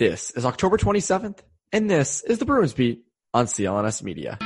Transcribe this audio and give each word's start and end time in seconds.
This 0.00 0.30
is 0.30 0.46
October 0.46 0.78
27th, 0.78 1.40
and 1.72 1.90
this 1.90 2.22
is 2.22 2.38
the 2.38 2.46
Bruins 2.46 2.72
Beat 2.72 3.04
on 3.34 3.44
CLNS 3.44 4.02
Media. 4.02 4.38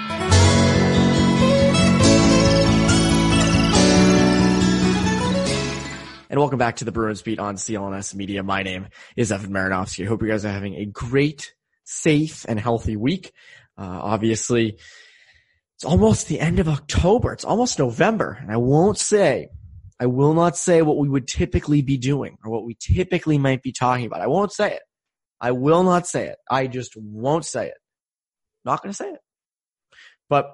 And 6.29 6.41
welcome 6.41 6.59
back 6.59 6.79
to 6.79 6.85
the 6.85 6.91
Bruins 6.91 7.23
Beat 7.23 7.39
on 7.39 7.55
CLNS 7.55 8.17
Media. 8.17 8.43
My 8.43 8.65
name 8.65 8.89
is 9.17 9.31
Evan 9.31 9.53
Marinofsky. 9.53 10.05
I 10.05 10.09
hope 10.09 10.23
you 10.23 10.29
guys 10.29 10.45
are 10.45 10.51
having 10.51 10.75
a 10.75 10.87
great, 10.87 11.55
safe, 11.85 12.45
and 12.49 12.59
healthy 12.59 12.97
week. 12.97 13.31
Uh, 13.79 14.01
obviously, 14.03 14.81
it's 15.77 15.85
almost 15.85 16.27
the 16.27 16.41
end 16.41 16.59
of 16.59 16.67
October. 16.67 17.33
It's 17.33 17.45
almost 17.45 17.79
November, 17.79 18.37
and 18.43 18.51
I 18.51 18.57
won't 18.57 18.99
say, 18.99 19.51
I 20.01 20.07
will 20.07 20.35
not 20.35 20.57
say 20.57 20.83
what 20.83 20.99
we 20.99 21.09
would 21.09 21.29
typically 21.29 21.81
be 21.81 21.97
doing 21.97 22.39
or 22.45 22.51
what 22.51 22.65
we 22.65 22.75
typically 22.75 23.39
might 23.39 23.63
be 23.63 23.71
talking 23.71 24.07
about. 24.07 24.21
I 24.21 24.27
won't 24.27 24.53
say 24.53 24.73
it. 24.73 24.83
I 25.45 25.51
will 25.51 25.83
not 25.83 26.07
say 26.07 26.29
it. 26.29 26.39
I 26.51 26.67
just 26.67 26.97
won't 26.97 27.45
say 27.45 27.67
it. 27.67 27.77
Not 28.65 28.83
going 28.83 28.93
to 28.93 28.97
say 28.97 29.11
it. 29.11 29.21
But 30.31 30.47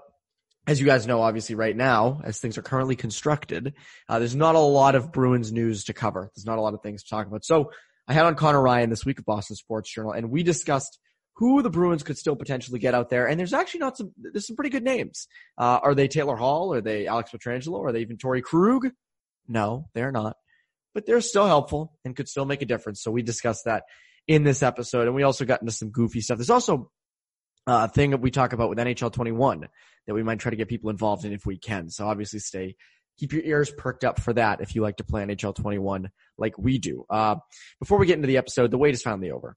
as 0.67 0.81
you 0.81 0.87
guys 0.87 1.07
know, 1.07 1.23
obviously 1.23 1.55
right 1.55 1.77
now, 1.77 2.21
as 2.25 2.41
things 2.41 2.59
are 2.59 2.63
currently 2.63 2.97
constructed, 2.97 3.75
uh, 4.09 4.19
there's 4.19 4.35
not 4.35 4.57
a 4.57 4.59
lot 4.59 4.97
of 4.97 5.13
Bruins 5.13 5.53
news 5.53 5.85
to 5.85 5.93
cover. 5.93 6.29
There's 6.35 6.45
not 6.45 6.59
a 6.59 6.61
lot 6.61 6.75
of 6.75 6.83
things 6.83 7.05
to 7.05 7.09
talk 7.09 7.29
about. 7.29 7.45
So 7.45 7.71
I 8.09 8.15
had 8.15 8.27
on 8.27 8.35
Conor 8.35 8.61
Ryan 8.61 8.91
this 8.91 9.05
week 9.05 9.21
of 9.21 9.25
Boston 9.25 9.55
Sports 9.55 9.95
Journal, 9.95 10.11
and 10.11 10.29
we 10.29 10.43
discussed 10.43 10.99
who 11.37 11.63
the 11.63 11.71
Bruins 11.71 12.03
could 12.03 12.19
still 12.19 12.35
potentially 12.35 12.81
get 12.81 12.93
out 12.93 13.11
there. 13.11 13.29
And 13.29 13.39
there's 13.39 13.55
actually 13.55 13.81
not 13.81 13.97
some, 13.97 14.11
there's 14.17 14.49
some 14.49 14.57
pretty 14.57 14.71
good 14.71 14.83
names. 14.83 15.29
Uh, 15.57 15.79
are 15.85 15.95
they 15.95 16.09
Taylor 16.09 16.35
Hall? 16.35 16.75
Are 16.75 16.81
they 16.81 17.07
Alex 17.07 17.31
Pietrangelo? 17.31 17.81
Are 17.85 17.93
they 17.93 18.01
even 18.01 18.17
Torey 18.17 18.43
Krug? 18.43 18.89
No, 19.47 19.89
they're 19.95 20.11
not. 20.11 20.37
But 20.95 21.07
they're 21.07 21.21
still 21.21 21.47
helpful 21.47 21.97
and 22.05 22.17
could 22.17 22.29
still 22.29 22.45
make 22.45 22.61
a 22.61 22.67
difference. 22.67 23.01
So 23.05 23.13
we 23.13 23.23
discussed 23.23 23.67
that 23.67 23.85
in 24.27 24.45
this 24.45 24.63
episode. 24.63 25.07
And 25.07 25.15
we 25.15 25.23
also 25.23 25.45
got 25.45 25.61
into 25.61 25.73
some 25.73 25.91
goofy 25.91 26.21
stuff. 26.21 26.39
There's 26.39 26.51
also 26.51 26.91
uh, 27.67 27.89
a 27.91 27.93
thing 27.93 28.11
that 28.11 28.21
we 28.21 28.31
talk 28.31 28.53
about 28.53 28.69
with 28.69 28.79
NHL 28.79 29.13
21 29.13 29.69
that 30.07 30.15
we 30.15 30.23
might 30.23 30.39
try 30.39 30.51
to 30.51 30.57
get 30.57 30.69
people 30.69 30.91
involved 30.91 31.25
in 31.25 31.33
if 31.33 31.47
we 31.47 31.59
can. 31.59 31.91
So 31.91 32.07
obviously 32.07 32.39
stay, 32.39 32.77
keep 33.19 33.33
your 33.33 33.43
ears 33.43 33.71
perked 33.71 34.05
up 34.05 34.21
for 34.21 34.33
that 34.33 34.61
if 34.61 34.75
you 34.75 34.83
like 34.83 34.97
to 34.97 35.05
play 35.05 35.25
NHL 35.25 35.55
21 35.55 36.11
like 36.39 36.59
we 36.59 36.79
do. 36.79 37.05
Uh, 37.11 37.37
before 37.79 37.99
we 37.99 38.07
get 38.07 38.17
into 38.17 38.29
the 38.29 38.39
episode, 38.39 38.71
the 38.71 38.79
wait 38.79 38.95
is 38.95 39.03
finally 39.03 39.31
over. 39.31 39.57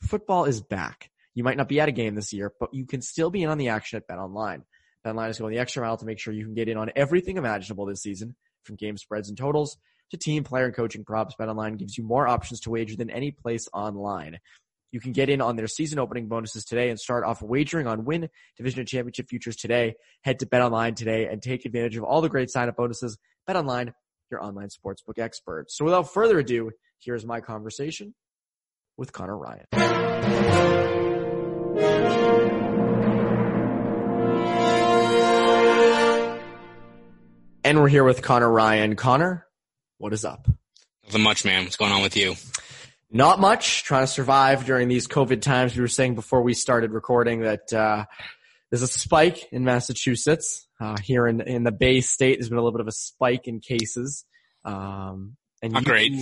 Football 0.00 0.44
is 0.44 0.60
back. 0.60 1.10
You 1.34 1.44
might 1.44 1.56
not 1.56 1.68
be 1.68 1.80
at 1.80 1.88
a 1.88 1.92
game 1.92 2.14
this 2.14 2.32
year, 2.32 2.52
but 2.60 2.74
you 2.74 2.86
can 2.86 3.00
still 3.00 3.30
be 3.30 3.42
in 3.42 3.48
on 3.48 3.58
the 3.58 3.68
action 3.68 3.96
at 3.96 4.06
Bet 4.06 4.18
Online. 4.18 4.64
BetOnline 5.06 5.30
is 5.30 5.38
going 5.38 5.52
the 5.52 5.60
extra 5.60 5.82
mile 5.82 5.96
to 5.96 6.04
make 6.04 6.18
sure 6.18 6.32
you 6.32 6.44
can 6.44 6.54
get 6.54 6.68
in 6.68 6.76
on 6.76 6.90
everything 6.94 7.36
imaginable 7.36 7.86
this 7.86 8.02
season, 8.02 8.36
from 8.62 8.76
game 8.76 8.96
spreads 8.96 9.28
and 9.28 9.38
totals 9.38 9.76
to 10.12 10.16
team, 10.16 10.44
player, 10.44 10.66
and 10.66 10.74
coaching 10.74 11.04
props. 11.04 11.34
BetOnline 11.38 11.78
gives 11.78 11.98
you 11.98 12.04
more 12.04 12.28
options 12.28 12.60
to 12.60 12.70
wager 12.70 12.96
than 12.96 13.10
any 13.10 13.32
place 13.32 13.68
online. 13.72 14.38
You 14.92 15.00
can 15.00 15.12
get 15.12 15.30
in 15.30 15.40
on 15.40 15.56
their 15.56 15.66
season 15.66 15.98
opening 15.98 16.28
bonuses 16.28 16.64
today 16.64 16.90
and 16.90 17.00
start 17.00 17.24
off 17.24 17.42
wagering 17.42 17.86
on 17.86 18.04
win 18.04 18.28
division 18.56 18.80
and 18.80 18.88
championship 18.88 19.28
futures 19.28 19.56
today. 19.56 19.94
Head 20.22 20.38
to 20.40 20.46
BetOnline 20.46 20.94
today 20.96 21.26
and 21.26 21.42
take 21.42 21.64
advantage 21.64 21.96
of 21.96 22.04
all 22.04 22.20
the 22.20 22.28
great 22.28 22.50
sign 22.50 22.68
up 22.68 22.76
bonuses. 22.76 23.18
BetOnline, 23.48 23.92
your 24.30 24.42
online 24.44 24.68
sportsbook 24.68 25.18
expert. 25.18 25.70
So 25.70 25.84
without 25.84 26.12
further 26.12 26.38
ado, 26.38 26.70
here's 27.00 27.24
my 27.24 27.40
conversation 27.40 28.14
with 28.98 29.12
Conor 29.12 29.38
Ryan. 29.38 29.66
And 37.64 37.80
we're 37.80 37.88
here 37.88 38.04
with 38.04 38.20
Conor 38.20 38.50
Ryan. 38.50 38.96
Conor, 38.96 39.46
what 40.02 40.12
is 40.12 40.24
up? 40.24 40.48
Nothing 41.04 41.22
much, 41.22 41.44
man. 41.44 41.62
What's 41.62 41.76
going 41.76 41.92
on 41.92 42.02
with 42.02 42.16
you? 42.16 42.34
Not 43.12 43.38
much. 43.38 43.84
Trying 43.84 44.02
to 44.02 44.08
survive 44.08 44.64
during 44.64 44.88
these 44.88 45.06
COVID 45.06 45.40
times. 45.42 45.76
We 45.76 45.80
were 45.80 45.88
saying 45.88 46.16
before 46.16 46.42
we 46.42 46.54
started 46.54 46.90
recording 46.90 47.42
that 47.42 47.72
uh, 47.72 48.06
there's 48.68 48.82
a 48.82 48.88
spike 48.88 49.52
in 49.52 49.62
Massachusetts. 49.62 50.66
Uh, 50.80 50.96
here 51.00 51.28
in 51.28 51.40
in 51.40 51.62
the 51.62 51.70
Bay 51.70 52.00
State, 52.00 52.40
there's 52.40 52.48
been 52.48 52.58
a 52.58 52.60
little 52.60 52.76
bit 52.76 52.80
of 52.80 52.88
a 52.88 52.92
spike 52.92 53.46
in 53.46 53.60
cases. 53.60 54.24
Um, 54.64 55.36
and 55.62 55.72
not 55.72 55.82
you, 55.82 55.86
great. 55.86 56.12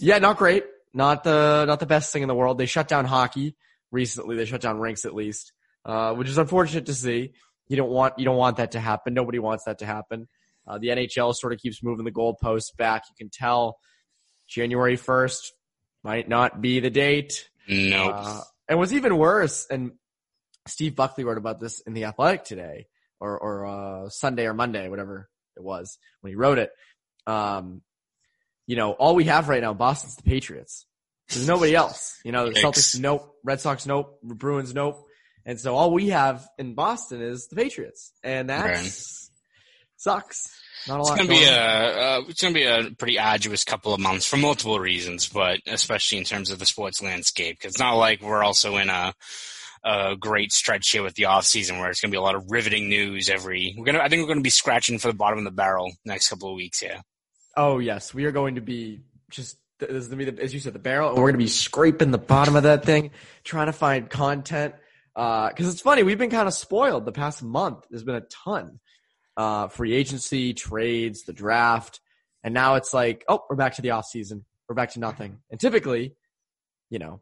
Yeah, 0.00 0.18
not 0.18 0.36
great. 0.36 0.64
Not 0.92 1.22
the 1.22 1.64
not 1.66 1.78
the 1.78 1.86
best 1.86 2.12
thing 2.12 2.22
in 2.22 2.28
the 2.28 2.34
world. 2.34 2.58
They 2.58 2.66
shut 2.66 2.88
down 2.88 3.04
hockey 3.04 3.54
recently. 3.92 4.34
They 4.34 4.44
shut 4.44 4.60
down 4.60 4.80
rinks 4.80 5.04
at 5.04 5.14
least, 5.14 5.52
uh, 5.84 6.14
which 6.14 6.28
is 6.28 6.36
unfortunate 6.36 6.86
to 6.86 6.94
see. 6.94 7.34
You 7.68 7.76
don't 7.76 7.90
want 7.90 8.14
you 8.18 8.24
don't 8.24 8.36
want 8.36 8.56
that 8.56 8.72
to 8.72 8.80
happen. 8.80 9.14
Nobody 9.14 9.38
wants 9.38 9.64
that 9.66 9.78
to 9.78 9.86
happen. 9.86 10.26
Uh, 10.66 10.78
the 10.78 10.88
NHL 10.88 11.34
sort 11.34 11.52
of 11.52 11.58
keeps 11.58 11.82
moving 11.82 12.04
the 12.04 12.12
goalposts 12.12 12.76
back. 12.76 13.04
You 13.08 13.14
can 13.16 13.30
tell 13.30 13.78
January 14.48 14.96
1st 14.96 15.50
might 16.04 16.28
not 16.28 16.60
be 16.60 16.80
the 16.80 16.90
date. 16.90 17.48
No. 17.68 18.06
Nope. 18.06 18.14
Uh, 18.16 18.40
and 18.68 18.78
what's 18.78 18.92
even 18.92 19.16
worse, 19.18 19.66
and 19.70 19.92
Steve 20.66 20.94
Buckley 20.94 21.24
wrote 21.24 21.38
about 21.38 21.60
this 21.60 21.80
in 21.80 21.94
The 21.94 22.04
Athletic 22.04 22.44
today, 22.44 22.86
or, 23.20 23.38
or 23.38 23.66
uh, 23.66 24.08
Sunday 24.08 24.46
or 24.46 24.54
Monday, 24.54 24.88
whatever 24.88 25.28
it 25.56 25.62
was, 25.62 25.98
when 26.20 26.30
he 26.30 26.36
wrote 26.36 26.58
it. 26.58 26.70
Um, 27.26 27.82
you 28.66 28.76
know, 28.76 28.92
all 28.92 29.14
we 29.14 29.24
have 29.24 29.48
right 29.48 29.60
now 29.60 29.72
in 29.72 29.76
Boston's 29.76 30.16
the 30.16 30.22
Patriots. 30.22 30.86
There's 31.28 31.46
nobody 31.46 31.74
else. 31.74 32.18
You 32.24 32.32
know, 32.32 32.48
the 32.48 32.54
Celtics, 32.54 32.98
nope. 32.98 33.36
Red 33.44 33.60
Sox, 33.60 33.86
nope. 33.86 34.18
Bruins, 34.22 34.74
nope. 34.74 35.06
And 35.44 35.58
so 35.58 35.74
all 35.74 35.92
we 35.92 36.10
have 36.10 36.46
in 36.58 36.74
Boston 36.74 37.20
is 37.20 37.48
the 37.48 37.56
Patriots. 37.56 38.12
And 38.22 38.48
that's, 38.50 39.30
sucks. 40.02 40.50
Not 40.88 40.96
a 40.96 41.00
it's 41.00 41.10
lot. 41.10 41.18
Gonna 41.18 41.28
be 41.28 41.44
a, 41.44 41.56
uh, 41.56 42.22
it's 42.28 42.42
going 42.42 42.54
to 42.54 42.60
be 42.60 42.66
a 42.66 42.90
pretty 42.96 43.18
arduous 43.18 43.62
couple 43.62 43.94
of 43.94 44.00
months 44.00 44.26
for 44.26 44.36
multiple 44.36 44.80
reasons, 44.80 45.28
but 45.28 45.60
especially 45.66 46.18
in 46.18 46.24
terms 46.24 46.50
of 46.50 46.58
the 46.58 46.66
sports 46.66 47.00
landscape, 47.00 47.58
because 47.58 47.74
it's 47.74 47.80
not 47.80 47.94
like 47.94 48.20
we're 48.20 48.42
also 48.42 48.76
in 48.78 48.90
a, 48.90 49.14
a 49.84 50.16
great 50.16 50.52
stretch 50.52 50.90
here 50.90 51.04
with 51.04 51.14
the 51.14 51.26
off 51.26 51.44
season 51.44 51.78
where 51.78 51.88
it's 51.88 52.00
going 52.00 52.10
to 52.10 52.14
be 52.14 52.18
a 52.18 52.22
lot 52.22 52.34
of 52.34 52.50
riveting 52.50 52.88
news 52.88 53.30
every. 53.30 53.74
We're 53.78 53.84
gonna, 53.84 54.00
I 54.00 54.08
think 54.08 54.20
we're 54.20 54.26
going 54.26 54.38
to 54.38 54.42
be 54.42 54.50
scratching 54.50 54.98
for 54.98 55.08
the 55.08 55.14
bottom 55.14 55.38
of 55.38 55.44
the 55.44 55.52
barrel 55.52 55.92
next 56.04 56.28
couple 56.28 56.50
of 56.50 56.56
weeks. 56.56 56.82
Yeah. 56.82 57.00
Oh 57.56 57.78
yes, 57.78 58.12
we 58.12 58.24
are 58.24 58.32
going 58.32 58.56
to 58.56 58.60
be 58.60 59.02
just 59.30 59.56
this 59.78 59.90
is 59.90 60.08
going 60.08 60.18
to 60.18 60.24
be 60.24 60.30
the, 60.32 60.42
as 60.42 60.52
you 60.52 60.58
said 60.58 60.72
the 60.72 60.78
barrel, 60.80 61.10
and 61.10 61.18
we're 61.18 61.30
going 61.30 61.34
to 61.34 61.38
be 61.38 61.48
scraping 61.48 62.10
the 62.10 62.18
bottom 62.18 62.56
of 62.56 62.64
that 62.64 62.84
thing, 62.84 63.12
trying 63.44 63.66
to 63.66 63.72
find 63.72 64.10
content. 64.10 64.74
Because 65.14 65.66
uh, 65.66 65.70
it's 65.70 65.82
funny, 65.82 66.02
we've 66.02 66.18
been 66.18 66.30
kind 66.30 66.48
of 66.48 66.54
spoiled 66.54 67.04
the 67.04 67.12
past 67.12 67.42
month. 67.42 67.84
There's 67.90 68.02
been 68.02 68.14
a 68.14 68.22
ton 68.22 68.80
uh, 69.36 69.68
free 69.68 69.94
agency, 69.94 70.54
trades, 70.54 71.22
the 71.24 71.32
draft, 71.32 72.00
and 72.44 72.54
now 72.54 72.74
it's 72.74 72.92
like, 72.92 73.24
oh, 73.28 73.44
we're 73.48 73.56
back 73.56 73.76
to 73.76 73.82
the 73.82 73.90
off 73.90 74.06
season. 74.06 74.44
We're 74.68 74.74
back 74.74 74.92
to 74.92 75.00
nothing. 75.00 75.38
And 75.50 75.60
typically, 75.60 76.14
you 76.90 76.98
know, 76.98 77.20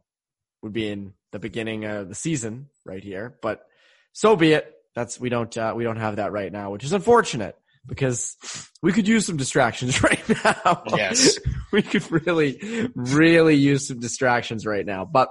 would 0.63 0.73
be 0.73 0.89
in 0.89 1.15
the 1.33 1.39
beginning 1.39 1.85
of 1.85 2.09
the 2.09 2.15
season 2.15 2.69
right 2.85 3.03
here, 3.03 3.37
but 3.43 3.67
so 4.13 4.37
be 4.37 4.53
it. 4.53 4.75
That's 4.95 5.21
we 5.21 5.29
don't 5.29 5.57
uh, 5.57 5.73
we 5.77 5.85
don't 5.85 5.97
have 5.97 6.17
that 6.17 6.33
right 6.33 6.53
now, 6.53 6.71
which 6.71 6.85
is 6.85 6.93
unfortunate 6.93 7.57
because 7.87 8.37
we 8.83 8.93
could 8.93 9.07
use 9.07 9.27
some 9.27 9.37
distractions 9.37 10.03
right 10.03 10.45
now. 10.45 10.83
Yes, 10.97 11.39
we 11.73 11.83
could 11.83 12.11
really, 12.11 12.91
really 12.95 13.55
use 13.55 13.87
some 13.87 14.01
distractions 14.01 14.67
right 14.67 14.85
now. 14.85 15.05
But 15.05 15.29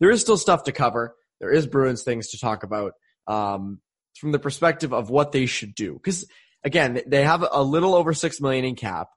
there 0.00 0.10
is 0.10 0.20
still 0.20 0.36
stuff 0.36 0.64
to 0.64 0.72
cover. 0.72 1.14
There 1.40 1.50
is 1.50 1.66
Bruins 1.66 2.02
things 2.02 2.28
to 2.28 2.38
talk 2.38 2.62
about. 2.62 2.92
Um, 3.26 3.80
from 4.18 4.32
the 4.32 4.38
perspective 4.38 4.92
of 4.92 5.10
what 5.10 5.32
they 5.32 5.46
should 5.46 5.74
do. 5.74 5.94
Because 5.94 6.26
again, 6.62 7.00
they 7.06 7.24
have 7.24 7.44
a 7.50 7.62
little 7.62 7.94
over 7.94 8.12
six 8.14 8.40
million 8.40 8.64
in 8.64 8.74
cap. 8.74 9.08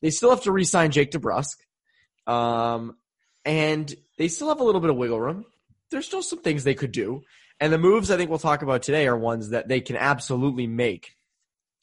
They 0.00 0.10
still 0.10 0.30
have 0.30 0.42
to 0.42 0.52
re-sign 0.52 0.90
Jake 0.90 1.12
DeBrusk, 1.12 1.56
um, 2.26 2.96
and 3.44 3.92
they 4.18 4.28
still 4.28 4.48
have 4.48 4.60
a 4.60 4.64
little 4.64 4.80
bit 4.80 4.90
of 4.90 4.96
wiggle 4.96 5.20
room. 5.20 5.44
There's 5.90 6.06
still 6.06 6.22
some 6.22 6.40
things 6.40 6.64
they 6.64 6.74
could 6.74 6.92
do, 6.92 7.22
and 7.60 7.72
the 7.72 7.78
moves 7.78 8.10
I 8.10 8.16
think 8.16 8.30
we'll 8.30 8.38
talk 8.38 8.62
about 8.62 8.82
today 8.82 9.06
are 9.06 9.16
ones 9.16 9.50
that 9.50 9.68
they 9.68 9.80
can 9.80 9.96
absolutely 9.96 10.66
make 10.66 11.12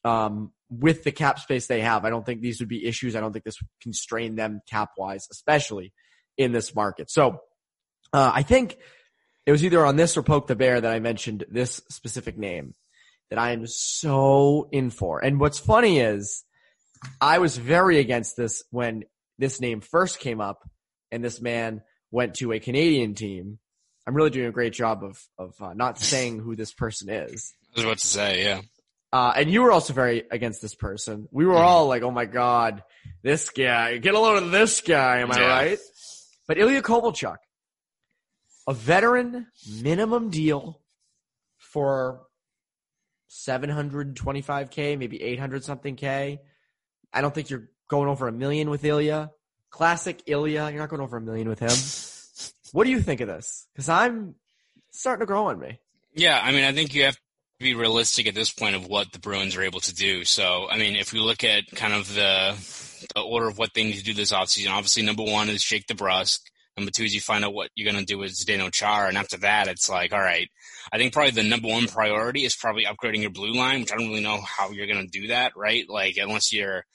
um, 0.04 0.52
with 0.70 1.04
the 1.04 1.12
cap 1.12 1.40
space 1.40 1.68
they 1.68 1.82
have. 1.82 2.06
I 2.06 2.10
don't 2.10 2.26
think 2.26 2.42
these 2.42 2.60
would 2.60 2.70
be 2.70 2.86
issues. 2.86 3.16
I 3.16 3.22
don't 3.22 3.32
think 3.32 3.46
this 3.46 3.62
would 3.62 3.70
constrain 3.82 4.36
them 4.36 4.62
cap 4.70 4.92
wise, 4.98 5.28
especially 5.32 5.94
in 6.38 6.52
this 6.52 6.76
market. 6.76 7.10
So 7.10 7.40
uh, 8.14 8.32
I 8.34 8.44
think 8.44 8.78
it 9.50 9.52
was 9.52 9.64
either 9.66 9.84
on 9.84 9.96
this 9.96 10.16
or 10.16 10.22
Poke 10.22 10.46
the 10.46 10.56
Bear 10.56 10.80
that 10.80 10.92
I 10.92 11.00
mentioned 11.00 11.44
this 11.50 11.82
specific 11.90 12.38
name 12.38 12.76
that 13.32 13.40
I 13.40 13.50
am 13.54 13.66
so 13.66 14.70
in 14.72 14.92
for. 14.92 15.18
And 15.26 15.40
what's 15.40 15.58
funny 15.58 15.98
is 16.00 16.44
I 17.20 17.40
was 17.40 17.58
very 17.58 17.98
against 17.98 18.38
this 18.38 18.62
when 18.70 19.06
this 19.40 19.60
name 19.60 19.82
first 19.82 20.20
came 20.20 20.40
up 20.40 20.70
and 21.12 21.24
this 21.24 21.42
man 21.42 21.82
went 22.12 22.36
to 22.36 22.52
a 22.52 22.60
Canadian 22.60 23.16
team. 23.16 23.58
I'm 24.06 24.14
really 24.14 24.30
doing 24.30 24.46
a 24.46 24.52
great 24.52 24.74
job 24.74 25.04
of 25.04 25.20
of 25.40 25.56
uh, 25.60 25.74
not 25.74 25.98
saying 26.12 26.38
who 26.42 26.56
this 26.56 26.72
person 26.72 27.10
is. 27.10 27.52
I 27.74 27.80
was 27.80 27.86
about 27.86 27.98
to 27.98 28.08
say, 28.08 28.44
yeah. 28.44 28.62
Uh, 29.12 29.34
and 29.36 29.50
you 29.50 29.64
were 29.64 29.72
also 29.72 29.94
very 29.94 30.26
against 30.30 30.62
this 30.62 30.76
person. 30.76 31.28
We 31.32 31.48
were 31.48 31.56
Mhm. 31.56 31.62
all 31.62 31.88
like, 31.88 32.04
"Oh 32.04 32.12
my 32.12 32.26
god, 32.26 32.84
this 33.24 33.50
guy! 33.50 33.98
Get 33.98 34.14
a 34.14 34.20
load 34.20 34.44
of 34.44 34.52
this 34.52 34.82
guy." 34.82 35.22
Am 35.22 35.32
I 35.32 35.40
Yeah. 35.40 35.48
right? 35.48 35.80
But 36.48 36.60
Ilya 36.60 36.84
Kovalchuk, 36.84 37.38
a 38.70 38.74
veteran 38.74 39.48
minimum 39.82 40.30
deal 40.30 40.80
for 41.58 42.22
725k, 43.32 44.96
maybe 44.96 45.22
800 45.24 45.64
something 45.64 45.96
k. 45.96 46.40
I 47.12 47.22
don't 47.22 47.34
think 47.34 47.50
you're 47.50 47.70
going 47.88 48.08
over 48.08 48.28
a 48.28 48.32
million 48.32 48.70
with 48.70 48.86
Ilya. 48.86 49.32
Classic 49.72 50.22
Ilya. 50.28 50.70
You're 50.70 50.80
not 50.80 50.90
going 50.90 51.02
over 51.02 51.18
a 51.18 51.22
million 51.22 51.50
with 51.50 51.58
him. 51.58 51.72
what 52.72 52.84
do 52.84 52.92
you 52.92 53.02
think 53.02 53.22
of 53.22 53.28
this? 53.28 53.66
Because 53.74 53.90
I'm 53.90 54.36
starting 54.92 55.22
to 55.22 55.26
grow 55.26 55.48
on 55.48 55.60
me. 55.60 55.80
Yeah, 56.14 56.40
I 56.42 56.52
mean, 56.52 56.64
I 56.64 56.72
think 56.72 56.94
you 56.94 57.06
have 57.06 57.16
to 57.16 57.22
be 57.60 57.74
realistic 57.74 58.28
at 58.28 58.36
this 58.36 58.52
point 58.52 58.76
of 58.76 58.86
what 58.86 59.12
the 59.12 59.20
Bruins 59.20 59.56
are 59.56 59.64
able 59.64 59.80
to 59.80 59.96
do. 59.96 60.24
So, 60.26 60.68
I 60.70 60.78
mean, 60.78 60.96
if 60.96 61.12
we 61.12 61.20
look 61.20 61.44
at 61.44 61.64
kind 61.72 61.94
of 61.94 62.08
the, 62.14 62.54
the 63.16 63.22
order 63.22 63.48
of 63.48 63.58
what 63.58 63.74
they 63.74 63.84
need 63.84 63.98
to 63.98 64.04
do 64.04 64.14
this 64.14 64.32
offseason, 64.32 64.70
obviously 64.70 65.02
number 65.02 65.24
one 65.24 65.50
is 65.50 65.64
Jake 65.64 65.88
DeBrusk. 65.88 66.42
Number 66.80 66.92
two 66.92 67.04
is 67.04 67.14
you 67.14 67.22
find 67.22 67.44
out 67.44 67.54
what 67.54 67.70
you're 67.76 67.92
going 67.92 68.04
to 68.04 68.06
do 68.06 68.18
with 68.18 68.32
Zdeno 68.32 68.72
Chara. 68.72 69.10
And 69.10 69.18
after 69.18 69.38
that, 69.38 69.68
it's 69.68 69.90
like, 69.90 70.14
all 70.14 70.20
right, 70.20 70.48
I 70.94 70.98
think 70.98 71.14
probably 71.14 71.32
the 71.32 71.44
number 71.44 71.68
one 71.68 71.88
priority 71.88 72.46
is 72.46 72.56
probably 72.56 72.86
upgrading 72.86 73.22
your 73.22 73.32
blue 73.32 73.54
line, 73.54 73.82
which 73.82 73.92
I 73.92 73.98
don't 73.98 74.08
really 74.08 74.24
know 74.24 74.40
how 74.42 74.72
you're 74.72 74.88
going 74.88 75.06
to 75.06 75.20
do 75.20 75.28
that, 75.28 75.54
right? 75.56 75.84
Like, 75.90 76.16
unless 76.18 76.54
you're 76.54 76.86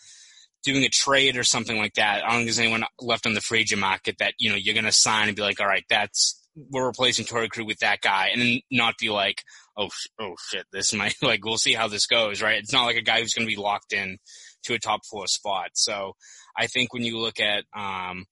doing 0.65 0.85
a 0.85 0.89
trade 0.89 1.37
or 1.37 1.45
something 1.45 1.77
like 1.77 1.95
that. 1.95 2.25
I 2.25 2.29
don't 2.29 2.39
think 2.39 2.47
there's 2.47 2.59
anyone 2.59 2.85
left 2.99 3.27
on 3.27 3.35
the 3.35 3.41
free 3.41 3.61
agent 3.61 3.81
market 3.81 4.17
that, 4.19 4.35
you 4.39 4.51
know, 4.51 4.57
you're 4.57 4.75
going 4.75 4.87
to 4.87 4.93
sign 4.93 5.29
and 5.29 5.37
be 5.37 5.43
like, 5.43 5.61
all 5.61 5.67
right, 5.67 5.85
that's, 5.89 6.41
we're 6.57 6.87
replacing 6.87 7.27
Torey 7.27 7.51
Krug 7.51 7.67
with 7.67 7.81
that 7.81 8.01
guy 8.01 8.31
and 8.35 8.63
not 8.71 8.95
be 8.99 9.11
like, 9.11 9.43
oh, 9.77 9.91
oh 10.19 10.35
shit, 10.49 10.65
this 10.73 10.95
might, 10.95 11.17
like, 11.23 11.45
we'll 11.45 11.59
see 11.59 11.75
how 11.75 11.87
this 11.87 12.07
goes, 12.07 12.43
right? 12.43 12.59
It's 12.59 12.73
not 12.73 12.87
like 12.87 12.97
a 12.97 13.03
guy 13.03 13.21
who's 13.21 13.35
going 13.35 13.47
to 13.47 13.55
be 13.55 13.61
locked 13.61 13.93
in 13.93 14.19
to 14.65 14.75
a 14.75 14.79
top 14.79 15.05
four 15.05 15.27
spot. 15.27 15.71
So 15.75 16.17
I 16.57 16.67
think 16.67 16.93
when 16.95 17.05
you 17.05 17.19
look 17.19 17.39
at, 17.41 17.65
um, 17.77 18.25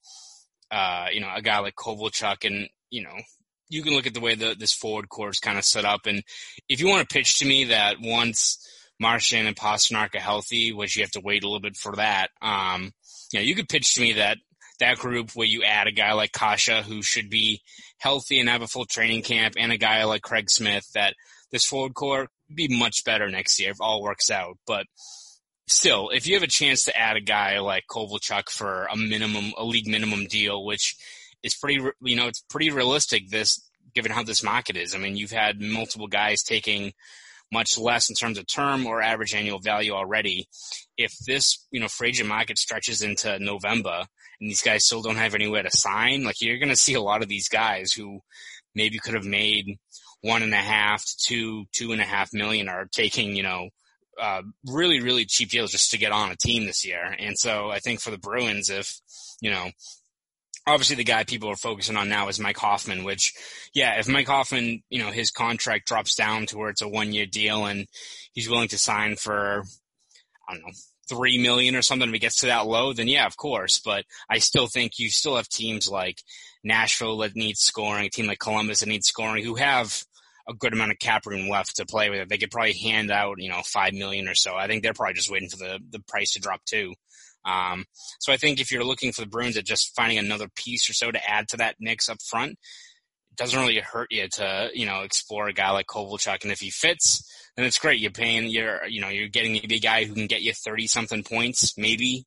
uh, 0.72 1.06
you 1.12 1.20
know, 1.20 1.30
a 1.34 1.42
guy 1.42 1.58
like 1.58 1.74
Kovalchuk 1.76 2.46
and, 2.46 2.68
you 2.90 3.02
know, 3.02 3.14
you 3.68 3.82
can 3.82 3.92
look 3.94 4.06
at 4.06 4.14
the 4.14 4.20
way 4.20 4.34
the, 4.34 4.56
this 4.58 4.72
forward 4.72 5.08
core 5.08 5.30
is 5.30 5.38
kind 5.38 5.58
of 5.58 5.64
set 5.64 5.84
up. 5.84 6.06
And 6.06 6.22
if 6.68 6.80
you 6.80 6.88
want 6.88 7.08
to 7.08 7.14
pitch 7.14 7.38
to 7.38 7.46
me 7.46 7.64
that 7.64 7.96
once 8.00 8.66
Marchand 8.98 9.46
and 9.46 9.56
Pastrnak 9.56 10.14
are 10.14 10.20
healthy, 10.20 10.72
which 10.72 10.96
you 10.96 11.02
have 11.02 11.10
to 11.12 11.20
wait 11.20 11.44
a 11.44 11.46
little 11.46 11.60
bit 11.60 11.76
for 11.76 11.96
that, 11.96 12.28
um, 12.40 12.92
you 13.32 13.38
know, 13.38 13.44
you 13.44 13.54
could 13.54 13.68
pitch 13.68 13.94
to 13.94 14.00
me 14.00 14.14
that 14.14 14.38
that 14.80 14.98
group 14.98 15.30
where 15.34 15.46
you 15.46 15.62
add 15.62 15.86
a 15.86 15.92
guy 15.92 16.12
like 16.12 16.32
Kase 16.32 16.84
who 16.86 17.02
should 17.02 17.30
be 17.30 17.60
healthy 17.98 18.40
and 18.40 18.48
have 18.48 18.62
a 18.62 18.66
full 18.66 18.84
training 18.84 19.22
camp 19.22 19.54
and 19.56 19.70
a 19.70 19.78
guy 19.78 20.04
like 20.04 20.22
Craig 20.22 20.50
Smith 20.50 20.84
that 20.94 21.14
this 21.52 21.64
forward 21.64 21.94
core 21.94 22.28
be 22.52 22.68
much 22.68 23.04
better 23.04 23.30
next 23.30 23.60
year 23.60 23.70
if 23.70 23.80
all 23.80 24.02
works 24.02 24.30
out. 24.30 24.58
But 24.66 24.86
still, 25.66 26.10
if 26.10 26.26
you 26.26 26.34
have 26.34 26.42
a 26.42 26.48
chance 26.48 26.84
to 26.84 26.96
add 26.96 27.16
a 27.16 27.20
guy 27.20 27.58
like 27.60 27.84
Kovalchuk 27.90 28.50
for 28.50 28.86
a 28.86 28.96
minimum, 28.96 29.52
a 29.56 29.64
league 29.64 29.88
minimum 29.88 30.26
deal, 30.26 30.64
which 30.64 30.96
is 31.42 31.54
pretty, 31.54 31.82
you 32.02 32.16
know, 32.16 32.28
it's 32.28 32.44
pretty 32.48 32.70
realistic 32.70 33.28
this, 33.28 33.60
given 33.94 34.12
how 34.12 34.22
this 34.22 34.42
market 34.42 34.76
is. 34.76 34.94
I 34.94 34.98
mean, 34.98 35.16
you've 35.16 35.32
had 35.32 35.60
multiple 35.60 36.08
guys 36.08 36.42
taking 36.42 36.92
much 37.52 37.76
less 37.78 38.08
in 38.08 38.16
terms 38.16 38.38
of 38.38 38.46
term 38.46 38.86
or 38.86 39.02
average 39.02 39.34
annual 39.34 39.60
value 39.60 39.92
already. 39.92 40.48
If 40.96 41.12
this, 41.26 41.66
you 41.70 41.80
know, 41.80 41.88
free 41.88 42.08
agent 42.08 42.28
market 42.28 42.58
stretches 42.58 43.02
into 43.02 43.38
November 43.38 44.06
and 44.40 44.50
these 44.50 44.62
guys 44.62 44.86
still 44.86 45.02
don't 45.02 45.16
have 45.16 45.34
anywhere 45.34 45.62
to 45.62 45.70
sign, 45.70 46.24
like 46.24 46.40
you're 46.40 46.58
going 46.58 46.70
to 46.70 46.76
see 46.76 46.94
a 46.94 47.02
lot 47.02 47.22
of 47.22 47.28
these 47.28 47.48
guys 47.48 47.92
who 47.92 48.20
maybe 48.74 48.98
could 48.98 49.14
have 49.14 49.26
made 49.26 49.78
one 50.22 50.42
and 50.42 50.54
a 50.54 50.56
half 50.56 51.04
to 51.04 51.16
two, 51.18 51.64
two 51.72 51.92
and 51.92 52.00
a 52.00 52.04
half 52.04 52.32
million 52.32 52.68
are 52.68 52.86
taking, 52.90 53.36
you 53.36 53.42
know, 53.42 53.68
uh, 54.20 54.42
really, 54.66 55.00
really 55.00 55.24
cheap 55.24 55.50
deals 55.50 55.72
just 55.72 55.90
to 55.90 55.98
get 55.98 56.12
on 56.12 56.30
a 56.30 56.36
team 56.36 56.66
this 56.66 56.84
year. 56.84 57.14
And 57.18 57.38
so 57.38 57.70
I 57.70 57.78
think 57.78 58.00
for 58.00 58.10
the 58.10 58.18
Bruins, 58.18 58.70
if, 58.70 59.00
you 59.40 59.50
know, 59.50 59.70
obviously 60.66 60.96
the 60.96 61.04
guy 61.04 61.24
people 61.24 61.48
are 61.48 61.56
focusing 61.56 61.96
on 61.96 62.08
now 62.08 62.28
is 62.28 62.38
Mike 62.38 62.58
Hoffman, 62.58 63.04
which, 63.04 63.32
yeah, 63.74 63.98
if 63.98 64.08
Mike 64.08 64.28
Hoffman, 64.28 64.82
you 64.90 65.02
know, 65.02 65.10
his 65.10 65.30
contract 65.30 65.86
drops 65.86 66.14
down 66.14 66.46
to 66.46 66.58
where 66.58 66.70
it's 66.70 66.82
a 66.82 66.88
one 66.88 67.12
year 67.12 67.26
deal 67.26 67.66
and 67.66 67.86
he's 68.32 68.48
willing 68.48 68.68
to 68.68 68.78
sign 68.78 69.16
for, 69.16 69.64
I 70.48 70.52
don't 70.52 70.62
know, 70.62 70.72
three 71.08 71.42
million 71.42 71.74
or 71.74 71.82
something 71.82 72.08
if 72.08 72.14
it 72.14 72.20
gets 72.20 72.38
to 72.38 72.46
that 72.46 72.66
low, 72.66 72.92
then 72.92 73.08
yeah, 73.08 73.26
of 73.26 73.36
course. 73.36 73.80
But 73.84 74.04
I 74.30 74.38
still 74.38 74.66
think 74.66 74.98
you 74.98 75.10
still 75.10 75.36
have 75.36 75.48
teams 75.48 75.88
like 75.88 76.22
Nashville 76.64 77.18
that 77.18 77.36
need 77.36 77.56
scoring, 77.56 78.06
a 78.06 78.10
team 78.10 78.26
like 78.26 78.38
Columbus 78.38 78.80
that 78.80 78.88
needs 78.88 79.06
scoring, 79.06 79.44
who 79.44 79.56
have 79.56 80.04
a 80.48 80.54
good 80.54 80.72
amount 80.72 80.90
of 80.90 80.98
cap 80.98 81.26
room 81.26 81.48
left 81.48 81.76
to 81.76 81.86
play 81.86 82.10
with. 82.10 82.28
They 82.28 82.38
could 82.38 82.50
probably 82.50 82.74
hand 82.74 83.10
out, 83.10 83.36
you 83.38 83.48
know, 83.48 83.62
five 83.64 83.94
million 83.94 84.28
or 84.28 84.34
so. 84.34 84.54
I 84.54 84.66
think 84.66 84.82
they're 84.82 84.92
probably 84.92 85.14
just 85.14 85.30
waiting 85.30 85.48
for 85.48 85.56
the 85.56 85.78
the 85.90 86.00
price 86.00 86.32
to 86.32 86.40
drop 86.40 86.64
too. 86.64 86.94
Um, 87.44 87.84
so 88.20 88.32
I 88.32 88.36
think 88.36 88.60
if 88.60 88.70
you're 88.70 88.84
looking 88.84 89.12
for 89.12 89.20
the 89.20 89.26
Bruins 89.26 89.56
at 89.56 89.64
just 89.64 89.94
finding 89.96 90.18
another 90.18 90.48
piece 90.54 90.88
or 90.88 90.92
so 90.92 91.10
to 91.10 91.28
add 91.28 91.48
to 91.48 91.56
that 91.58 91.76
mix 91.80 92.08
up 92.08 92.22
front, 92.22 92.52
it 92.52 93.36
doesn't 93.36 93.58
really 93.58 93.80
hurt 93.80 94.08
you 94.10 94.28
to, 94.34 94.70
you 94.74 94.86
know, 94.86 95.00
explore 95.00 95.48
a 95.48 95.52
guy 95.52 95.70
like 95.70 95.86
Kovalchuk. 95.86 96.42
And 96.42 96.52
if 96.52 96.60
he 96.60 96.70
fits, 96.70 97.28
then 97.56 97.66
it's 97.66 97.78
great. 97.78 98.00
You're 98.00 98.10
paying, 98.10 98.46
you're, 98.46 98.86
you 98.86 99.00
know, 99.00 99.08
you're 99.08 99.28
getting 99.28 99.52
maybe 99.52 99.76
a 99.76 99.80
guy 99.80 100.04
who 100.04 100.14
can 100.14 100.26
get 100.26 100.42
you 100.42 100.52
30 100.52 100.86
something 100.86 101.24
points, 101.24 101.76
maybe 101.76 102.26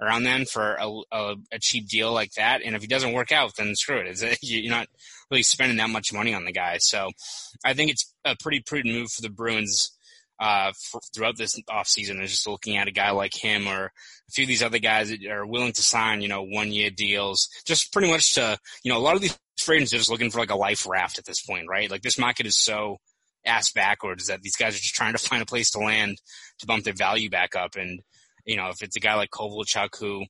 around 0.00 0.24
then 0.24 0.44
for 0.44 0.74
a, 0.74 0.88
a, 1.12 1.34
a 1.52 1.58
cheap 1.60 1.88
deal 1.88 2.12
like 2.12 2.32
that. 2.32 2.62
And 2.64 2.74
if 2.74 2.82
he 2.82 2.88
doesn't 2.88 3.12
work 3.12 3.32
out, 3.32 3.52
then 3.56 3.74
screw 3.74 3.98
it. 3.98 4.06
It's, 4.06 4.42
you're 4.42 4.70
not 4.70 4.88
really 5.30 5.42
spending 5.42 5.78
that 5.78 5.90
much 5.90 6.12
money 6.12 6.34
on 6.34 6.44
the 6.44 6.52
guy. 6.52 6.78
So 6.78 7.10
I 7.64 7.74
think 7.74 7.90
it's 7.90 8.12
a 8.24 8.36
pretty 8.40 8.60
prudent 8.60 8.94
move 8.94 9.10
for 9.10 9.22
the 9.22 9.30
Bruins 9.30 9.90
uh, 10.40 10.72
for, 10.90 11.00
throughout 11.14 11.36
this 11.36 11.60
offseason 11.70 12.20
is 12.22 12.30
just 12.30 12.48
looking 12.48 12.76
at 12.76 12.88
a 12.88 12.92
guy 12.92 13.10
like 13.10 13.34
him 13.34 13.68
or 13.68 13.86
a 13.86 14.32
few 14.32 14.44
of 14.44 14.48
these 14.48 14.62
other 14.62 14.78
guys 14.78 15.10
that 15.10 15.24
are 15.26 15.46
willing 15.46 15.72
to 15.72 15.82
sign, 15.82 16.22
you 16.22 16.28
know, 16.28 16.42
one 16.42 16.72
year 16.72 16.90
deals, 16.90 17.48
just 17.64 17.92
pretty 17.92 18.10
much 18.10 18.34
to, 18.34 18.58
you 18.82 18.92
know, 18.92 18.98
a 18.98 19.00
lot 19.00 19.14
of 19.14 19.22
these 19.22 19.38
free 19.58 19.76
agents 19.76 19.94
are 19.94 19.98
just 19.98 20.10
looking 20.10 20.30
for 20.30 20.38
like 20.38 20.50
a 20.50 20.56
life 20.56 20.86
raft 20.86 21.18
at 21.18 21.24
this 21.24 21.40
point, 21.42 21.66
right? 21.68 21.90
Like 21.90 22.02
this 22.02 22.18
market 22.18 22.46
is 22.46 22.58
so 22.58 22.98
ass 23.46 23.70
backwards 23.72 24.26
that 24.26 24.42
these 24.42 24.56
guys 24.56 24.74
are 24.74 24.80
just 24.80 24.94
trying 24.94 25.12
to 25.12 25.18
find 25.28 25.42
a 25.42 25.46
place 25.46 25.70
to 25.70 25.78
land 25.78 26.20
to 26.58 26.66
bump 26.66 26.84
their 26.84 26.94
value 26.94 27.30
back 27.30 27.54
up. 27.54 27.76
And, 27.76 28.00
you 28.44 28.56
know, 28.56 28.68
if 28.68 28.82
it's 28.82 28.96
a 28.96 29.00
guy 29.00 29.14
like 29.14 29.30
Kovalchuk 29.30 29.98
who, 29.98 30.24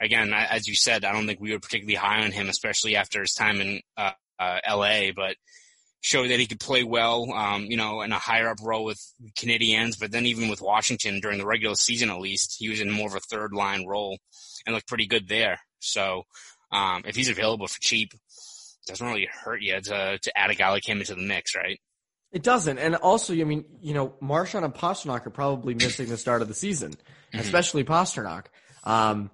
again, 0.00 0.32
as 0.32 0.66
you 0.66 0.74
said, 0.74 1.04
I 1.04 1.12
don't 1.12 1.26
think 1.26 1.40
we 1.40 1.52
were 1.52 1.60
particularly 1.60 1.96
high 1.96 2.22
on 2.22 2.32
him, 2.32 2.48
especially 2.48 2.96
after 2.96 3.20
his 3.20 3.34
time 3.34 3.60
in 3.60 3.80
uh, 3.96 4.12
uh, 4.38 4.58
LA, 4.68 5.12
but 5.14 5.36
showed 6.00 6.30
that 6.30 6.38
he 6.38 6.46
could 6.46 6.60
play 6.60 6.84
well, 6.84 7.32
um, 7.32 7.64
you 7.64 7.76
know, 7.76 8.02
in 8.02 8.12
a 8.12 8.18
higher 8.18 8.48
up 8.48 8.58
role 8.62 8.84
with 8.84 9.00
Canadians, 9.36 9.96
but 9.96 10.12
then 10.12 10.26
even 10.26 10.48
with 10.48 10.62
Washington 10.62 11.20
during 11.20 11.38
the 11.38 11.46
regular 11.46 11.74
season, 11.74 12.10
at 12.10 12.20
least 12.20 12.56
he 12.58 12.68
was 12.68 12.80
in 12.80 12.90
more 12.90 13.08
of 13.08 13.14
a 13.14 13.20
third 13.20 13.52
line 13.52 13.86
role 13.86 14.18
and 14.64 14.74
looked 14.74 14.86
pretty 14.86 15.06
good 15.06 15.28
there. 15.28 15.58
So, 15.80 16.22
um, 16.70 17.02
if 17.06 17.16
he's 17.16 17.28
available 17.28 17.66
for 17.66 17.80
cheap, 17.80 18.12
doesn't 18.86 19.06
really 19.06 19.28
hurt 19.30 19.60
you 19.60 19.80
to, 19.80 20.18
to 20.18 20.38
add 20.38 20.50
a 20.50 20.54
guy 20.54 20.70
like 20.70 20.88
him 20.88 21.00
into 21.00 21.14
the 21.14 21.22
mix, 21.22 21.54
right? 21.54 21.80
It 22.30 22.42
doesn't. 22.42 22.78
And 22.78 22.94
also, 22.96 23.32
I 23.34 23.44
mean, 23.44 23.64
you 23.80 23.94
know, 23.94 24.14
Marchand 24.20 24.64
and 24.64 24.74
Pastrnak 24.74 25.26
are 25.26 25.30
probably 25.30 25.74
missing 25.74 26.08
the 26.08 26.18
start 26.18 26.42
of 26.42 26.48
the 26.48 26.54
season, 26.54 26.92
Mm-hmm. 27.28 27.40
especially 27.40 27.84
Pastrnak. 27.84 28.46
Um, 28.84 29.30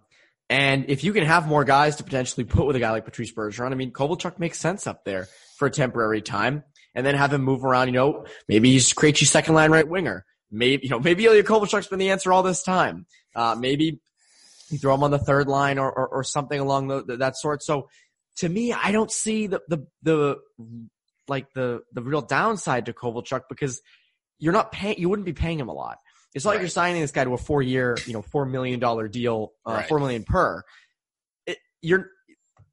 and 0.50 0.86
if 0.88 1.04
you 1.04 1.12
can 1.12 1.24
have 1.24 1.46
more 1.46 1.62
guys 1.62 1.94
to 1.96 2.02
potentially 2.02 2.42
put 2.42 2.66
with 2.66 2.74
a 2.74 2.80
guy 2.80 2.90
like 2.90 3.04
Patrice 3.04 3.32
Bergeron, 3.32 3.70
I 3.70 3.76
mean, 3.76 3.92
Kovalchuk 3.92 4.40
makes 4.40 4.58
sense 4.58 4.88
up 4.88 5.04
there 5.04 5.28
for 5.58 5.66
a 5.66 5.70
temporary 5.70 6.20
time 6.20 6.64
and 6.92 7.06
then 7.06 7.14
have 7.14 7.32
him 7.32 7.42
move 7.42 7.64
around, 7.64 7.86
you 7.86 7.92
know, 7.92 8.26
maybe 8.48 8.72
he's 8.72 8.92
Krejci 8.92 9.26
second 9.26 9.54
line 9.54 9.70
right 9.70 9.86
winger. 9.86 10.24
Maybe, 10.50 10.84
you 10.84 10.90
know, 10.90 10.98
maybe 10.98 11.24
Ilya 11.24 11.44
Kovalchuk's 11.44 11.86
been 11.86 12.00
the 12.00 12.10
answer 12.10 12.32
all 12.32 12.42
this 12.42 12.64
time. 12.64 13.06
Uh, 13.34 13.56
maybe 13.58 14.00
you 14.70 14.78
throw 14.78 14.94
him 14.94 15.04
on 15.04 15.12
the 15.12 15.18
third 15.18 15.46
line 15.46 15.78
or, 15.78 15.92
or, 15.92 16.08
or 16.08 16.24
something 16.24 16.58
along 16.58 16.88
the, 16.88 17.16
that 17.18 17.36
sort. 17.36 17.62
So 17.62 17.88
to 18.38 18.48
me, 18.48 18.72
I 18.72 18.90
don't 18.90 19.10
see 19.10 19.46
the, 19.46 19.60
the, 19.68 19.86
the, 20.02 20.36
like 21.28 21.52
the, 21.54 21.82
the 21.92 22.02
real 22.02 22.20
downside 22.22 22.86
to 22.86 22.92
Kovalchuk 22.92 23.42
because 23.48 23.80
you're 24.38 24.52
not 24.52 24.72
paying, 24.72 24.98
you 24.98 25.08
wouldn't 25.08 25.26
be 25.26 25.32
paying 25.32 25.58
him 25.58 25.68
a 25.68 25.72
lot. 25.72 25.98
It's 26.34 26.44
not 26.44 26.52
like 26.52 26.60
you're 26.60 26.68
signing 26.68 27.00
this 27.00 27.12
guy 27.12 27.24
to 27.24 27.32
a 27.34 27.38
four 27.38 27.62
year, 27.62 28.02
you 28.06 28.12
know, 28.12 28.22
four 28.22 28.44
million 28.44 28.80
dollar 28.80 29.06
deal, 29.08 29.52
uh, 29.64 29.74
Right. 29.76 29.88
four 29.88 30.00
million 30.00 30.24
per. 30.24 30.62
It, 31.46 31.58
you're, 31.80 32.10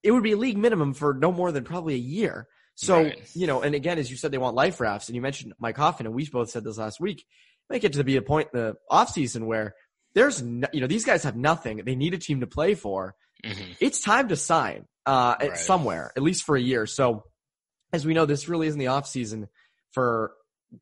it 0.03 0.11
would 0.11 0.23
be 0.23 0.31
a 0.31 0.37
league 0.37 0.57
minimum 0.57 0.93
for 0.95 1.13
no 1.13 1.31
more 1.31 1.51
than 1.51 1.63
probably 1.63 1.93
a 1.93 1.97
year. 1.97 2.47
So, 2.75 2.95
Right. 2.95 3.15
you 3.35 3.45
know, 3.45 3.61
and 3.61 3.75
again, 3.75 3.99
as 3.99 4.09
you 4.09 4.17
said, 4.17 4.31
they 4.31 4.39
want 4.39 4.55
life 4.55 4.79
rafts 4.79 5.09
and 5.09 5.15
you 5.15 5.21
mentioned 5.21 5.53
Mike 5.59 5.77
Hoffman 5.77 6.07
and 6.07 6.15
we 6.15 6.27
both 6.27 6.49
said 6.49 6.63
this 6.63 6.79
last 6.79 6.99
week, 6.99 7.19
it 7.19 7.73
might 7.73 7.81
get 7.81 7.93
to 7.93 8.03
be 8.03 8.15
a 8.17 8.21
point 8.23 8.49
in 8.53 8.59
the 8.59 8.75
off 8.89 9.11
season 9.11 9.45
where 9.45 9.75
there's, 10.15 10.41
no, 10.41 10.67
you 10.73 10.81
know, 10.81 10.87
these 10.87 11.05
guys 11.05 11.23
have 11.23 11.35
nothing. 11.35 11.83
They 11.85 11.95
need 11.95 12.15
a 12.15 12.17
team 12.17 12.39
to 12.39 12.47
play 12.47 12.73
for. 12.73 13.15
hmm 13.45 13.71
It's 13.79 14.01
time 14.01 14.29
to 14.29 14.35
sign, 14.35 14.87
uh, 15.05 15.35
Right. 15.39 15.55
somewhere, 15.55 16.11
at 16.17 16.23
least 16.23 16.43
for 16.43 16.55
a 16.55 16.61
year. 16.61 16.87
So 16.87 17.25
as 17.93 18.05
we 18.05 18.13
know, 18.13 18.25
this 18.25 18.47
really 18.47 18.67
isn't 18.67 18.79
the 18.79 18.87
off 18.87 19.07
season 19.07 19.47
for 19.93 20.31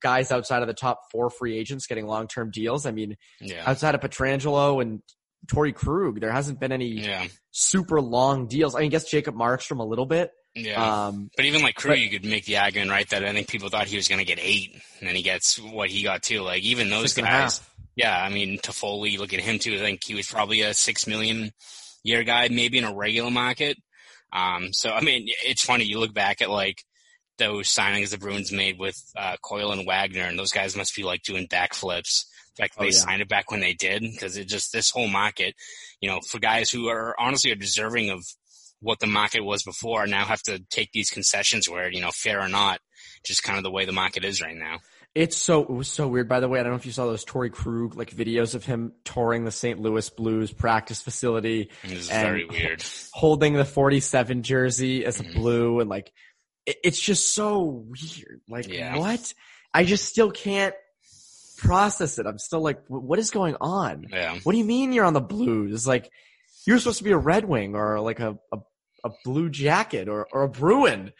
guys 0.01 0.31
outside 0.31 0.61
of 0.61 0.67
the 0.67 0.73
top 0.73 1.01
four 1.11 1.29
free 1.29 1.57
agents 1.57 1.87
getting 1.87 2.05
long 2.05 2.27
term 2.27 2.51
deals. 2.51 2.85
I 2.85 2.91
mean, 2.91 3.17
Yeah. 3.41 3.63
outside 3.65 3.95
of 3.95 4.01
Pietrangelo 4.01 4.81
and 4.81 5.01
Torey 5.47 5.73
Krug. 5.73 6.19
There 6.19 6.31
hasn't 6.31 6.59
been 6.59 6.71
any 6.71 6.89
Yeah. 6.89 7.27
super 7.51 8.01
long 8.01 8.47
deals. 8.47 8.75
I 8.75 8.79
mean, 8.79 8.87
I 8.87 8.89
guess 8.89 9.09
Jacob 9.09 9.35
Markstrom 9.35 9.79
a 9.79 9.83
little 9.83 10.05
bit. 10.05 10.31
Yeah. 10.53 11.05
Um, 11.07 11.29
But 11.35 11.45
even 11.45 11.61
like 11.61 11.75
Krug, 11.75 11.93
But- 11.93 11.99
you 12.01 12.09
could 12.09 12.25
make 12.25 12.45
the 12.45 12.57
argument, 12.57 12.91
right, 12.91 13.07
that 13.09 13.23
I 13.23 13.31
think 13.31 13.47
people 13.47 13.69
thought 13.69 13.87
he 13.87 13.95
was 13.95 14.07
going 14.07 14.19
to 14.19 14.25
get 14.25 14.39
eight, 14.41 14.73
and 14.99 15.07
then 15.07 15.15
he 15.15 15.21
gets 15.21 15.57
what 15.57 15.89
he 15.89 16.03
got 16.03 16.23
too. 16.23 16.41
Like 16.41 16.61
even 16.63 16.89
those 16.89 17.13
six 17.13 17.17
and 17.19 17.27
a 17.27 17.29
guys, 17.29 17.61
yeah. 17.95 18.21
I 18.21 18.29
mean, 18.29 18.59
Toffoli, 18.59 19.17
look 19.17 19.33
at 19.33 19.39
him 19.39 19.59
too. 19.59 19.75
I 19.75 19.79
think 19.79 20.03
he 20.03 20.13
was 20.15 20.27
probably 20.27 20.61
a 20.61 20.73
six 20.73 21.07
million 21.07 21.51
year 22.03 22.23
guy, 22.23 22.47
maybe 22.49 22.77
in 22.77 22.83
a 22.83 22.93
regular 22.93 23.31
market. 23.31 23.77
Um, 24.33 24.69
so 24.73 24.91
I 24.91 25.01
mean, 25.01 25.27
it's 25.45 25.63
funny. 25.63 25.85
You 25.85 25.99
look 25.99 26.13
back 26.13 26.41
at 26.41 26.49
like 26.49 26.83
those 27.39 27.67
signings 27.67 28.12
the 28.12 28.17
Bruins 28.19 28.51
made 28.51 28.77
with 28.77 29.01
uh, 29.17 29.38
Coyle 29.41 29.72
and 29.72 29.88
Wagner, 29.88 30.24
and 30.25 30.38
those 30.38 30.51
guys 30.51 30.75
must 30.75 30.96
be 30.96 31.01
like 31.03 31.24
doing 31.24 31.48
backflips. 31.48 32.25
The 32.55 32.63
fact 32.63 32.75
Oh, 32.77 32.81
they 32.84 32.89
yeah. 32.89 32.98
signed 33.00 33.22
it 33.24 33.27
back 33.29 33.50
when 33.50 33.62
they 33.62 33.74
did, 33.74 34.01
because 34.03 34.38
it 34.38 34.46
just 34.48 34.72
this 34.72 34.91
whole 34.91 35.08
market, 35.08 35.55
you 36.01 36.10
know, 36.10 36.19
for 36.22 36.38
guys 36.39 36.69
who 36.69 36.88
are 36.89 37.15
honestly 37.19 37.51
are 37.51 37.55
deserving 37.55 38.12
of 38.12 38.24
what 38.81 39.00
the 39.00 39.08
market 39.08 39.41
was 39.41 39.63
before, 39.63 40.05
now 40.08 40.24
have 40.25 40.43
to 40.43 40.60
take 40.69 40.91
these 40.91 41.10
concessions 41.10 41.67
where 41.69 41.89
you 41.91 42.01
know, 42.01 42.12
fair 42.12 42.39
or 42.41 42.48
not, 42.50 42.79
just 43.25 43.41
kind 43.43 43.58
of 43.58 43.63
the 43.63 43.72
way 43.72 43.86
the 43.86 43.91
market 43.91 44.24
is 44.24 44.41
right 44.41 44.55
now. 44.55 44.77
It's 45.15 45.36
so 45.36 45.63
it 45.63 45.69
was 45.72 45.88
so 45.88 46.08
weird. 46.08 46.29
By 46.29 46.39
the 46.39 46.48
way, 46.48 46.60
I 46.60 46.63
don't 46.63 46.72
know 46.74 46.77
if 46.77 46.86
you 46.86 46.91
saw 46.91 47.08
those 47.08 47.25
Torey 47.25 47.51
Krug 47.51 47.96
like 47.96 48.12
videos 48.12 48.53
of 48.53 48.63
him 48.63 48.93
touring 49.03 49.43
the 49.43 49.51
St. 49.51 49.79
Louis 49.79 50.08
Blues 50.12 50.53
practice 50.53 51.01
facility, 51.01 51.72
is 51.84 52.10
And- 52.12 52.22
very 52.27 52.46
weird. 52.46 52.84
holding 53.13 53.53
the 53.53 53.65
47 53.65 54.43
jersey 54.43 55.03
as 55.05 55.19
a 55.19 55.24
Mhm. 55.24 55.34
blue, 55.34 55.79
and 55.79 55.89
like 55.89 56.08
it, 56.08 56.13
it's 56.83 56.99
just 56.99 57.33
so 57.33 57.63
weird. 57.88 58.41
Like 58.49 58.67
Yeah. 58.67 58.97
what? 58.97 59.33
I 59.73 59.83
just 59.83 60.05
still 60.05 60.31
can't 60.31 60.73
process 61.57 62.19
it. 62.19 62.25
I'm 62.25 62.39
still 62.39 62.61
like, 62.61 62.79
what 62.88 63.19
is 63.19 63.31
going 63.31 63.55
on? 63.59 64.07
Yeah. 64.09 64.38
What 64.43 64.53
do 64.53 64.57
you 64.57 64.65
mean 64.65 64.93
you're 64.93 65.05
on 65.05 65.13
the 65.13 65.21
Blues? 65.21 65.73
It's 65.73 65.88
like 65.88 66.09
you're 66.65 66.79
supposed 66.79 66.99
to 66.99 67.03
be 67.03 67.11
a 67.11 67.17
Red 67.17 67.45
Wing 67.45 67.75
or 67.75 67.99
like 67.99 68.19
a 68.19 68.38
a, 68.51 68.57
a 69.05 69.09
blue 69.23 69.49
jacket 69.49 70.07
or 70.09 70.27
or 70.31 70.43
a 70.43 70.49
Bruin, 70.49 71.11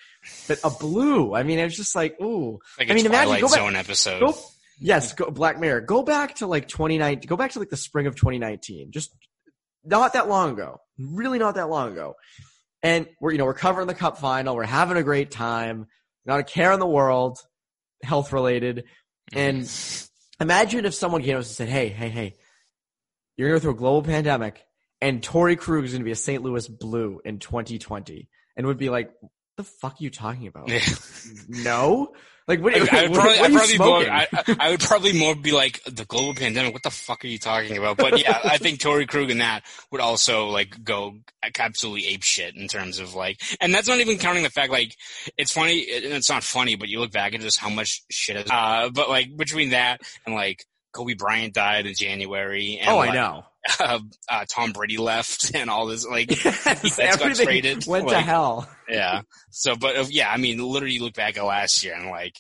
but 0.48 0.60
a 0.64 0.70
blue. 0.70 1.34
I 1.36 1.44
mean, 1.44 1.60
it's 1.60 1.76
just 1.76 1.96
like 1.96 2.20
ooh. 2.22 2.60
Like 2.78 2.90
I 2.90 2.94
mean, 2.94 3.06
imagine- 3.06 3.40
go 3.40 3.48
back- 3.48 3.58
Zone 3.58 3.76
episode. 3.76 4.20
Go, 4.20 4.36
yes, 4.80 5.14
go, 5.14 5.30
Black 5.32 5.60
Mirror. 5.60 5.82
Go 5.82 6.04
back 6.04 6.36
to 6.36 6.48
like 6.48 6.68
2019. 6.68 7.28
Go 7.28 7.36
back 7.38 7.52
to 7.52 7.60
like 7.60 7.70
the 7.70 7.78
spring 7.78 8.08
of 8.08 8.16
2019. 8.16 8.92
Just 8.92 9.12
not 9.86 10.14
that 10.14 10.28
long 10.28 10.52
ago. 10.52 10.80
Really 10.98 11.40
not 11.40 11.56
that 11.56 11.70
long 11.70 11.92
ago. 11.94 12.16
And 12.82 13.08
we're, 13.20 13.32
you 13.32 13.38
know, 13.38 13.46
we're 13.46 13.54
covering 13.54 13.88
the 13.88 13.94
cup 13.94 14.18
final. 14.18 14.56
We're 14.56 14.64
having 14.64 14.98
a 14.98 15.04
great 15.04 15.32
time. 15.32 15.88
Not 16.26 16.40
a 16.40 16.44
care 16.44 16.72
in 16.72 16.80
the 16.80 16.88
world, 16.88 17.40
health 18.04 18.32
related. 18.32 18.86
And 19.34 19.70
imagine 20.40 20.86
if 20.86 20.94
someone 20.94 21.22
came 21.22 21.34
to 21.34 21.40
us 21.40 21.48
and 21.48 21.56
said, 21.56 21.70
Hey, 21.70 21.90
hey, 21.90 22.10
hey, 22.10 22.36
you're 23.36 23.50
going 23.50 23.60
to 23.60 23.62
go 23.62 23.64
through 23.64 23.78
a 23.78 23.80
global 23.80 24.04
pandemic 24.04 24.66
and 25.02 25.22
Torey 25.22 25.58
Krug 25.58 25.86
is 25.86 25.92
going 25.92 26.02
to 26.02 26.06
be 26.06 26.12
a 26.12 26.16
St. 26.16 26.44
Louis 26.44 26.68
Blue 26.68 27.22
in 27.24 27.40
2020 27.40 28.28
and 28.56 28.68
would 28.68 28.78
be 28.78 28.90
like, 28.90 29.12
What 29.22 29.32
the 29.58 29.64
fuck 29.64 29.94
are 29.94 30.04
you 30.04 30.10
talking 30.10 30.48
about? 30.48 30.70
No? 31.48 32.14
Like, 32.50 32.62
what, 32.62 32.76
I, 32.76 32.80
what, 32.80 32.94
I 32.94 33.02
would 33.04 33.12
what 33.12 33.20
probably, 33.20 33.38
are 33.40 33.44
I'd 33.46 33.52
you 33.52 33.58
probably 33.58 33.78
more, 33.78 34.04
smoking? 34.04 34.10
I, 34.12 34.28
I- 34.34 34.68
I 34.68 34.72
would 34.72 34.80
probably 34.80 35.14
more 35.14 35.36
be 35.36 35.52
like 35.52 35.82
the 35.86 36.04
global 36.04 36.34
pandemic. 36.34 36.74
What 36.74 36.82
the 36.84 36.90
fuck 36.90 37.24
are 37.24 37.28
you 37.28 37.38
talking 37.38 37.78
about? 37.78 37.98
But 37.98 38.20
yeah, 38.20 38.40
I 38.44 38.58
think 38.58 38.80
Torey 38.80 39.08
Krug 39.08 39.30
and 39.30 39.40
that 39.40 39.62
would 39.92 40.02
also 40.02 40.48
like 40.48 40.84
go 40.84 41.14
absolutely 41.60 42.08
ape 42.08 42.24
shit 42.24 42.56
in 42.56 42.68
terms 42.68 42.98
of 43.00 43.14
like, 43.14 43.40
and 43.62 43.74
that's 43.74 43.88
not 43.88 44.00
even 44.00 44.18
counting 44.18 44.44
the 44.44 44.50
fact 44.50 44.72
like 44.72 44.96
it's 45.38 45.52
funny 45.54 45.86
and 45.94 46.06
it's 46.06 46.30
not 46.30 46.44
funny, 46.44 46.76
but 46.76 46.90
you 46.90 47.00
look 47.00 47.12
back 47.12 47.36
at 47.36 47.42
just 47.42 47.60
how 47.60 47.70
much 47.70 48.02
shit. 48.10 48.36
Is, 48.36 48.50
uh, 48.52 48.90
but 48.94 49.10
like 49.10 49.38
between 49.38 49.70
that 49.70 50.02
and 50.26 50.34
like 50.34 50.66
Kobe 50.92 51.14
Bryant 51.14 51.54
died 51.54 51.86
in 51.86 51.94
January. 51.94 52.80
And, 52.82 52.90
oh, 52.90 52.98
like, 52.98 53.12
I 53.12 53.14
know. 53.14 53.46
Uh, 53.80 54.00
uh, 54.30 54.46
Tom 54.50 54.72
Brady 54.72 54.98
left 54.98 55.52
and 55.56 55.70
all 55.70 55.86
this 55.88 56.06
like 56.08 56.32
Yes, 56.46 56.96
That's 56.96 57.18
got 57.18 57.36
traded, 57.36 57.86
went 57.88 58.08
to 58.10 58.20
hell. 58.20 58.70
yeah. 58.88 59.22
So, 59.52 59.76
but 59.76 59.98
uh, 59.98 60.06
yeah, 60.10 60.30
I 60.32 60.38
mean, 60.38 60.60
literally, 60.60 60.94
you 60.96 61.04
look 61.04 61.14
back 61.14 61.38
at 61.38 61.44
last 61.44 61.84
year 61.84 61.94
and 61.96 62.10
like 62.10 62.36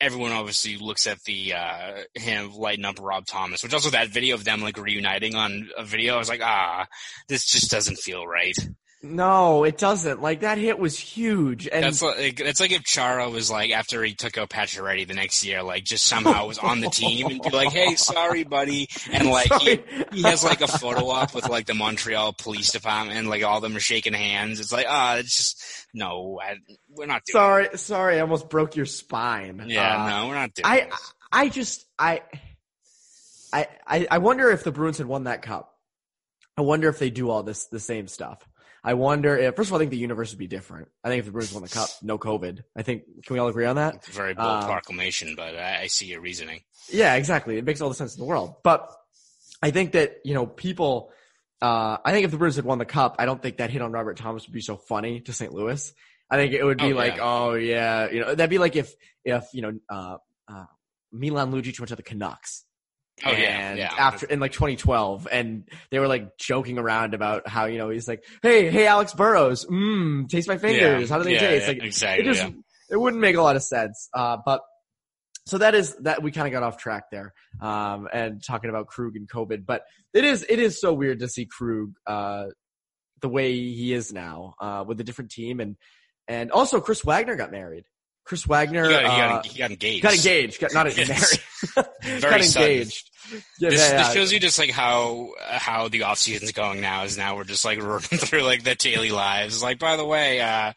everyone 0.00 0.32
obviously 0.32 0.76
looks 0.76 1.06
at 1.06 1.22
the 1.22 1.54
uh 1.54 1.92
him 2.14 2.52
lighting 2.52 2.84
up 2.84 2.96
Rob 3.00 3.26
Thomas, 3.26 3.62
which 3.62 3.72
also 3.72 3.90
that 3.90 4.08
video 4.08 4.34
of 4.34 4.44
them 4.44 4.60
like 4.60 4.76
reuniting 4.76 5.34
on 5.34 5.70
a 5.78 5.84
video. 5.84 6.14
I 6.14 6.18
was 6.18 6.28
like, 6.28 6.42
ah, 6.42 6.86
this 7.28 7.46
just 7.46 7.70
doesn't 7.70 7.98
feel 7.98 8.26
right. 8.26 8.56
No, 9.04 9.64
it 9.64 9.76
doesn't. 9.76 10.22
Like 10.22 10.40
that 10.40 10.56
hit 10.56 10.78
was 10.78 10.98
huge, 10.98 11.68
and 11.68 11.84
That's 11.84 12.00
like 12.00 12.40
it's 12.40 12.58
like 12.58 12.72
if 12.72 12.84
Chara 12.84 13.28
was 13.28 13.50
like 13.50 13.70
after 13.70 14.02
he 14.02 14.14
took 14.14 14.38
out 14.38 14.48
Pacioretty 14.48 15.06
the 15.06 15.12
next 15.12 15.44
year, 15.44 15.62
like 15.62 15.84
just 15.84 16.06
somehow 16.06 16.46
was 16.46 16.58
on 16.58 16.80
the 16.80 16.88
team 16.88 17.26
and 17.26 17.42
be 17.42 17.50
like, 17.50 17.70
hey, 17.70 17.96
sorry, 17.96 18.44
buddy, 18.44 18.88
and 19.12 19.28
like 19.28 19.52
he, 19.60 19.80
he 20.10 20.22
has 20.22 20.42
like 20.42 20.62
a 20.62 20.66
photo 20.66 21.06
op 21.08 21.34
with 21.34 21.48
like 21.50 21.66
the 21.66 21.74
Montreal 21.74 22.32
Police 22.32 22.72
Department, 22.72 23.18
and 23.18 23.28
like 23.28 23.44
all 23.44 23.58
of 23.58 23.62
them 23.62 23.76
are 23.76 23.80
shaking 23.80 24.14
hands. 24.14 24.58
It's 24.58 24.72
like, 24.72 24.86
ah, 24.88 25.16
it's 25.16 25.36
just 25.36 25.86
no, 25.92 26.40
I, 26.42 26.56
we're 26.88 27.04
not 27.06 27.22
doing. 27.26 27.34
sorry, 27.34 27.68
sorry, 27.76 28.16
I 28.16 28.20
almost 28.20 28.48
broke 28.48 28.74
your 28.74 28.86
spine. 28.86 29.64
Yeah, 29.66 30.02
Uh, 30.04 30.08
no, 30.08 30.28
we're 30.28 30.34
not 30.34 30.54
doing. 30.54 30.64
I, 30.64 30.80
this. 30.86 31.12
I 31.30 31.48
just, 31.50 31.86
I, 31.98 32.22
I, 33.52 33.68
I 34.10 34.18
wonder 34.18 34.50
if 34.50 34.64
the 34.64 34.72
Bruins 34.72 34.98
had 34.98 35.06
won 35.06 35.24
that 35.24 35.42
cup. 35.42 35.76
I 36.56 36.62
wonder 36.62 36.88
if 36.88 36.98
they 36.98 37.10
do 37.10 37.28
all 37.30 37.42
this, 37.42 37.66
the 37.66 37.80
same 37.80 38.08
stuff. 38.08 38.48
I 38.86 38.94
wonder 38.94 39.36
if, 39.38 39.56
first 39.56 39.68
of 39.68 39.72
all, 39.72 39.78
I 39.78 39.80
think 39.82 39.92
the 39.92 39.96
universe 39.96 40.30
would 40.32 40.38
be 40.38 40.46
different. 40.46 40.88
I 41.02 41.08
think 41.08 41.20
if 41.20 41.24
the 41.24 41.32
Bruins 41.32 41.52
won 41.54 41.62
the 41.62 41.70
cup, 41.70 41.88
no 42.02 42.18
COVID. 42.18 42.62
I 42.76 42.82
think, 42.82 43.04
can 43.24 43.32
we 43.34 43.40
all 43.40 43.48
agree 43.48 43.64
on 43.64 43.76
that? 43.76 43.94
It's 43.94 44.08
a 44.08 44.12
very 44.12 44.34
bold 44.34 44.46
Uh, 44.46 44.66
proclamation, 44.66 45.34
but 45.36 45.56
I, 45.56 45.82
I 45.82 45.86
see 45.86 46.06
your 46.06 46.20
reasoning. 46.20 46.60
Yeah, 46.92 47.14
exactly. 47.14 47.56
It 47.56 47.64
makes 47.64 47.80
all 47.80 47.88
the 47.88 47.94
sense 47.94 48.14
in 48.14 48.20
the 48.20 48.26
world. 48.26 48.56
But 48.62 48.94
I 49.62 49.70
think 49.70 49.92
that, 49.92 50.18
you 50.22 50.34
know, 50.34 50.44
people, 50.46 51.10
uh, 51.62 51.96
I 52.04 52.12
think 52.12 52.26
if 52.26 52.30
the 52.30 52.36
Bruins 52.36 52.56
had 52.56 52.66
won 52.66 52.76
the 52.76 52.84
cup, 52.84 53.16
I 53.18 53.24
don't 53.24 53.40
think 53.42 53.56
that 53.56 53.70
hit 53.70 53.80
on 53.80 53.90
Robert 53.90 54.18
Thomas 54.18 54.46
would 54.46 54.52
be 54.52 54.60
so 54.60 54.76
funny 54.76 55.20
to 55.20 55.32
St. 55.32 55.52
Louis. 55.54 55.92
I 56.30 56.36
think 56.36 56.52
it 56.52 56.62
would 56.62 56.78
be 56.78 56.92
Oh, 56.92 56.96
like, 56.96 57.16
yeah. 57.16 57.22
oh 57.22 57.54
yeah, 57.54 58.10
you 58.10 58.20
know, 58.20 58.34
that'd 58.34 58.50
be 58.50 58.58
like 58.58 58.76
if, 58.76 58.94
if, 59.24 59.44
you 59.54 59.62
know, 59.62 59.72
uh, 59.88 60.16
uh, 60.46 60.64
Milan 61.10 61.52
Lucic 61.52 61.78
went 61.80 61.88
to 61.88 61.96
the 61.96 62.02
Canucks. 62.02 62.64
Oh 63.24 63.30
yeah, 63.30 63.70
and 63.70 63.78
yeah. 63.78 63.94
after 63.96 64.26
in 64.26 64.40
like 64.40 64.52
2012 64.52 65.28
and 65.30 65.68
they 65.90 66.00
were 66.00 66.08
like 66.08 66.36
joking 66.36 66.78
around 66.78 67.14
about 67.14 67.46
how 67.46 67.66
you 67.66 67.78
know 67.78 67.88
he's 67.88 68.08
like 68.08 68.24
hey 68.42 68.70
hey 68.70 68.88
alex 68.88 69.14
burrows 69.14 69.64
mmm 69.66 70.28
taste 70.28 70.48
my 70.48 70.58
fingers 70.58 71.10
how 71.10 71.18
do 71.18 71.24
they 71.24 71.34
yeah, 71.34 71.38
taste 71.38 71.66
yeah, 71.68 71.72
like 71.74 71.82
exactly. 71.84 72.24
it 72.24 72.34
just 72.34 72.42
yeah. 72.42 72.50
it 72.90 72.96
wouldn't 72.96 73.20
make 73.20 73.36
a 73.36 73.42
lot 73.42 73.56
of 73.56 73.62
sense. 73.62 74.08
Uh, 74.14 74.38
but 74.44 74.62
so 75.46 75.58
that 75.58 75.74
is 75.74 75.94
that 75.96 76.22
we 76.22 76.30
kind 76.30 76.46
of 76.46 76.52
got 76.52 76.62
off 76.62 76.78
track 76.78 77.04
there, 77.10 77.34
um, 77.60 78.08
and 78.12 78.42
talking 78.42 78.70
about 78.70 78.86
Krug 78.86 79.16
and 79.16 79.28
COVID. 79.28 79.66
But 79.66 79.82
it 80.14 80.24
is 80.24 80.44
it 80.48 80.58
is 80.58 80.80
so 80.80 80.94
weird 80.94 81.18
to 81.20 81.28
see 81.28 81.46
Krug 81.46 81.92
uh, 82.06 82.46
the 83.20 83.28
way 83.28 83.52
he 83.52 83.92
is 83.92 84.12
now 84.12 84.54
uh, 84.60 84.84
with 84.86 85.00
a 85.00 85.04
different 85.04 85.30
team, 85.30 85.60
and 85.60 85.76
and 86.28 86.50
also 86.50 86.80
Chris 86.80 87.02
Wagner 87.04 87.36
got 87.36 87.52
married. 87.52 87.84
Chris 88.24 88.46
Wagner 88.46 88.84
He 88.86 88.92
got, 88.92 89.02
he, 89.02 89.06
uh, 89.06 89.28
got, 89.28 89.46
he 89.46 89.58
got 89.58 89.70
engaged. 89.70 90.02
got 90.02 90.14
engaged, 90.14 90.60
got 90.60 90.72
not 90.74 90.86
Yes. 90.96 91.38
married, 91.76 91.88
Very 92.20 92.20
got 92.20 92.40
engaged. 92.40 93.10
Yeah, 93.58 93.70
This, 93.70 93.80
yeah, 93.90 93.98
this 93.98 94.12
shows 94.12 94.32
you 94.32 94.40
just 94.40 94.58
like 94.58 94.70
how 94.70 95.30
how 95.40 95.88
the 95.88 96.02
off 96.02 96.18
season's 96.18 96.52
going 96.52 96.80
now. 96.80 97.04
Is 97.04 97.16
now 97.16 97.36
we're 97.36 97.44
just 97.44 97.64
like 97.64 97.78
running 97.82 98.00
through 98.02 98.42
like 98.42 98.64
the 98.64 98.74
daily 98.74 99.10
lives. 99.10 99.62
Like 99.62 99.78
by 99.78 99.96
the 99.96 100.04
way, 100.04 100.40
uh, 100.42 100.72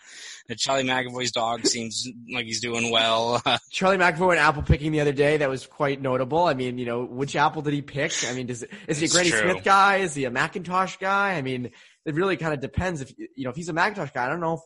Charlie 0.58 0.84
McAvoy's 0.86 1.32
dog 1.32 1.66
seems 1.66 2.08
like 2.34 2.46
he's 2.46 2.62
doing 2.62 2.89
well. 2.89 3.42
Charlie 3.70 3.98
McAvoy 3.98 4.27
went 4.30 4.39
apple 4.39 4.63
picking 4.63 4.94
the 4.94 5.01
other 5.01 5.12
day. 5.12 5.36
That 5.38 5.50
was 5.50 5.66
quite 5.68 6.01
notable. 6.01 6.46
I 6.46 6.54
mean, 6.54 6.77
you 6.77 6.86
know, 6.86 7.04
which 7.04 7.36
apple 7.36 7.62
did 7.62 7.74
he 7.74 7.82
pick? 7.82 8.13
I 8.25 8.34
mean, 8.34 8.48
does 8.48 8.63
is 8.88 9.00
he 9.00 9.08
a 9.08 9.10
Granny 9.10 9.30
true. 9.30 9.39
Smith 9.51 9.63
guy? 9.66 9.98
Is 9.98 10.16
he 10.16 10.24
a 10.24 10.32
Macintosh 10.32 10.96
guy? 10.98 11.34
I 11.34 11.42
mean, 11.42 11.72
it 12.06 12.16
really 12.16 12.38
kind 12.38 12.54
of 12.54 12.62
depends. 12.62 13.01
If 13.01 13.13
you 13.18 13.44
know, 13.44 13.50
if 13.50 13.58
he's 13.58 13.68
a 13.68 13.74
Macintosh 13.74 14.12
guy, 14.12 14.25
I 14.25 14.30
don't 14.30 14.39
know 14.39 14.54
if 14.54 14.62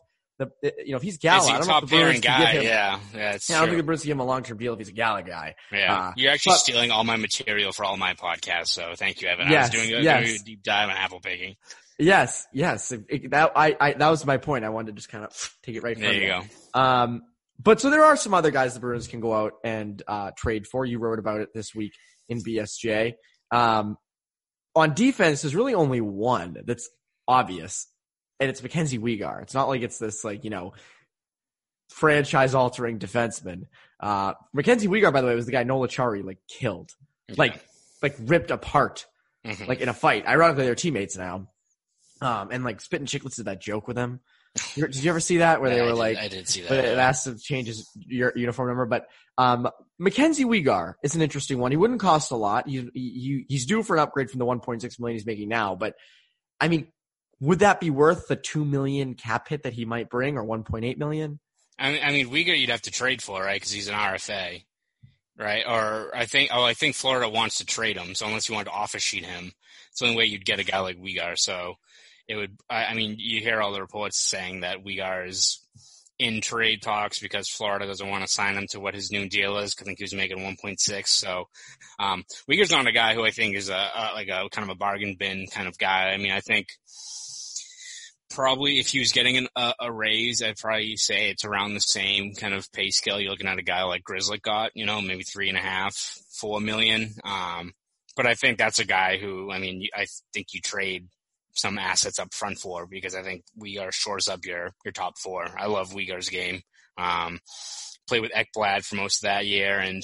the 0.61 0.73
you 0.85 0.91
know 0.91 0.97
if 0.97 1.03
he's 1.03 1.17
Gala. 1.17 1.39
Is 1.41 1.47
he 1.47 1.53
I 1.53 1.55
a 1.55 1.59
don't 1.59 1.67
know 1.67 1.77
if 1.77 1.81
the 1.85 1.95
pairing 1.95 2.21
can 2.21 2.39
guy? 2.41 2.51
give 2.53 2.61
him. 2.61 2.67
Yeah, 2.67 2.99
yeah, 3.15 3.31
it's 3.33 3.49
Yeah, 3.49 3.57
I 3.57 3.59
don't 3.59 3.69
think 3.69 3.77
the. 3.77 3.83
Bruins 3.83 4.01
can 4.01 4.07
give 4.09 4.15
him 4.17 4.21
a 4.21 4.25
long 4.25 4.43
term 4.43 4.57
deal 4.57 4.73
if 4.73 4.79
he's 4.79 4.89
a 4.89 4.93
Gala 4.93 5.23
guy. 5.23 5.55
Yeah, 5.71 5.93
uh, 5.95 6.11
you're 6.17 6.31
actually 6.31 6.51
but- 6.51 6.57
stealing 6.59 6.91
all 6.91 7.03
my 7.03 7.15
material 7.15 7.71
for 7.71 7.85
all 7.85 7.97
my 7.97 8.13
podcasts. 8.13 8.67
So 8.67 8.93
thank 8.95 9.21
you, 9.21 9.27
Evan. 9.29 9.49
Yes, 9.49 9.73
I 9.73 9.77
was 9.77 9.87
doing 9.87 9.99
a, 9.99 10.03
yes. 10.03 10.25
doing 10.25 10.39
a 10.39 10.43
deep 10.43 10.63
dive 10.63 10.89
on 10.89 10.95
apple 10.97 11.19
picking. 11.19 11.55
Yes, 11.99 12.47
yes. 12.53 12.91
It- 12.91 13.31
that 13.31 13.51
I, 13.55 13.75
I 13.79 13.93
that 13.93 14.09
was 14.09 14.25
my 14.25 14.37
point. 14.37 14.65
I 14.65 14.69
wanted 14.69 14.87
to 14.87 14.93
just 14.93 15.09
kind 15.09 15.23
of 15.23 15.55
take 15.63 15.75
it 15.75 15.83
right 15.83 15.95
from 15.95 16.03
There 16.03 16.13
you 16.13 16.19
there. 16.27 16.41
go. 16.73 16.79
Um, 16.79 17.21
but 17.63 17.79
so 17.79 17.89
there 17.91 18.03
are 18.03 18.15
some 18.17 18.33
other 18.33 18.49
guys 18.49 18.73
the 18.73 18.79
Bruins 18.79 19.07
can 19.07 19.19
go 19.19 19.33
out 19.33 19.53
and 19.63 20.01
uh, 20.07 20.31
trade 20.35 20.65
for. 20.65 20.85
You 20.85 20.97
wrote 20.99 21.19
about 21.19 21.41
it 21.41 21.49
this 21.53 21.75
week 21.75 21.93
in 22.27 22.41
BSJ. 22.41 23.13
Um, 23.51 23.97
on 24.75 24.93
defense, 24.93 25.41
there's 25.41 25.53
really 25.55 25.73
only 25.75 25.99
one 26.01 26.57
that's 26.65 26.89
obvious, 27.27 27.87
and 28.41 28.49
it's 28.49 28.61
Mackenzie 28.61 28.99
Weegar. 28.99 29.41
It's 29.43 29.53
not 29.53 29.69
like 29.69 29.81
it's 29.83 29.99
this 29.99 30.25
like 30.25 30.43
you 30.43 30.49
know 30.49 30.73
franchise 31.89 32.53
altering 32.55 32.99
defenseman. 32.99 33.63
Uh, 33.99 34.33
Mackenzie 34.53 34.87
Weegar, 34.87 35.13
by 35.13 35.21
the 35.21 35.27
way, 35.27 35.35
was 35.35 35.45
the 35.45 35.51
guy 35.51 35.63
Noel 35.63 35.87
Acciari 35.87 36.23
like 36.23 36.39
killed, 36.47 36.91
like 37.37 37.63
like 38.01 38.15
ripped 38.19 38.51
apart 38.51 39.05
Mhm. 39.45 39.67
like 39.67 39.81
in 39.81 39.89
a 39.89 39.93
fight. 39.93 40.27
Ironically, 40.27 40.65
they're 40.65 40.75
teammates 40.75 41.17
now. 41.17 41.47
Um, 42.21 42.49
and 42.51 42.63
like 42.63 42.79
Spittin' 42.81 43.07
Chiclets 43.07 43.35
did 43.37 43.45
that 43.45 43.59
joke 43.61 43.87
with 43.87 43.97
him. 43.97 44.19
Did 44.75 44.95
you 44.97 45.09
ever 45.09 45.19
see 45.21 45.37
that 45.37 45.61
where 45.61 45.69
they 45.69 45.77
Yeah, 45.77 45.83
I 45.83 45.85
were 45.85 45.91
did- 45.93 45.97
like, 45.97 46.17
I 46.17 46.27
didn't 46.27 46.47
see 46.49 46.61
that. 46.63 46.71
it 46.73 46.95
yeah. 46.97 47.07
asked 47.07 47.23
to 47.23 47.37
change 47.39 47.67
his 47.67 47.89
your 47.95 48.33
uniform 48.35 48.67
number. 48.67 48.85
But 48.85 49.07
um, 49.37 49.69
Mackenzie 49.97 50.43
Weegar 50.43 50.95
is 51.03 51.15
an 51.15 51.21
interesting 51.21 51.57
one. 51.57 51.71
He 51.71 51.77
wouldn't 51.77 52.01
cost 52.01 52.31
a 52.31 52.35
lot. 52.35 52.67
He, 52.67 52.89
he 52.93 53.45
he's 53.47 53.65
due 53.65 53.81
for 53.81 53.95
an 53.95 54.01
upgrade 54.03 54.29
from 54.29 54.39
the 54.39 54.45
1.6 54.45 54.99
million 54.99 55.15
he's 55.17 55.25
making 55.25 55.47
now. 55.47 55.75
But 55.75 55.95
I 56.59 56.67
mean, 56.67 56.87
would 57.41 57.59
that 57.59 57.79
be 57.79 57.89
worth 57.89 58.27
the 58.27 58.35
two 58.35 58.63
million 58.63 59.15
cap 59.15 59.49
hit 59.49 59.63
that 59.63 59.73
he 59.73 59.83
might 59.83 60.09
bring, 60.09 60.37
or 60.37 60.45
1.8 60.45 60.97
million? 60.97 61.39
I 61.77 61.91
mean, 61.91 62.01
I 62.03 62.11
mean, 62.11 62.29
Weegar 62.29 62.57
you'd 62.57 62.69
have 62.69 62.83
to 62.83 62.91
trade 62.91 63.21
for, 63.21 63.41
right? 63.41 63.59
Because 63.59 63.71
he's 63.71 63.87
an 63.87 63.95
RFA, 63.95 64.63
right? 65.37 65.63
Or 65.67 66.15
I 66.15 66.27
think, 66.27 66.51
oh, 66.53 66.63
I 66.63 66.75
think 66.75 66.95
Florida 66.95 67.27
wants 67.27 67.57
to 67.57 67.65
trade 67.65 67.97
him. 67.97 68.13
So 68.13 68.27
unless 68.27 68.47
you 68.47 68.53
wanted 68.53 68.69
to 68.69 68.75
offer 68.75 68.99
sheet 68.99 69.25
him, 69.25 69.51
it's 69.89 69.99
the 69.99 70.05
only 70.05 70.17
way 70.17 70.25
you'd 70.25 70.45
get 70.45 70.59
a 70.59 70.63
guy 70.63 70.79
like 70.79 71.01
Weegar. 71.01 71.37
So 71.37 71.75
it 72.27 72.35
would. 72.35 72.57
I, 72.69 72.85
I 72.85 72.93
mean, 72.93 73.15
you 73.17 73.41
hear 73.41 73.59
all 73.59 73.73
the 73.73 73.81
reports 73.81 74.21
saying 74.21 74.61
that 74.61 74.85
Weegar 74.85 75.27
is 75.27 75.59
in 76.19 76.39
trade 76.39 76.83
talks 76.83 77.19
because 77.19 77.49
Florida 77.49 77.87
doesn't 77.87 78.07
want 78.07 78.23
to 78.23 78.31
sign 78.31 78.55
him 78.55 78.67
to 78.69 78.79
what 78.79 78.93
his 78.93 79.11
new 79.11 79.27
deal 79.27 79.57
is. 79.57 79.75
I 79.81 79.83
think 79.83 79.97
he 79.97 80.03
was 80.03 80.13
making 80.13 80.37
1.6. 80.37 81.07
So 81.07 81.45
um, 81.97 82.23
Weegar's 82.47 82.69
not 82.69 82.85
a 82.85 82.91
guy 82.91 83.15
who 83.15 83.25
I 83.25 83.31
think 83.31 83.55
is 83.55 83.69
a, 83.69 83.73
a 83.73 84.11
like 84.13 84.27
a 84.27 84.47
kind 84.51 84.69
of 84.69 84.75
a 84.75 84.77
bargain 84.77 85.15
bin 85.17 85.47
kind 85.51 85.67
of 85.67 85.79
guy. 85.79 86.11
I 86.11 86.17
mean, 86.17 86.31
I 86.31 86.41
think 86.41 86.67
probably 88.33 88.79
if 88.79 88.87
he 88.87 88.99
was 88.99 89.11
getting 89.11 89.37
an, 89.37 89.47
a, 89.79 89.91
raise, 89.91 90.41
I'd 90.41 90.57
probably 90.57 90.95
say 90.95 91.29
it's 91.29 91.45
around 91.45 91.73
the 91.73 91.79
same 91.79 92.33
kind 92.33 92.53
of 92.53 92.71
pay 92.71 92.89
scale. 92.89 93.19
You're 93.19 93.31
looking 93.31 93.47
at 93.47 93.59
a 93.59 93.63
guy 93.63 93.83
like 93.83 94.03
Grzelcyk 94.03 94.41
got, 94.41 94.71
you 94.75 94.85
know, 94.85 95.01
maybe 95.01 95.23
three 95.23 95.49
and 95.49 95.57
a 95.57 95.61
half, 95.61 95.95
four 96.39 96.59
million. 96.59 97.13
Um, 97.23 97.73
but 98.15 98.25
I 98.25 98.33
think 98.33 98.57
that's 98.57 98.79
a 98.79 98.85
guy 98.85 99.17
who, 99.17 99.51
I 99.51 99.59
mean, 99.59 99.87
I 99.95 100.05
think 100.33 100.47
you 100.53 100.61
trade 100.61 101.07
some 101.53 101.77
assets 101.77 102.19
up 102.19 102.33
front 102.33 102.57
for 102.57 102.85
because 102.85 103.15
I 103.15 103.23
think 103.23 103.43
Weegar 103.59 103.91
shores 103.91 104.27
up 104.27 104.45
your 104.45 104.71
your 104.85 104.91
top 104.91 105.17
four. 105.17 105.47
I 105.57 105.67
love 105.67 105.91
Weegar's 105.91 106.29
game. 106.29 106.61
Um, 106.97 107.39
played 108.07 108.21
with 108.21 108.31
Ekblad 108.31 108.83
for 108.83 108.95
most 108.95 109.23
of 109.23 109.27
that 109.27 109.45
year, 109.45 109.79
and 109.79 110.03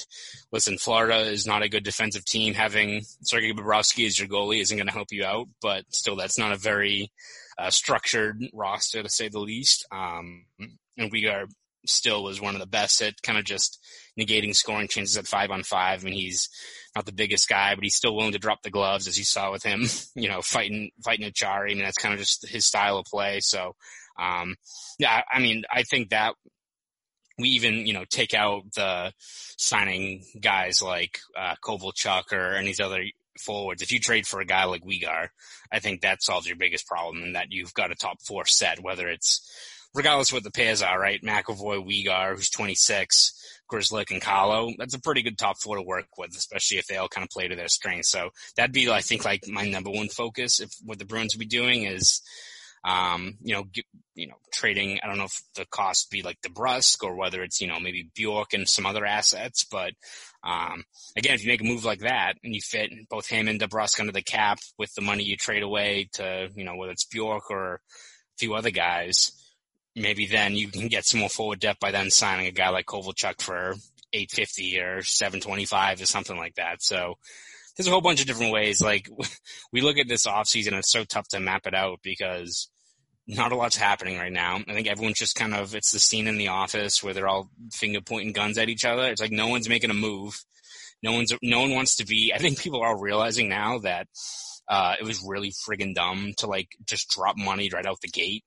listen, 0.52 0.78
Florida 0.78 1.20
is 1.20 1.46
not 1.46 1.62
a 1.62 1.68
good 1.68 1.84
defensive 1.84 2.24
team. 2.24 2.54
Having 2.54 3.02
Sergei 3.22 3.52
Bobrovsky 3.52 4.06
as 4.06 4.18
your 4.18 4.28
goalie 4.28 4.60
isn't 4.60 4.76
going 4.76 4.86
to 4.86 4.92
help 4.92 5.08
you 5.10 5.24
out, 5.24 5.48
but 5.60 5.84
still, 5.90 6.16
that's 6.16 6.38
not 6.38 6.52
a 6.52 6.56
very 6.56 7.10
uh, 7.58 7.70
structured 7.70 8.42
roster 8.52 9.02
to 9.02 9.08
say 9.08 9.28
the 9.28 9.40
least. 9.40 9.86
Um, 9.92 10.44
and 10.96 11.12
are 11.26 11.46
still 11.86 12.24
was 12.24 12.40
one 12.40 12.54
of 12.54 12.60
the 12.60 12.66
best 12.66 13.00
at 13.02 13.22
kind 13.22 13.38
of 13.38 13.44
just 13.44 13.78
negating 14.18 14.54
scoring 14.54 14.88
chances 14.88 15.16
at 15.16 15.26
five 15.26 15.50
on 15.50 15.62
five. 15.62 16.02
I 16.02 16.04
mean, 16.04 16.14
he's 16.14 16.48
not 16.94 17.06
the 17.06 17.12
biggest 17.12 17.48
guy, 17.48 17.74
but 17.74 17.84
he's 17.84 17.96
still 17.96 18.14
willing 18.14 18.32
to 18.32 18.38
drop 18.38 18.62
the 18.62 18.70
gloves, 18.70 19.08
as 19.08 19.18
you 19.18 19.24
saw 19.24 19.50
with 19.50 19.62
him, 19.62 19.84
you 20.14 20.28
know, 20.28 20.42
fighting 20.42 20.90
fighting 21.04 21.30
Acciari. 21.30 21.70
I 21.70 21.74
mean, 21.74 21.84
that's 21.84 21.98
kind 21.98 22.14
of 22.14 22.20
just 22.20 22.46
his 22.48 22.66
style 22.66 22.98
of 22.98 23.06
play. 23.06 23.40
So, 23.40 23.74
um, 24.18 24.56
yeah, 24.98 25.22
I 25.32 25.40
mean, 25.40 25.64
I 25.70 25.82
think 25.82 26.10
that 26.10 26.34
we 27.38 27.50
even, 27.50 27.86
you 27.86 27.92
know, 27.92 28.04
take 28.10 28.34
out 28.34 28.64
the 28.74 29.12
signing 29.56 30.24
guys 30.40 30.82
like 30.82 31.20
uh, 31.38 31.54
Kovalchuk 31.64 32.32
or 32.32 32.54
any 32.54 32.74
other 32.82 33.02
forwards. 33.40 33.82
If 33.82 33.92
you 33.92 34.00
trade 34.00 34.26
for 34.26 34.40
a 34.40 34.44
guy 34.44 34.64
like 34.64 34.84
Weegar, 34.84 35.28
I 35.72 35.78
think 35.78 36.00
that 36.00 36.22
solves 36.22 36.46
your 36.46 36.56
biggest 36.56 36.86
problem 36.86 37.22
in 37.22 37.32
that 37.32 37.52
you've 37.52 37.74
got 37.74 37.92
a 37.92 37.94
top 37.94 38.20
four 38.22 38.46
set, 38.46 38.80
whether 38.80 39.08
it's 39.08 39.40
regardless 39.94 40.32
what 40.32 40.44
the 40.44 40.50
pairs 40.50 40.82
are, 40.82 40.98
right? 40.98 41.22
McAvoy, 41.22 41.84
Weegar, 41.86 42.36
who's 42.36 42.50
26, 42.50 43.62
Grzelcyk, 43.70 44.10
and 44.10 44.22
Carlo. 44.22 44.72
That's 44.78 44.94
a 44.94 45.00
pretty 45.00 45.22
good 45.22 45.38
top 45.38 45.58
four 45.58 45.76
to 45.76 45.82
work 45.82 46.06
with, 46.16 46.36
especially 46.36 46.78
if 46.78 46.86
they 46.86 46.96
all 46.96 47.08
kind 47.08 47.24
of 47.24 47.30
play 47.30 47.48
to 47.48 47.56
their 47.56 47.68
strengths. 47.68 48.10
So 48.10 48.30
that'd 48.56 48.72
be, 48.72 48.90
I 48.90 49.00
think, 49.00 49.24
like 49.24 49.48
my 49.48 49.68
number 49.68 49.90
one 49.90 50.08
focus. 50.08 50.60
If 50.60 50.72
what 50.84 50.98
the 50.98 51.04
Bruins 51.04 51.34
would 51.34 51.40
be 51.40 51.46
doing 51.46 51.84
is, 51.84 52.22
um, 52.84 53.34
you 53.42 53.54
know, 53.54 53.64
get, 53.64 53.84
you 54.14 54.28
know, 54.28 54.36
trading. 54.52 54.98
I 55.02 55.06
don't 55.06 55.18
know 55.18 55.24
if 55.24 55.40
the 55.54 55.66
cost 55.66 56.10
be 56.10 56.22
like 56.22 56.40
DeBrusk 56.42 57.02
or 57.02 57.16
whether 57.16 57.42
it's 57.42 57.60
you 57.60 57.66
know 57.66 57.80
maybe 57.80 58.10
Bjork 58.14 58.52
and 58.54 58.68
some 58.68 58.86
other 58.86 59.04
assets. 59.04 59.64
But 59.64 59.92
um, 60.44 60.84
again, 61.16 61.34
if 61.34 61.44
you 61.44 61.50
make 61.50 61.60
a 61.60 61.64
move 61.64 61.84
like 61.84 62.00
that 62.00 62.34
and 62.42 62.54
you 62.54 62.60
fit 62.60 62.90
both 63.08 63.28
him 63.28 63.48
and 63.48 63.60
DeBrusk 63.60 64.00
under 64.00 64.12
the 64.12 64.22
cap 64.22 64.58
with 64.78 64.92
the 64.94 65.02
money 65.02 65.24
you 65.24 65.36
trade 65.36 65.62
away 65.62 66.08
to 66.14 66.48
you 66.54 66.64
know 66.64 66.76
whether 66.76 66.92
it's 66.92 67.06
Bjork 67.06 67.50
or 67.50 67.74
a 67.74 67.78
few 68.38 68.54
other 68.54 68.70
guys, 68.70 69.32
maybe 69.94 70.26
then 70.26 70.54
you 70.56 70.68
can 70.68 70.88
get 70.88 71.04
some 71.04 71.20
more 71.20 71.28
forward 71.28 71.60
depth 71.60 71.80
by 71.80 71.90
then 71.90 72.10
signing 72.10 72.46
a 72.46 72.52
guy 72.52 72.68
like 72.70 72.86
Kovalchuk 72.86 73.40
for 73.40 73.74
850 74.12 74.80
or 74.80 75.02
725 75.02 76.00
or 76.00 76.06
something 76.06 76.36
like 76.36 76.54
that. 76.54 76.82
So 76.82 77.18
there's 77.78 77.86
a 77.86 77.90
whole 77.90 78.00
bunch 78.00 78.20
of 78.20 78.26
different 78.26 78.52
ways. 78.52 78.82
Like 78.82 79.08
we 79.72 79.80
look 79.80 79.98
at 79.98 80.08
this 80.08 80.26
offseason, 80.26 80.72
it's 80.72 80.92
so 80.92 81.04
tough 81.04 81.28
to 81.28 81.40
map 81.40 81.66
it 81.66 81.74
out 81.74 82.00
because 82.02 82.68
not 83.28 83.52
a 83.52 83.56
lot's 83.56 83.76
happening 83.76 84.18
right 84.18 84.32
now. 84.32 84.56
I 84.56 84.72
think 84.72 84.88
everyone's 84.88 85.18
just 85.18 85.36
kind 85.36 85.54
of, 85.54 85.74
it's 85.74 85.92
the 85.92 85.98
scene 85.98 86.26
in 86.26 86.38
the 86.38 86.48
office 86.48 87.02
where 87.02 87.14
they're 87.14 87.28
all 87.28 87.50
finger 87.72 88.00
pointing 88.00 88.32
guns 88.32 88.58
at 88.58 88.68
each 88.68 88.84
other. 88.84 89.06
It's 89.08 89.20
like 89.20 89.30
no 89.30 89.48
one's 89.48 89.68
making 89.68 89.90
a 89.90 89.94
move. 89.94 90.42
No 91.02 91.12
one's, 91.12 91.32
no 91.42 91.60
one 91.60 91.74
wants 91.74 91.96
to 91.96 92.06
be, 92.06 92.32
I 92.34 92.38
think 92.38 92.58
people 92.58 92.80
are 92.80 92.98
realizing 92.98 93.48
now 93.48 93.78
that, 93.78 94.08
uh, 94.66 94.96
it 94.98 95.04
was 95.04 95.24
really 95.24 95.52
friggin' 95.52 95.94
dumb 95.94 96.32
to 96.38 96.46
like 96.46 96.68
just 96.84 97.08
drop 97.10 97.36
money 97.38 97.70
right 97.72 97.86
out 97.86 98.00
the 98.00 98.08
gate 98.08 98.44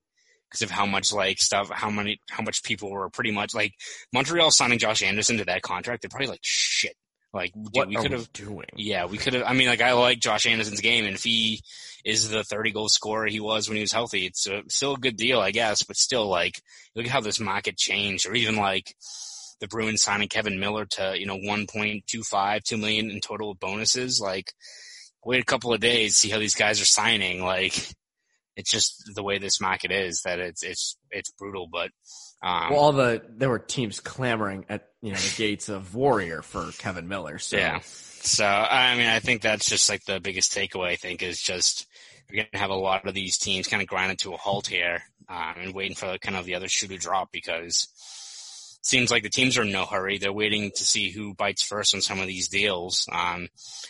because 0.49 0.63
of 0.63 0.69
how 0.69 0.85
much 0.85 1.13
like 1.13 1.39
stuff, 1.39 1.69
how 1.69 1.89
many, 1.89 2.19
how 2.29 2.43
much 2.43 2.63
people 2.63 2.91
were 2.91 3.09
pretty 3.09 3.31
much 3.31 3.55
like 3.55 3.73
Montreal 4.11 4.51
signing 4.51 4.79
Josh 4.79 5.01
Anderson 5.01 5.37
to 5.37 5.45
that 5.45 5.61
contract. 5.61 6.01
They're 6.01 6.09
probably 6.09 6.27
like, 6.27 6.41
shit. 6.43 6.95
Like, 7.33 7.53
dude, 7.53 7.69
What 7.73 7.87
we 7.87 7.95
could 7.95 8.11
have, 8.11 8.33
doing? 8.33 8.65
yeah, 8.75 9.05
we 9.05 9.17
could 9.17 9.33
have. 9.33 9.43
I 9.45 9.53
mean, 9.53 9.67
like 9.67 9.81
I 9.81 9.93
like 9.93 10.19
Josh 10.19 10.45
Anderson's 10.45 10.81
game, 10.81 11.05
and 11.05 11.15
if 11.15 11.23
he 11.23 11.61
is 12.03 12.29
the 12.29 12.43
30 12.43 12.71
goal 12.71 12.89
scorer 12.89 13.27
he 13.27 13.39
was 13.39 13.69
when 13.69 13.77
he 13.77 13.81
was 13.81 13.93
healthy, 13.93 14.25
it's 14.25 14.47
a, 14.47 14.63
still 14.67 14.95
a 14.95 14.99
good 14.99 15.15
deal, 15.15 15.39
I 15.39 15.51
guess. 15.51 15.83
But 15.83 15.95
still, 15.95 16.27
like, 16.27 16.61
look 16.95 17.05
at 17.05 17.11
how 17.11 17.21
this 17.21 17.39
market 17.39 17.77
changed, 17.77 18.27
or 18.27 18.33
even 18.35 18.57
like 18.57 18.95
the 19.61 19.67
Bruins 19.67 20.01
signing 20.01 20.27
Kevan 20.27 20.59
Miller 20.59 20.85
to 20.85 21.13
you 21.17 21.25
know 21.25 21.37
1.25, 21.37 22.63
2 22.63 22.77
million 22.77 23.09
in 23.11 23.21
total 23.21 23.53
bonuses. 23.53 24.19
Like, 24.19 24.51
wait 25.23 25.41
a 25.41 25.45
couple 25.45 25.73
of 25.73 25.79
days, 25.79 26.17
see 26.17 26.29
how 26.29 26.39
these 26.39 26.55
guys 26.55 26.81
are 26.81 26.85
signing. 26.85 27.43
Like, 27.43 27.75
it's 28.57 28.71
just 28.71 29.09
the 29.15 29.23
way 29.23 29.37
this 29.37 29.61
market 29.61 29.91
is 29.91 30.21
that 30.25 30.39
it's 30.39 30.63
it's 30.63 30.97
it's 31.11 31.31
brutal. 31.31 31.67
But 31.71 31.91
um, 32.41 32.71
Well, 32.71 32.79
all 32.79 32.91
the 32.91 33.21
there 33.29 33.49
were 33.49 33.59
teams 33.59 33.99
clamoring 33.99 34.65
at 34.69 34.87
you 35.01 35.11
know 35.11 35.17
the 35.17 35.33
gates 35.37 35.69
of 35.69 35.95
Warrior 35.95 36.41
for 36.41 36.71
Kevan 36.77 37.07
Miller. 37.07 37.39
So 37.39 37.57
Yeah. 37.57 37.79
So 37.83 38.45
I 38.45 38.95
mean, 38.95 39.07
I 39.07 39.19
think 39.19 39.41
that's 39.41 39.65
just 39.65 39.89
like 39.89 40.05
the 40.05 40.19
biggest 40.19 40.53
takeaway. 40.53 40.89
I 40.89 40.95
think 40.95 41.23
is 41.23 41.41
just 41.41 41.87
you're 42.29 42.43
going 42.43 42.51
to 42.53 42.59
have 42.59 42.69
a 42.69 42.75
lot 42.75 43.07
of 43.07 43.13
these 43.13 43.37
teams 43.37 43.67
kind 43.67 43.81
of 43.81 43.87
grinding 43.87 44.17
to 44.17 44.33
a 44.33 44.37
halt 44.37 44.67
here 44.67 45.01
um, 45.27 45.55
and 45.59 45.73
waiting 45.73 45.95
for 45.95 46.17
kind 46.17 46.37
of 46.37 46.45
the 46.45 46.55
other 46.55 46.67
shoe 46.67 46.87
to 46.87 46.97
drop 46.97 47.31
because 47.31 47.87
it 48.79 48.85
seems 48.85 49.11
like 49.11 49.23
the 49.23 49.29
teams 49.29 49.57
are 49.57 49.63
in 49.63 49.71
no 49.71 49.85
hurry. 49.85 50.17
They're 50.17 50.33
waiting 50.33 50.71
to 50.75 50.83
see 50.83 51.09
who 51.09 51.33
bites 51.33 51.63
first 51.63 51.93
on 51.93 52.01
some 52.01 52.19
of 52.19 52.27
these 52.27 52.47
deals. 52.47 53.07
Um, 53.11 53.47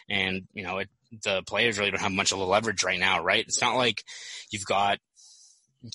and 0.09 0.47
you 0.53 0.63
know, 0.63 0.79
it, 0.79 0.89
the 1.23 1.43
players 1.43 1.77
really 1.77 1.91
don't 1.91 2.01
have 2.01 2.11
much 2.11 2.31
of 2.31 2.39
a 2.39 2.43
leverage 2.43 2.83
right 2.83 2.99
now, 2.99 3.23
right? 3.23 3.45
It's 3.45 3.61
not 3.61 3.75
like 3.75 4.03
you've 4.49 4.65
got 4.65 4.99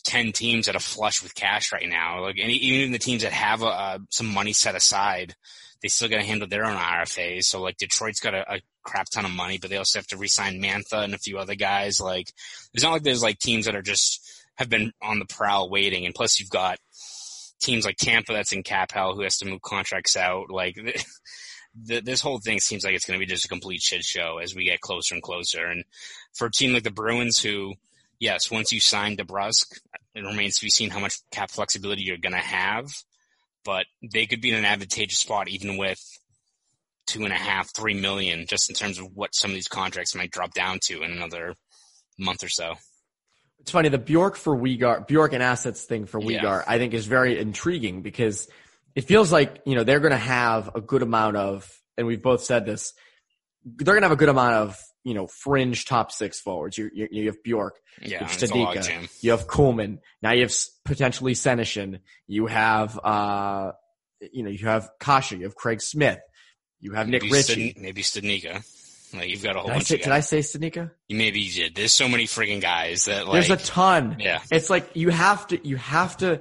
10 0.04 0.32
teams 0.32 0.66
that 0.66 0.76
are 0.76 0.80
flush 0.80 1.22
with 1.22 1.34
cash 1.34 1.72
right 1.72 1.88
now. 1.88 2.22
Like 2.22 2.36
any, 2.40 2.54
even 2.54 2.92
the 2.92 2.98
teams 2.98 3.22
that 3.22 3.32
have 3.32 3.62
uh, 3.62 3.98
some 4.10 4.26
money 4.26 4.52
set 4.52 4.74
aside, 4.74 5.34
they 5.82 5.88
still 5.88 6.08
got 6.08 6.16
to 6.16 6.24
handle 6.24 6.48
their 6.48 6.64
own 6.64 6.76
RFAs. 6.76 7.44
So 7.44 7.60
like 7.60 7.76
Detroit's 7.76 8.20
got 8.20 8.34
a, 8.34 8.54
a 8.54 8.60
crap 8.82 9.06
ton 9.10 9.24
of 9.24 9.30
money, 9.30 9.58
but 9.58 9.70
they 9.70 9.76
also 9.76 9.98
have 9.98 10.06
to 10.08 10.16
re-sign 10.16 10.60
Mantha 10.60 11.04
and 11.04 11.14
a 11.14 11.18
few 11.18 11.38
other 11.38 11.54
guys. 11.54 12.00
Like 12.00 12.32
it's 12.74 12.82
not 12.82 12.92
like 12.92 13.02
there's 13.02 13.22
like 13.22 13.38
teams 13.38 13.66
that 13.66 13.76
are 13.76 13.82
just 13.82 14.44
have 14.56 14.68
been 14.68 14.92
on 15.02 15.18
the 15.18 15.26
prowl 15.26 15.70
waiting. 15.70 16.06
And 16.06 16.14
plus 16.14 16.40
you've 16.40 16.50
got 16.50 16.78
teams 17.60 17.84
like 17.84 17.96
Tampa 17.96 18.32
that's 18.32 18.52
in 18.52 18.62
cap 18.62 18.92
hell 18.92 19.14
who 19.14 19.22
has 19.22 19.38
to 19.38 19.46
move 19.46 19.62
contracts 19.62 20.16
out. 20.16 20.50
Like 20.50 20.74
the, 21.84 22.00
this 22.00 22.20
whole 22.20 22.40
thing 22.40 22.60
seems 22.60 22.84
like 22.84 22.94
it's 22.94 23.04
going 23.04 23.18
to 23.18 23.24
be 23.24 23.30
just 23.30 23.44
a 23.44 23.48
complete 23.48 23.82
shit 23.82 24.04
show 24.04 24.38
as 24.42 24.54
we 24.54 24.64
get 24.64 24.80
closer 24.80 25.14
and 25.14 25.22
closer. 25.22 25.66
And 25.66 25.84
for 26.34 26.46
a 26.46 26.50
team 26.50 26.72
like 26.72 26.82
the 26.82 26.90
Bruins 26.90 27.38
who, 27.38 27.74
yes, 28.18 28.50
once 28.50 28.72
you 28.72 28.80
sign 28.80 29.16
DeBrusk, 29.16 29.78
it 30.14 30.24
remains 30.24 30.58
to 30.58 30.64
be 30.64 30.70
seen 30.70 30.90
how 30.90 31.00
much 31.00 31.18
cap 31.30 31.50
flexibility 31.50 32.02
you're 32.02 32.16
going 32.16 32.32
to 32.32 32.38
have, 32.38 32.86
but 33.64 33.86
they 34.12 34.26
could 34.26 34.40
be 34.40 34.50
in 34.50 34.56
an 34.56 34.64
advantageous 34.64 35.18
spot 35.18 35.48
even 35.48 35.76
with 35.76 36.00
two 37.06 37.24
and 37.24 37.32
a 37.32 37.36
half, 37.36 37.74
three 37.74 37.94
million, 37.94 38.46
just 38.46 38.68
in 38.68 38.74
terms 38.74 38.98
of 38.98 39.06
what 39.14 39.34
some 39.34 39.50
of 39.50 39.54
these 39.54 39.68
contracts 39.68 40.14
might 40.14 40.30
drop 40.30 40.54
down 40.54 40.78
to 40.82 41.02
in 41.02 41.12
another 41.12 41.54
month 42.18 42.42
or 42.42 42.48
so. 42.48 42.74
It's 43.60 43.70
funny 43.70 43.88
the 43.88 43.98
Bjork 43.98 44.36
for 44.36 44.56
Weegar, 44.56 45.06
Bjork 45.06 45.32
and 45.32 45.42
assets 45.42 45.84
thing 45.84 46.06
for 46.06 46.20
Yeah. 46.20 46.62
I 46.66 46.78
think 46.78 46.94
is 46.94 47.06
very 47.06 47.38
intriguing 47.38 48.02
because 48.02 48.48
it 48.94 49.02
feels 49.02 49.32
like 49.32 49.60
you 49.66 49.74
know 49.74 49.84
they're 49.84 50.00
going 50.00 50.12
to 50.12 50.16
have 50.16 50.70
a 50.74 50.80
good 50.80 51.02
amount 51.02 51.36
of, 51.36 51.68
and 51.96 52.06
we've 52.06 52.22
both 52.22 52.44
said 52.44 52.64
this, 52.64 52.92
they're 53.64 53.94
going 53.94 54.02
to 54.02 54.08
have 54.08 54.12
a 54.12 54.16
good 54.16 54.28
amount 54.28 54.54
of 54.54 54.78
you 55.06 55.14
know 55.14 55.26
fringe 55.28 55.84
top 55.84 56.10
six 56.10 56.40
forwards. 56.40 56.76
You 56.76 56.90
you, 56.92 57.08
you 57.12 57.26
have 57.26 57.40
Bjork, 57.44 57.76
Yeah, 58.02 58.08
you 58.08 58.16
have 58.26 58.32
it's 58.42 58.50
a 58.50 58.54
log 58.54 58.76
Stanika, 58.76 58.86
jam. 58.88 59.08
you 59.20 59.30
have 59.30 59.46
Kuhlman, 59.46 59.98
now 60.20 60.32
you 60.32 60.42
have 60.42 60.52
potentially 60.84 61.34
Senyshyn, 61.34 62.00
you 62.26 62.46
have 62.46 62.98
uh 63.02 63.70
you 64.32 64.42
know 64.42 64.50
you 64.50 64.66
have 64.66 64.90
Kase, 65.00 65.30
you 65.32 65.44
have 65.44 65.54
Craig 65.54 65.80
Smith, 65.80 66.18
you 66.80 66.92
have 66.94 67.08
Nick 67.08 67.22
Maybe 67.22 67.32
Ritchie. 67.32 67.70
Stud- 67.70 67.82
maybe 67.82 68.02
Studnicka. 68.02 68.64
Like 69.14 69.28
you've 69.30 69.42
got 69.44 69.54
a 69.56 69.60
whole 69.60 69.68
Did 69.68 69.72
I 69.72 69.76
bunch 69.76 69.86
say, 69.86 69.94
of 69.94 70.00
did. 70.02 70.12
I 70.12 70.20
say 70.20 70.38
Stanika? 70.40 70.90
Maybe 71.08 71.40
you 71.40 71.52
did. 71.52 71.74
There's 71.76 71.92
so 71.92 72.08
many 72.08 72.24
freaking 72.24 72.60
guys 72.60 73.04
that 73.04 73.26
like. 73.28 73.46
There's 73.46 73.62
a 73.62 73.64
ton. 73.64 74.16
Yeah. 74.18 74.40
It's 74.50 74.68
like 74.68 74.90
you 74.94 75.10
have 75.10 75.46
to, 75.46 75.66
you 75.66 75.76
have 75.76 76.16
to, 76.18 76.40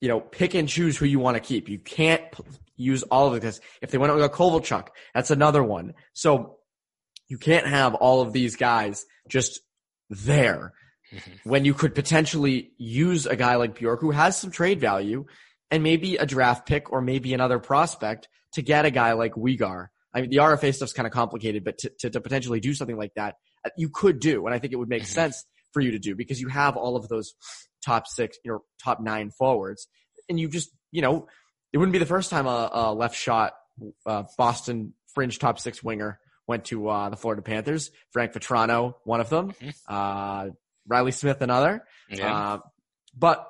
you 0.00 0.08
know, 0.08 0.18
pick 0.20 0.54
and 0.54 0.66
choose 0.68 0.96
who 0.96 1.04
you 1.04 1.18
want 1.20 1.36
to 1.36 1.40
keep. 1.40 1.68
You 1.68 1.78
can't 1.78 2.22
p- 2.32 2.42
use 2.76 3.02
all 3.04 3.28
of 3.28 3.34
it 3.34 3.40
because 3.40 3.60
if 3.82 3.90
they 3.90 3.98
went 3.98 4.10
out 4.10 4.16
with 4.16 4.24
a 4.24 4.30
Kovalchuk, 4.30 4.88
that's 5.14 5.30
another 5.30 5.62
one. 5.62 5.92
So 6.14 6.56
you 7.28 7.38
can't 7.38 7.66
have 7.66 7.94
all 7.94 8.20
of 8.22 8.32
these 8.32 8.56
guys 8.56 9.04
just 9.28 9.60
there 10.10 10.72
Mm-hmm. 11.14 11.48
when 11.48 11.64
you 11.64 11.72
could 11.72 11.94
potentially 11.94 12.72
use 12.78 13.26
a 13.26 13.36
guy 13.36 13.54
like 13.54 13.78
Bjork 13.78 14.00
who 14.00 14.10
has 14.10 14.36
some 14.36 14.50
trade 14.50 14.80
value 14.80 15.24
and 15.70 15.84
maybe 15.84 16.16
a 16.16 16.26
draft 16.26 16.66
pick 16.66 16.90
or 16.90 17.00
maybe 17.00 17.32
another 17.32 17.60
prospect 17.60 18.26
to 18.54 18.60
get 18.62 18.84
a 18.86 18.90
guy 18.90 19.12
like 19.12 19.34
Weegar. 19.34 19.86
I 20.12 20.22
mean, 20.22 20.30
the 20.30 20.38
RFA 20.38 20.74
stuff's 20.74 20.92
kind 20.92 21.06
of 21.06 21.12
complicated, 21.12 21.62
but 21.62 21.78
to, 21.78 21.92
to, 22.00 22.10
to 22.10 22.20
potentially 22.20 22.58
do 22.58 22.74
something 22.74 22.96
like 22.96 23.14
that, 23.14 23.36
uh, 23.64 23.70
you 23.78 23.88
could 23.88 24.18
do. 24.18 24.46
And 24.46 24.54
I 24.54 24.58
think 24.58 24.72
it 24.72 24.76
would 24.76 24.88
make 24.88 25.04
Mhm. 25.04 25.06
sense 25.06 25.44
for 25.72 25.80
you 25.80 25.92
to 25.92 26.00
do 26.00 26.16
because 26.16 26.40
you 26.40 26.48
have 26.48 26.76
all 26.76 26.96
of 26.96 27.06
those 27.08 27.34
top 27.84 28.08
six, 28.08 28.36
you 28.44 28.50
know, 28.50 28.64
top 28.82 28.98
nine 29.00 29.30
forwards 29.30 29.86
and 30.28 30.40
you 30.40 30.48
just, 30.48 30.70
you 30.90 31.02
know, 31.02 31.28
it 31.72 31.78
wouldn't 31.78 31.92
be 31.92 32.00
the 32.00 32.04
first 32.06 32.30
time 32.30 32.48
a, 32.48 32.68
a 32.72 32.92
left 32.92 33.14
shot, 33.14 33.52
uh, 34.06 34.24
Boston 34.36 34.92
fringe 35.14 35.38
top 35.38 35.60
six 35.60 35.84
winger 35.84 36.18
went 36.46 36.64
to, 36.66 36.88
uh, 36.88 37.08
the 37.10 37.16
Florida 37.16 37.42
Panthers. 37.42 37.90
Frank 38.10 38.32
Vatrano, 38.32 38.94
one 39.04 39.20
of 39.20 39.28
them, 39.30 39.52
Mhm. 39.52 39.74
uh, 39.88 40.50
Reilly 40.86 41.12
Smith, 41.12 41.40
another. 41.40 41.84
yeah. 42.08 42.34
Uh, 42.54 42.58
but 43.16 43.48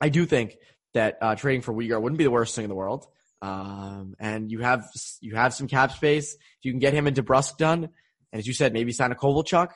I 0.00 0.08
do 0.08 0.24
think 0.26 0.56
that 0.94 1.18
uh, 1.20 1.34
trading 1.34 1.60
for 1.62 1.72
Weegar 1.74 2.00
wouldn't 2.00 2.18
be 2.18 2.24
the 2.24 2.30
worst 2.30 2.54
thing 2.54 2.64
in 2.64 2.68
the 2.68 2.74
world. 2.76 3.06
Um, 3.42 4.14
and 4.18 4.50
you 4.50 4.60
have 4.60 4.86
you 5.20 5.34
have 5.34 5.52
some 5.52 5.66
cap 5.68 5.92
space. 5.92 6.32
If 6.34 6.40
you 6.62 6.72
can 6.72 6.78
get 6.78 6.94
him 6.94 7.06
into 7.06 7.22
Brusque 7.22 7.58
done, 7.58 7.84
and 7.84 8.38
as 8.38 8.46
you 8.46 8.54
said, 8.54 8.72
maybe 8.72 8.92
sign 8.92 9.12
a 9.12 9.14
Kovalchuk, 9.14 9.70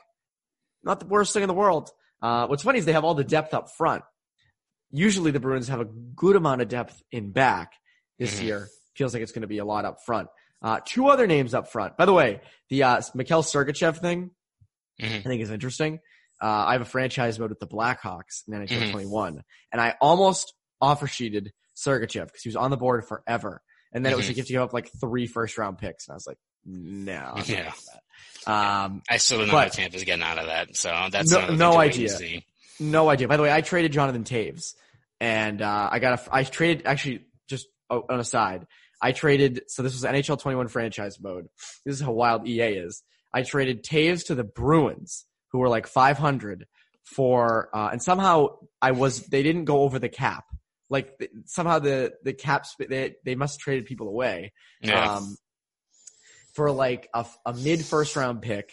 not 0.82 1.00
the 1.00 1.06
worst 1.06 1.32
thing 1.34 1.42
in 1.42 1.48
the 1.48 1.54
world. 1.54 1.90
Uh, 2.22 2.46
what's 2.46 2.62
funny 2.62 2.78
is 2.78 2.84
they 2.86 2.92
have 2.94 3.04
all 3.04 3.14
the 3.14 3.24
depth 3.24 3.52
up 3.52 3.68
front. 3.76 4.02
Usually 4.90 5.30
the 5.32 5.40
Bruins 5.40 5.68
have 5.68 5.80
a 5.80 5.84
good 5.84 6.34
amount 6.36 6.62
of 6.62 6.68
depth 6.68 7.02
in 7.12 7.30
back. 7.30 7.72
This 8.18 8.40
Mhm. 8.40 8.44
year 8.44 8.68
feels 8.94 9.12
like 9.12 9.22
it's 9.22 9.32
going 9.32 9.42
to 9.42 9.48
be 9.48 9.58
a 9.58 9.64
lot 9.64 9.84
up 9.84 9.98
front. 10.06 10.28
Uh, 10.62 10.80
two 10.84 11.08
other 11.08 11.26
names 11.26 11.54
up 11.54 11.68
front. 11.70 11.96
By 11.96 12.04
the 12.04 12.12
way, 12.12 12.40
the 12.68 12.82
uh, 12.82 13.00
Mikhail 13.14 13.42
Sergachev 13.42 13.98
thing 13.98 14.30
Mhm. 15.00 15.18
I 15.18 15.20
think 15.22 15.42
is 15.42 15.50
interesting. 15.50 16.00
Uh, 16.42 16.46
I 16.66 16.72
have 16.72 16.82
a 16.82 16.86
franchise 16.86 17.38
mode 17.38 17.50
with 17.50 17.60
the 17.60 17.66
Blackhawks 17.68 18.42
in 18.48 18.54
NHL 18.54 18.80
Mhm. 18.88 18.90
21, 18.92 19.42
and 19.72 19.80
I 19.80 19.94
almost 20.00 20.54
offer 20.80 21.06
sheeted 21.06 21.52
Sergachev 21.76 22.26
because 22.26 22.42
he 22.42 22.48
was 22.48 22.56
on 22.56 22.70
the 22.70 22.76
board 22.76 23.06
forever. 23.06 23.62
And 23.92 24.04
then 24.04 24.12
it 24.12 24.16
was 24.16 24.24
Mhm. 24.26 24.28
like 24.30 24.36
you 24.36 24.40
have 24.42 24.46
to 24.48 24.52
give 24.52 24.62
up 24.62 24.72
like 24.72 24.90
three 25.00 25.26
first 25.26 25.56
round 25.58 25.78
picks, 25.78 26.06
and 26.08 26.12
I 26.12 26.16
was 26.16 26.26
like, 26.26 26.38
no, 26.64 27.32
I'm 27.36 27.44
Yeah. 27.46 27.72
Um, 28.46 29.02
I 29.08 29.16
still 29.18 29.38
don't 29.38 29.48
know 29.48 29.56
how 29.58 29.64
Tampa's 29.68 30.04
getting 30.04 30.22
out 30.24 30.38
of 30.38 30.46
that. 30.46 30.76
So 30.76 31.08
that's 31.10 31.30
No- 31.30 31.48
no 31.54 31.72
to 31.72 31.78
wait 31.78 31.96
and 31.96 32.04
idea. 32.14 32.40
no 32.80 33.08
idea. 33.08 33.28
By 33.28 33.36
the 33.36 33.42
way, 33.42 33.52
I 33.52 33.60
traded 33.60 33.92
Jonathan 33.92 34.24
Toews, 34.24 34.74
and 35.20 35.62
uh, 35.62 35.88
I 35.92 35.98
got 35.98 36.20
a. 36.26 36.34
I 36.34 36.44
traded 36.44 36.86
actually 36.86 37.24
just 37.48 37.66
oh, 37.90 38.04
on 38.08 38.20
a 38.20 38.24
side. 38.24 38.66
I 39.00 39.12
traded. 39.12 39.62
So 39.68 39.82
this 39.82 39.92
was 39.92 40.02
NHL 40.04 40.40
21 40.40 40.68
franchise 40.68 41.20
mode. 41.20 41.48
This 41.84 41.94
is 41.96 42.00
how 42.00 42.12
wild 42.12 42.46
EA 42.48 42.74
is. 42.74 43.02
I 43.32 43.42
traded 43.42 43.84
Toews 43.84 44.26
to 44.26 44.34
the 44.34 44.44
Bruins, 44.44 45.26
who 45.52 45.58
were 45.58 45.68
like 45.68 45.86
500 45.86 46.66
for, 47.04 47.68
uh, 47.74 47.90
and 47.92 48.02
somehow 48.02 48.56
I 48.82 48.92
was. 48.92 49.26
They 49.26 49.42
didn't 49.42 49.64
go 49.66 49.82
over 49.82 49.98
the 49.98 50.08
cap. 50.08 50.44
Like 50.90 51.20
somehow 51.44 51.78
the 51.80 52.14
the 52.24 52.32
caps 52.32 52.74
they 52.78 53.14
they 53.24 53.34
must 53.34 53.58
have 53.58 53.64
traded 53.64 53.84
people 53.86 54.08
away 54.08 54.52
Yeah. 54.82 55.16
um, 55.16 55.36
for 56.54 56.70
like 56.70 57.08
a, 57.14 57.26
a 57.44 57.52
mid 57.54 57.84
first 57.84 58.16
round 58.16 58.42
pick 58.42 58.72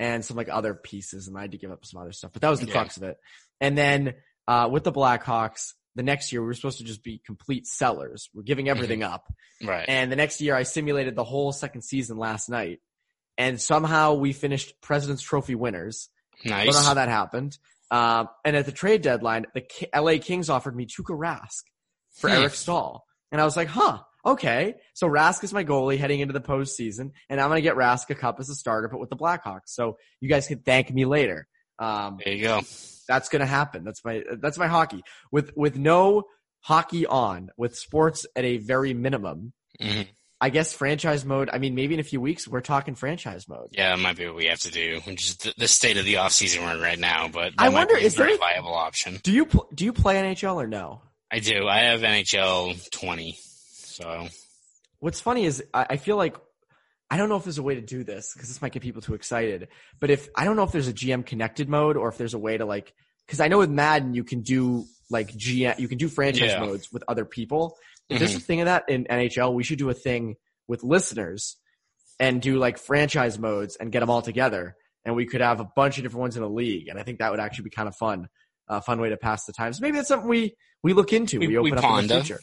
and 0.00 0.24
some 0.24 0.36
like 0.36 0.48
other 0.48 0.74
pieces, 0.74 1.28
and 1.28 1.38
I 1.38 1.42
had 1.42 1.52
to 1.52 1.58
give 1.58 1.70
up 1.70 1.84
some 1.86 2.00
other 2.02 2.12
stuff. 2.12 2.32
But 2.32 2.42
that 2.42 2.50
was 2.50 2.60
the 2.60 2.66
Yeah. 2.66 2.72
crux 2.72 2.96
of 2.96 3.04
it. 3.04 3.16
And 3.60 3.78
then 3.78 4.14
uh, 4.48 4.68
with 4.72 4.82
the 4.82 4.92
Blackhawks, 4.92 5.74
the 5.94 6.02
next 6.02 6.32
year 6.32 6.40
we 6.40 6.46
were 6.46 6.54
supposed 6.54 6.78
to 6.78 6.84
just 6.84 7.02
be 7.04 7.20
complete 7.24 7.66
sellers. 7.66 8.28
We're 8.34 8.42
giving 8.42 8.68
everything 8.68 9.02
up. 9.02 9.32
right. 9.64 9.84
And 9.88 10.10
the 10.10 10.16
next 10.16 10.40
year 10.40 10.54
I 10.54 10.62
simulated 10.62 11.14
the 11.16 11.24
whole 11.24 11.52
second 11.52 11.82
season 11.82 12.16
last 12.18 12.48
night, 12.48 12.80
and 13.38 13.60
somehow 13.60 14.14
we 14.14 14.32
finished 14.32 14.80
President's 14.80 15.22
Trophy 15.22 15.54
winners. 15.54 16.08
nice. 16.44 16.62
I 16.62 16.64
don't 16.64 16.74
know 16.74 16.80
how 16.88 16.94
that 16.94 17.08
happened. 17.08 17.58
Um, 17.90 18.28
and 18.44 18.56
at 18.56 18.64
the 18.66 18.72
trade 18.72 19.02
deadline, 19.02 19.44
the 19.54 19.60
Ki- 19.60 19.88
LA 19.94 20.16
Kings 20.18 20.48
offered 20.48 20.74
me 20.74 20.86
Tuukka 20.86 21.16
Rask 21.16 21.62
for 22.14 22.30
Hmm. 22.30 22.36
Eric 22.36 22.54
Staal. 22.54 23.04
And 23.30 23.40
I 23.40 23.44
was 23.44 23.56
like, 23.56 23.68
huh, 23.68 23.98
okay. 24.24 24.74
So 24.94 25.06
Rask 25.08 25.44
is 25.44 25.52
my 25.52 25.62
goalie 25.64 25.98
heading 25.98 26.20
into 26.20 26.32
the 26.32 26.40
postseason, 26.40 27.10
and 27.28 27.40
I'm 27.40 27.48
going 27.48 27.58
to 27.58 27.62
get 27.62 27.76
Rask 27.76 28.08
a 28.10 28.14
cup 28.14 28.40
as 28.40 28.48
a 28.48 28.54
starter, 28.54 28.88
but 28.88 28.98
with 28.98 29.10
the 29.10 29.16
Blackhawks. 29.16 29.66
So 29.68 29.98
you 30.20 30.28
guys 30.30 30.46
can 30.48 30.60
thank 30.60 30.90
me 30.92 31.04
later. 31.04 31.46
Um, 31.82 32.18
there 32.24 32.34
you 32.34 32.42
go. 32.44 32.60
that's 33.08 33.28
going 33.28 33.40
to 33.40 33.46
happen. 33.46 33.84
That's 33.84 34.04
my, 34.04 34.22
that's 34.40 34.58
my 34.58 34.68
hockey. 34.68 35.02
With, 35.30 35.52
with 35.56 35.76
no 35.76 36.24
hockey 36.60 37.06
on, 37.06 37.50
with 37.56 37.76
sports 37.76 38.24
at 38.36 38.44
a 38.44 38.58
very 38.58 38.94
minimum, 38.94 39.52
Mhm. 39.80 40.06
I 40.40 40.50
guess 40.50 40.72
franchise 40.72 41.24
mode, 41.24 41.50
I 41.52 41.58
mean, 41.58 41.74
maybe 41.76 41.94
in 41.94 42.00
a 42.00 42.04
few 42.04 42.20
weeks 42.20 42.48
we're 42.48 42.60
talking 42.62 42.94
franchise 42.96 43.48
mode. 43.48 43.68
Yeah, 43.72 43.94
it 43.94 43.98
might 43.98 44.16
be 44.16 44.26
what 44.26 44.34
we 44.34 44.46
have 44.46 44.58
to 44.60 44.72
do. 44.72 45.00
Which 45.04 45.24
is 45.24 45.36
the, 45.36 45.54
the 45.56 45.68
state 45.68 45.96
of 45.98 46.04
the 46.04 46.16
off 46.16 46.32
season 46.32 46.64
we're 46.64 46.74
in 46.74 46.80
right 46.80 46.98
now. 46.98 47.28
But 47.28 47.52
I 47.58 47.68
wonder, 47.68 47.96
is 47.96 48.16
there- 48.16 48.26
very 48.26 48.38
viable 48.38 48.74
option? 48.74 49.20
Do 49.22 49.30
you, 49.32 49.46
pl- 49.46 49.68
do 49.74 49.84
you 49.84 49.92
play 49.92 50.16
NHL 50.16 50.56
or 50.56 50.66
no? 50.66 51.00
I 51.30 51.38
do. 51.38 51.66
I 51.68 51.78
have 51.84 52.00
NHL 52.00 52.90
20. 52.90 53.38
So 53.40 54.26
What's 54.98 55.20
funny 55.20 55.44
is 55.46 55.62
I, 55.72 55.86
I 55.90 55.96
feel 55.96 56.16
like 56.16 56.36
I 57.12 57.18
don't 57.18 57.28
know 57.28 57.36
if 57.36 57.44
there's 57.44 57.58
a 57.58 57.62
way 57.62 57.74
to 57.74 57.82
do 57.82 58.04
this 58.04 58.32
because 58.32 58.48
this 58.48 58.62
might 58.62 58.72
get 58.72 58.80
people 58.80 59.02
too 59.02 59.12
excited. 59.12 59.68
But 60.00 60.08
if 60.08 60.30
I 60.34 60.46
don't 60.46 60.56
know 60.56 60.62
if 60.62 60.72
there's 60.72 60.88
a 60.88 60.94
GM 60.94 61.26
connected 61.26 61.68
mode 61.68 61.98
or 61.98 62.08
if 62.08 62.16
there's 62.16 62.32
a 62.32 62.38
way 62.38 62.56
to 62.56 62.64
like 62.64 62.94
because 63.26 63.38
I 63.38 63.48
know 63.48 63.58
with 63.58 63.68
Madden 63.68 64.14
you 64.14 64.24
can 64.24 64.40
do 64.40 64.86
like 65.10 65.30
GM 65.30 65.78
you 65.78 65.88
can 65.88 65.98
do 65.98 66.08
franchise 66.08 66.52
Yeah. 66.52 66.60
modes 66.60 66.90
with 66.90 67.04
other 67.06 67.26
people. 67.26 67.76
If 68.08 68.18
there's 68.18 68.30
a 68.30 68.36
mm-hmm. 68.38 68.44
thing 68.44 68.60
of 68.62 68.64
that 68.64 68.84
in 68.88 69.04
NHL, 69.04 69.52
we 69.52 69.62
should 69.62 69.78
do 69.78 69.90
a 69.90 69.94
thing 69.94 70.36
with 70.66 70.82
listeners 70.82 71.58
and 72.18 72.40
do 72.40 72.56
like 72.56 72.78
franchise 72.78 73.38
modes 73.38 73.76
and 73.76 73.92
get 73.92 74.00
them 74.00 74.08
all 74.08 74.22
together. 74.22 74.74
And 75.04 75.14
we 75.14 75.26
could 75.26 75.42
have 75.42 75.60
a 75.60 75.68
bunch 75.76 75.98
of 75.98 76.04
different 76.04 76.22
ones 76.22 76.38
in 76.38 76.42
a 76.42 76.48
league. 76.48 76.88
And 76.88 76.98
I 76.98 77.02
think 77.02 77.18
that 77.18 77.30
would 77.30 77.40
actually 77.40 77.64
be 77.64 77.70
kind 77.70 77.88
of 77.88 77.96
fun, 77.96 78.28
a 78.68 78.80
fun 78.80 79.02
way 79.02 79.10
to 79.10 79.18
pass 79.18 79.44
the 79.44 79.52
time. 79.52 79.74
So 79.74 79.82
maybe 79.82 79.98
that's 79.98 80.08
something 80.08 80.28
we, 80.28 80.56
we 80.82 80.94
look 80.94 81.12
into. 81.12 81.40
We, 81.40 81.48
We- 81.48 81.58
open 81.58 81.72
we 81.72 81.76
up 81.76 81.98
in 82.00 82.06
the 82.06 82.14
future 82.14 82.40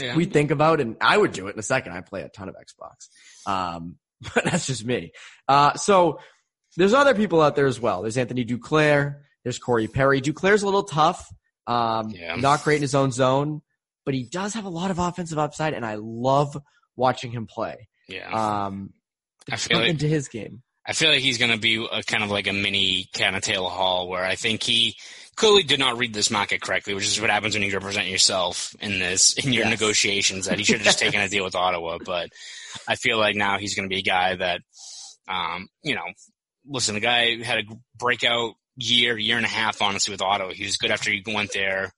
yeah. 0.00 0.16
we 0.16 0.24
think 0.24 0.50
about, 0.50 0.80
and 0.80 0.96
I 1.00 1.16
would 1.16 1.32
do 1.32 1.48
it 1.48 1.54
in 1.54 1.58
a 1.58 1.62
second. 1.62 1.92
I 1.92 2.00
play 2.00 2.22
a 2.22 2.28
ton 2.28 2.48
of 2.48 2.54
Xbox. 2.56 3.08
Um, 3.50 3.96
but 4.34 4.44
that's 4.44 4.66
just 4.66 4.84
me. 4.84 5.12
Uh, 5.48 5.74
so 5.74 6.20
there's 6.76 6.94
other 6.94 7.14
people 7.14 7.40
out 7.40 7.56
there 7.56 7.66
as 7.66 7.80
well. 7.80 8.02
There's 8.02 8.16
Anthony 8.18 8.44
Duclair. 8.44 9.20
There's 9.44 9.58
Corey 9.58 9.88
Perry. 9.88 10.20
Duclair's 10.20 10.62
a 10.62 10.66
little 10.66 10.82
tough. 10.84 11.26
Um, 11.66 12.10
Yeah. 12.10 12.36
not 12.36 12.62
great 12.64 12.76
in 12.76 12.82
his 12.82 12.94
own 12.94 13.12
zone, 13.12 13.62
but 14.04 14.14
he 14.14 14.24
does 14.24 14.54
have 14.54 14.64
a 14.64 14.68
lot 14.70 14.90
of 14.90 14.98
offensive 14.98 15.38
upside 15.38 15.72
and 15.74 15.84
I 15.86 15.94
love 15.98 16.56
watching 16.96 17.30
him 17.30 17.46
play. 17.46 17.88
yeah. 18.08 18.28
Um, 18.66 18.92
I 19.50 19.56
feel 19.56 19.78
like- 19.78 19.88
into 19.90 20.06
his 20.06 20.28
game. 20.28 20.62
I 20.86 20.92
feel 20.94 21.10
like 21.10 21.20
he's 21.20 21.38
going 21.38 21.52
to 21.52 21.58
be 21.58 21.76
a 21.90 22.02
kind 22.02 22.24
of 22.24 22.30
like 22.30 22.46
a 22.48 22.52
mini 22.52 23.06
kind 23.12 23.36
of 23.36 23.42
Taylor 23.42 23.68
Hall, 23.68 24.08
where 24.08 24.24
I 24.24 24.34
think 24.34 24.62
he 24.62 24.96
clearly 25.40 25.62
did 25.62 25.80
not 25.80 25.96
read 25.96 26.12
this 26.12 26.30
market 26.30 26.60
correctly, 26.60 26.92
which 26.92 27.06
is 27.06 27.18
what 27.18 27.30
happens 27.30 27.54
when 27.54 27.62
you 27.62 27.72
represent 27.72 28.08
yourself 28.08 28.74
in 28.78 28.98
this 28.98 29.32
in 29.34 29.54
your 29.54 29.64
Yes. 29.64 29.80
negotiations. 29.80 30.46
That 30.46 30.58
he 30.58 30.64
should 30.64 30.76
have 30.76 30.84
just 30.84 30.98
taken 30.98 31.18
a 31.20 31.28
deal 31.28 31.44
with 31.44 31.54
Ottawa, 31.54 31.98
but 32.04 32.28
I 32.86 32.96
feel 32.96 33.18
like 33.18 33.36
now 33.36 33.58
he's 33.58 33.74
going 33.74 33.88
to 33.88 33.92
be 33.92 34.00
a 34.00 34.04
guy 34.04 34.36
that, 34.36 34.60
um, 35.26 35.68
you 35.82 35.94
know, 35.94 36.04
listen, 36.66 36.94
the 36.94 37.00
guy 37.00 37.42
had 37.42 37.58
a 37.58 37.62
breakout 37.98 38.54
year, 38.76 39.16
year 39.18 39.38
and 39.38 39.46
a 39.46 39.48
half, 39.48 39.80
honestly, 39.80 40.12
with 40.12 40.20
Ottawa. 40.20 40.52
He 40.52 40.64
was 40.64 40.76
good 40.76 40.90
after 40.90 41.10
he 41.10 41.22
went 41.26 41.52
there 41.54 41.92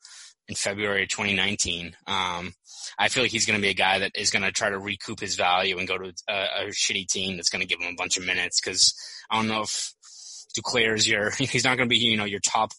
in 0.47 0.55
February 0.55 1.03
of 1.03 1.09
2019. 1.09 1.97
Um, 2.07 2.55
I 2.99 3.09
feel 3.09 3.25
like 3.25 3.33
he's 3.33 3.47
going 3.47 3.59
to 3.59 3.63
be 3.63 3.71
a 3.71 3.75
guy 3.75 3.99
that 3.99 4.13
is 4.15 4.31
going 4.31 4.43
to 4.45 4.53
try 4.53 4.71
to 4.71 4.79
recoup 4.79 5.19
his 5.19 5.35
value 5.35 5.79
and 5.79 5.89
go 5.89 5.99
to 5.99 6.13
a, 6.29 6.33
a 6.33 6.67
shitty 6.69 7.09
team 7.09 7.37
that's 7.37 7.51
going 7.51 7.63
to 7.63 7.67
give 7.69 7.81
him 7.81 7.93
a 7.93 7.97
bunch 7.97 8.17
of 8.17 8.25
minutes. 8.25 8.61
Because 8.61 8.95
I 9.31 9.37
don't 9.37 9.49
know 9.49 9.63
if 9.63 9.93
Duclair 10.57 10.95
is 10.95 11.09
your, 11.09 11.31
he's 11.39 11.65
not 11.65 11.77
going 11.77 11.89
to 11.89 11.93
be 11.93 11.99
you 11.99 12.17
know 12.17 12.25
your 12.25 12.41
top 12.41 12.71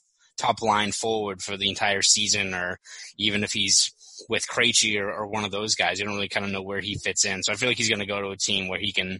top 0.43 0.61
line 0.61 0.91
forward 0.91 1.41
for 1.41 1.57
the 1.57 1.69
entire 1.69 2.01
season, 2.01 2.53
or 2.53 2.79
even 3.17 3.43
if 3.43 3.51
he's 3.51 3.91
with 4.29 4.45
Krejci 4.47 4.99
or, 4.99 5.11
or 5.11 5.27
one 5.27 5.43
of 5.43 5.51
those 5.51 5.75
guys, 5.75 5.99
you 5.99 6.05
don't 6.05 6.15
really 6.15 6.29
kind 6.29 6.45
of 6.45 6.51
know 6.51 6.61
where 6.61 6.81
he 6.81 6.95
fits 6.95 7.25
in. 7.25 7.43
So 7.43 7.51
I 7.51 7.55
feel 7.55 7.69
like 7.69 7.77
he's 7.77 7.89
going 7.89 7.99
to 7.99 8.05
go 8.05 8.21
to 8.21 8.29
a 8.29 8.37
team 8.37 8.67
where 8.67 8.79
he 8.79 8.91
can 8.91 9.19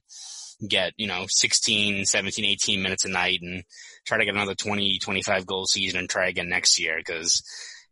get 0.67 0.93
you 0.97 1.07
know 1.07 1.25
16, 1.27 2.05
17, 2.05 2.45
18 2.45 2.81
minutes 2.81 3.05
a 3.05 3.09
night 3.09 3.39
and 3.41 3.63
try 4.05 4.17
to 4.17 4.25
get 4.25 4.35
another 4.35 4.55
20, 4.55 4.99
25 4.99 5.45
goal 5.45 5.65
season 5.65 5.99
and 5.99 6.09
try 6.09 6.27
again 6.27 6.49
next 6.49 6.79
year 6.79 6.97
because 6.97 7.43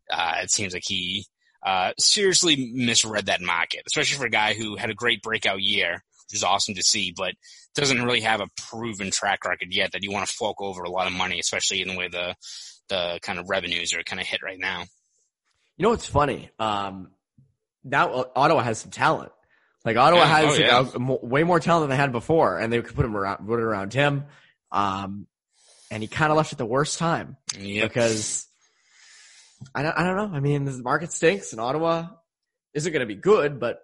uh, 0.09 0.35
it 0.41 0.51
seems 0.51 0.73
like 0.73 0.83
he 0.85 1.25
uh, 1.63 1.91
seriously 1.99 2.71
misread 2.73 3.27
that 3.27 3.41
market, 3.41 3.83
especially 3.87 4.17
for 4.17 4.25
a 4.25 4.31
guy 4.31 4.53
who 4.53 4.75
had 4.75 4.89
a 4.89 4.95
great 4.95 5.21
breakout 5.21 5.61
year, 5.61 6.03
which 6.27 6.37
is 6.37 6.43
awesome 6.43 6.75
to 6.75 6.83
see, 6.83 7.13
but 7.15 7.33
doesn't 7.75 8.03
really 8.03 8.21
have 8.21 8.41
a 8.41 8.49
proven 8.69 9.11
track 9.11 9.45
record 9.45 9.69
yet 9.71 9.91
that 9.93 10.03
you 10.03 10.11
want 10.11 10.27
to 10.27 10.33
fork 10.33 10.57
over 10.59 10.83
a 10.83 10.89
lot 10.89 11.07
of 11.07 11.13
money, 11.13 11.39
especially 11.39 11.81
in 11.81 11.87
the 11.87 11.97
way 11.97 12.07
the 12.09 12.35
the 12.91 13.19
kind 13.23 13.39
of 13.39 13.49
revenues 13.49 13.93
are 13.95 14.03
kind 14.03 14.19
of 14.21 14.27
hit 14.27 14.43
right 14.43 14.59
now. 14.59 14.81
You 15.77 15.83
know 15.83 15.89
what's 15.89 16.05
funny? 16.05 16.49
Um, 16.59 17.09
now 17.83 18.11
uh, 18.11 18.23
Ottawa 18.35 18.61
has 18.61 18.77
some 18.79 18.91
talent. 18.91 19.31
Like 19.83 19.97
Ottawa 19.97 20.21
Yeah. 20.21 20.27
has 20.27 20.45
Oh, 20.45 20.49
like, 20.49 20.59
yeah. 20.59 20.91
a- 20.93 21.25
way 21.25 21.43
more 21.43 21.59
talent 21.59 21.83
than 21.83 21.89
they 21.89 21.95
had 21.99 22.11
before, 22.11 22.59
and 22.59 22.71
they 22.71 22.79
could 22.81 22.95
put 22.95 23.03
him 23.05 23.17
around, 23.17 23.47
put 23.47 23.59
it 23.59 23.63
around 23.63 23.93
him. 23.93 24.25
Um, 24.71 25.25
and 25.89 26.03
he 26.03 26.07
kind 26.07 26.31
of 26.31 26.37
left 26.37 26.51
at 26.51 26.59
the 26.59 26.65
worst 26.65 26.99
time 26.99 27.35
Yep. 27.57 27.89
because 27.89 28.47
I 29.75 29.81
don't, 29.81 29.97
I 29.97 30.03
don't 30.03 30.15
know. 30.17 30.37
I 30.37 30.39
mean, 30.39 30.65
the 30.65 30.71
market 30.83 31.11
stinks, 31.11 31.51
and 31.51 31.59
Ottawa 31.59 32.07
isn't 32.73 32.91
going 32.93 33.01
to 33.01 33.05
be 33.07 33.19
good, 33.19 33.59
but 33.59 33.79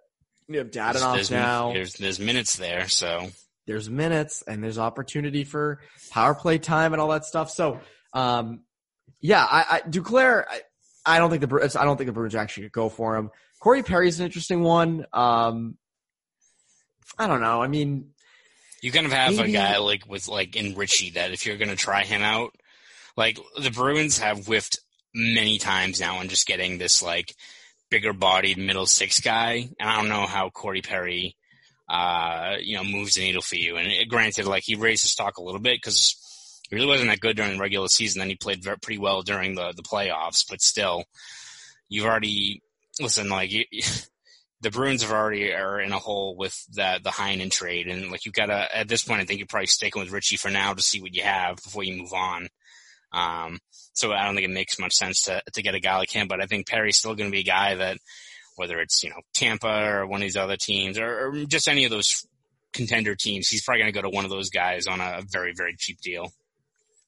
you 0.48 0.60
have 0.60 0.70
Dadonov 0.72 1.16
there's, 1.16 1.32
now. 1.32 1.74
there's 1.74 1.94
there's 1.96 2.20
minutes 2.20 2.56
there, 2.58 2.88
so 2.88 3.30
there's 3.66 3.90
minutes 3.90 4.44
and 4.48 4.64
there's 4.64 4.78
opportunity 4.78 5.44
for 5.44 5.82
power 6.12 6.34
play 6.36 6.58
time 6.58 6.94
and 6.94 7.02
all 7.02 7.10
that 7.10 7.26
stuff. 7.26 7.50
So, 7.52 7.82
um, 8.14 8.62
yeah, 9.22 9.44
I, 9.44 9.66
I 9.70 9.82
Duclair, 9.82 10.46
I, 10.50 10.62
I 11.06 11.20
don't 11.20 11.30
think 11.30 11.42
the 11.42 11.48
Bru- 11.48 11.64
I 11.64 11.86
don't 11.86 11.98
think 11.98 12.08
the 12.08 12.14
Bruins 12.14 12.36
actually 12.36 12.64
could 12.64 12.74
go 12.74 12.90
for 12.90 13.16
him. 13.16 13.32
Corey 13.60 13.84
Perry's 13.84 14.20
an 14.20 14.26
interesting 14.26 14.62
one. 14.62 15.06
Um, 15.14 15.78
I 17.18 17.28
don't 17.28 17.42
know. 17.42 17.62
I 17.62 17.68
mean, 17.68 18.12
you 18.82 18.92
kind 18.92 19.06
of 19.06 19.12
have 19.12 19.36
Maybe- 19.36 19.56
a 19.56 19.58
guy 19.58 19.78
like 19.78 20.08
with 20.08 20.28
like 20.28 20.56
in 20.56 20.76
Ritchie 20.76 21.12
that 21.12 21.32
if 21.32 21.46
you're 21.46 21.58
gonna 21.58 21.76
try 21.76 22.04
him 22.04 22.22
out, 22.22 22.54
like 23.16 23.40
the 23.62 23.72
Bruins 23.72 24.20
have 24.20 24.46
whiffed 24.46 24.80
many 25.16 25.58
times 25.58 26.00
now 26.00 26.18
on 26.18 26.28
just 26.28 26.46
getting 26.46 26.78
this 26.78 27.02
like 27.02 27.34
bigger 27.90 28.14
bodied 28.14 28.58
middle 28.58 28.86
six 28.86 29.20
guy, 29.22 29.70
and 29.80 29.90
I 29.90 29.96
don't 29.96 30.10
know 30.10 30.28
how 30.28 30.50
Corey 30.50 30.82
Perry, 30.82 31.36
uh, 31.90 32.56
you 32.62 32.76
know, 32.76 32.84
moves 32.84 33.16
the 33.16 33.22
needle 33.22 33.42
for 33.42 33.56
you. 33.56 33.78
And 33.78 33.88
it, 33.88 34.10
granted, 34.10 34.46
like 34.46 34.64
he 34.64 34.76
raised 34.76 35.04
his 35.04 35.12
stock 35.12 35.38
a 35.38 35.44
little 35.44 35.62
bit 35.62 35.78
because 35.82 36.16
he 36.70 36.76
really 36.76 36.88
wasn't 36.88 37.10
that 37.10 37.20
good 37.20 37.38
during 37.38 37.54
the 37.54 37.60
regular 37.60 37.88
season. 37.88 38.20
Then 38.20 38.30
he 38.30 38.36
played 38.36 38.64
very, 38.64 38.78
pretty 38.78 39.00
well 39.00 39.22
during 39.22 39.56
the 39.56 39.74
the 39.76 39.84
playoffs, 39.84 40.46
but 40.50 40.62
still, 40.62 41.06
you've 41.90 42.06
already 42.06 42.62
listen 43.00 43.30
like 43.30 43.52
you. 43.52 43.66
The 44.60 44.72
Bruins 44.72 45.04
have 45.04 45.12
already 45.12 45.54
are 45.54 45.80
in 45.80 45.92
a 45.92 46.00
hole 46.00 46.36
with 46.36 46.66
the 46.74 47.00
the 47.04 47.12
Heinen 47.12 47.52
trade, 47.52 47.88
and 47.88 48.10
like 48.10 48.26
you've 48.26 48.34
gotta 48.34 48.76
at 48.76 48.88
this 48.88 49.04
point, 49.04 49.22
I 49.22 49.26
think 49.26 49.38
you're 49.38 49.46
probably 49.46 49.68
sticking 49.68 50.02
with 50.02 50.12
Ritchie 50.12 50.38
for 50.38 50.50
now 50.50 50.74
to 50.74 50.82
see 50.82 51.00
what 51.00 51.14
you 51.14 51.22
have 51.22 51.58
before 51.58 51.84
you 51.84 51.96
move 51.96 52.12
on. 52.12 52.48
Um, 53.12 53.60
so 53.94 54.12
I 54.14 54.26
don't 54.26 54.34
think 54.34 54.48
it 54.48 54.54
makes 54.54 54.80
much 54.80 54.94
sense 54.94 55.22
to 55.26 55.44
to 55.54 55.62
get 55.62 55.76
a 55.76 55.80
guy 55.80 55.98
like 55.98 56.10
him, 56.10 56.28
but 56.28 56.42
I 56.42 56.48
think 56.48 56.68
Perry's 56.68 56.98
still 56.98 57.14
going 57.14 57.30
to 57.30 57.36
be 57.36 57.42
a 57.42 57.44
guy 57.44 57.76
that 57.76 58.00
whether 58.56 58.80
it's 58.80 59.04
you 59.04 59.12
know 59.12 59.22
Tampa 59.36 59.68
or 59.68 60.08
one 60.08 60.22
of 60.22 60.26
these 60.26 60.36
other 60.36 60.58
teams 60.58 60.98
or, 60.98 61.28
or 61.28 61.46
just 61.46 61.68
any 61.68 61.86
of 61.86 61.92
those 61.92 62.26
contender 62.74 63.14
teams, 63.14 63.48
he's 63.48 63.64
probably 63.64 63.82
going 63.82 63.94
to 63.94 63.98
go 63.98 64.02
to 64.02 64.16
one 64.16 64.26
of 64.26 64.32
those 64.32 64.50
guys 64.50 64.88
on 64.88 65.00
a 65.00 65.22
very 65.30 65.54
very 65.56 65.76
cheap 65.78 66.02
deal. 66.02 66.32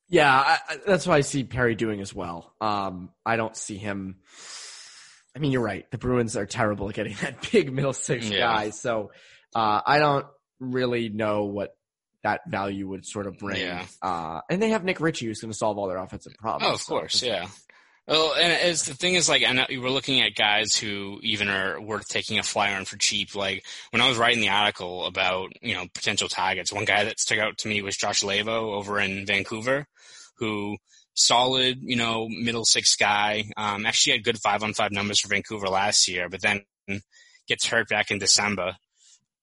Yeah, 0.09 0.31
I, 0.33 0.57
that's 0.85 1.05
what 1.07 1.15
I 1.15 1.21
see 1.21 1.43
Perry 1.43 1.75
doing 1.75 2.01
as 2.01 2.13
well. 2.13 2.53
Um, 2.59 3.09
I 3.25 3.35
don't 3.37 3.55
see 3.55 3.77
him. 3.77 4.17
I 5.35 5.39
mean, 5.39 5.51
you're 5.51 5.61
right. 5.63 5.89
The 5.91 5.97
Bruins 5.97 6.35
are 6.35 6.45
terrible 6.45 6.89
at 6.89 6.95
getting 6.95 7.15
that 7.21 7.49
big 7.51 7.71
middle 7.71 7.93
six 7.93 8.29
Yeah. 8.29 8.39
guy. 8.39 8.69
So, 8.71 9.11
uh, 9.55 9.81
I 9.85 9.99
don't 9.99 10.25
really 10.59 11.09
know 11.09 11.45
what 11.45 11.75
that 12.23 12.41
value 12.49 12.87
would 12.89 13.05
sort 13.05 13.27
of 13.27 13.37
bring. 13.37 13.61
Yeah. 13.61 13.85
Uh, 14.01 14.41
and 14.49 14.61
they 14.61 14.69
have 14.71 14.83
Nick 14.83 14.99
Ritchie 14.99 15.27
who's 15.27 15.39
going 15.39 15.51
to 15.51 15.57
solve 15.57 15.77
all 15.77 15.87
their 15.87 15.97
offensive 15.97 16.33
problems. 16.37 16.69
Oh, 16.69 16.73
of 16.73 16.81
So 16.81 16.89
course, 16.89 17.23
yeah. 17.23 17.47
Well, 18.09 18.33
and 18.33 18.51
it's 18.51 18.85
the 18.85 18.95
thing 18.95 19.13
is 19.13 19.29
like, 19.29 19.43
you 19.69 19.81
were 19.81 19.91
looking 19.91 20.19
at 20.21 20.33
guys 20.33 20.75
who 20.75 21.19
even 21.21 21.47
are 21.47 21.79
worth 21.79 22.07
taking 22.07 22.39
a 22.39 22.43
flyer 22.43 22.75
on 22.75 22.85
for 22.85 22.97
cheap. 22.97 23.35
Like 23.35 23.63
when 23.91 24.01
I 24.01 24.09
was 24.09 24.17
writing 24.17 24.41
the 24.41 24.49
article 24.49 25.05
about 25.05 25.51
you 25.61 25.75
know 25.75 25.85
potential 25.93 26.27
targets, 26.27 26.73
one 26.73 26.85
guy 26.85 27.03
that 27.03 27.19
stuck 27.19 27.37
out 27.37 27.59
to 27.59 27.67
me 27.67 27.83
was 27.83 27.95
Josh 27.95 28.23
Leivo 28.23 28.73
over 28.73 28.99
in 28.99 29.27
Vancouver, 29.27 29.85
who 30.37 30.77
solid, 31.13 31.77
you 31.81 31.97
know, 31.97 32.27
middle 32.27 32.65
six 32.65 32.95
guy. 32.95 33.43
Um, 33.55 33.85
actually 33.85 34.13
had 34.13 34.23
good 34.23 34.39
five 34.39 34.63
on 34.63 34.73
five 34.73 34.91
numbers 34.91 35.19
for 35.19 35.27
Vancouver 35.27 35.67
last 35.67 36.07
year, 36.07 36.29
but 36.29 36.41
then 36.41 36.63
gets 37.47 37.67
hurt 37.67 37.89
back 37.89 38.09
in 38.09 38.17
December 38.17 38.75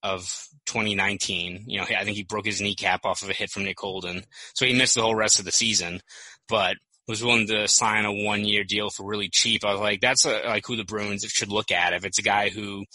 of 0.03 0.23
2019. 0.65 1.63
You 1.67 1.79
know, 1.79 1.85
I 1.85 2.03
think 2.03 2.17
he 2.17 2.23
broke 2.23 2.45
his 2.45 2.59
kneecap 2.59 3.05
off 3.05 3.23
of 3.23 3.29
a 3.29 3.33
hit 3.33 3.49
from 3.49 3.63
Nick 3.63 3.79
Holden, 3.79 4.23
so 4.53 4.65
he 4.65 4.73
missed 4.73 4.95
the 4.95 5.03
whole 5.03 5.15
rest 5.15 5.39
of 5.39 5.45
the 5.45 5.51
season. 5.53 6.01
But 6.49 6.75
was 7.07 7.23
willing 7.23 7.47
to 7.47 7.67
sign 7.67 8.05
a 8.05 8.11
one 8.11 8.43
year 8.43 8.63
deal 8.63 8.89
for 8.89 9.05
really 9.05 9.29
cheap. 9.31 9.63
I 9.63 9.71
was 9.71 9.79
like, 9.79 10.01
that's 10.01 10.25
a, 10.25 10.41
like 10.45 10.65
who 10.65 10.75
the 10.75 10.83
Bruins 10.83 11.23
should 11.27 11.51
look 11.51 11.71
at. 11.71 11.93
If 11.93 12.05
it's 12.05 12.19
a 12.19 12.23
guy 12.23 12.49
who 12.49 12.85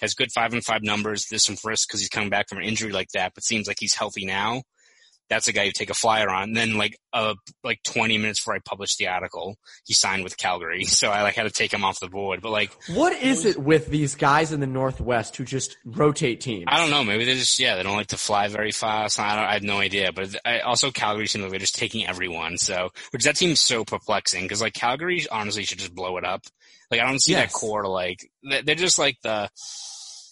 has 0.00 0.14
good 0.14 0.32
five 0.32 0.52
and 0.52 0.64
five 0.64 0.82
numbers, 0.82 1.26
there's 1.30 1.44
some 1.44 1.56
risk 1.64 1.88
because 1.88 2.00
he's 2.00 2.08
coming 2.08 2.30
back 2.30 2.48
from 2.48 2.58
an 2.58 2.64
injury 2.64 2.90
like 2.92 3.10
that, 3.14 3.32
but 3.34 3.44
seems 3.44 3.68
like 3.68 3.76
he's 3.78 3.94
healthy 3.94 4.24
now. 4.24 4.62
That's 5.30 5.46
a 5.48 5.52
guy 5.52 5.62
you 5.62 5.72
take 5.72 5.90
a 5.90 5.94
flyer 5.94 6.28
on. 6.28 6.42
And 6.48 6.56
then 6.56 6.76
like 6.76 6.98
uh 7.12 7.34
like 7.64 7.80
20 7.84 8.18
minutes 8.18 8.40
before 8.40 8.54
I 8.54 8.58
published 8.58 8.98
the 8.98 9.06
article, 9.08 9.56
he 9.84 9.94
signed 9.94 10.24
with 10.24 10.36
Calgary, 10.36 10.84
so 10.86 11.08
I 11.08 11.22
like 11.22 11.36
had 11.36 11.44
to 11.44 11.50
take 11.50 11.72
him 11.72 11.84
off 11.84 12.00
the 12.00 12.08
board. 12.08 12.40
But 12.42 12.50
like 12.50 12.72
What 12.88 13.12
is 13.22 13.44
it 13.44 13.56
with 13.56 13.86
these 13.86 14.16
guys 14.16 14.52
in 14.52 14.58
the 14.60 14.66
Northwest 14.66 15.36
who 15.36 15.44
just 15.44 15.76
rotate 15.84 16.40
teams? 16.40 16.64
I 16.66 16.78
don't 16.78 16.90
know. 16.90 17.04
Maybe 17.04 17.24
they 17.24 17.34
just 17.36 17.58
yeah 17.60 17.76
they 17.76 17.82
don't 17.84 17.96
like 17.96 18.08
to 18.08 18.16
fly 18.18 18.48
very 18.48 18.72
fast. 18.72 19.18
I 19.20 19.36
don't. 19.36 19.44
I 19.44 19.52
have 19.54 19.62
no 19.62 19.78
idea. 19.78 20.10
But 20.12 20.34
I, 20.44 20.60
also 20.60 20.90
Calgary 20.90 21.26
seems 21.28 21.42
like 21.42 21.50
they're 21.52 21.60
just 21.60 21.76
taking 21.76 22.06
everyone. 22.06 22.58
So 22.58 22.90
which 23.12 23.24
that 23.24 23.36
seems 23.36 23.60
so 23.60 23.84
perplexing 23.84 24.42
because 24.42 24.60
like 24.60 24.74
Calgary 24.74 25.24
honestly 25.30 25.64
should 25.64 25.78
just 25.78 25.94
blow 25.94 26.16
it 26.16 26.24
up. 26.24 26.42
Like 26.90 27.00
I 27.00 27.06
don't 27.06 27.20
see 27.22 27.32
Yes. 27.32 27.52
that 27.52 27.56
core 27.56 27.86
like 27.86 28.28
they're 28.42 28.74
just 28.74 28.98
like 28.98 29.16
the 29.22 29.48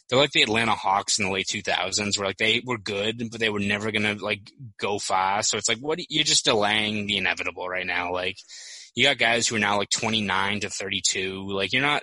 they're 0.09 0.19
like 0.19 0.31
the 0.33 0.43
Atlanta 0.43 0.73
Hawks 0.75 1.19
in 1.19 1.27
the 1.27 1.31
late 1.33 1.47
2000s 1.47 2.19
where 2.19 2.27
like 2.29 2.39
they 2.39 2.63
were 2.65 2.79
good 2.79 3.23
but 3.31 3.41
they 3.41 3.51
were 3.51 3.61
never 3.61 3.91
gonna 3.93 4.15
like 4.15 4.51
go 4.79 4.99
far. 4.99 5.43
So 5.43 5.57
it's 5.59 5.69
like 5.69 5.79
what 5.79 5.99
you're 6.09 6.25
just 6.25 6.45
delaying 6.45 7.07
the 7.07 7.17
inevitable 7.19 7.69
right 7.69 7.87
now. 7.87 8.13
Like 8.13 8.37
you 8.95 9.05
got 9.05 9.19
guys 9.19 9.47
who 9.47 9.57
are 9.57 9.61
now 9.61 9.77
like 9.79 9.91
29 9.91 10.61
to 10.61 10.71
32. 10.71 11.49
Like 11.51 11.73
you're 11.73 11.83
not. 11.83 12.03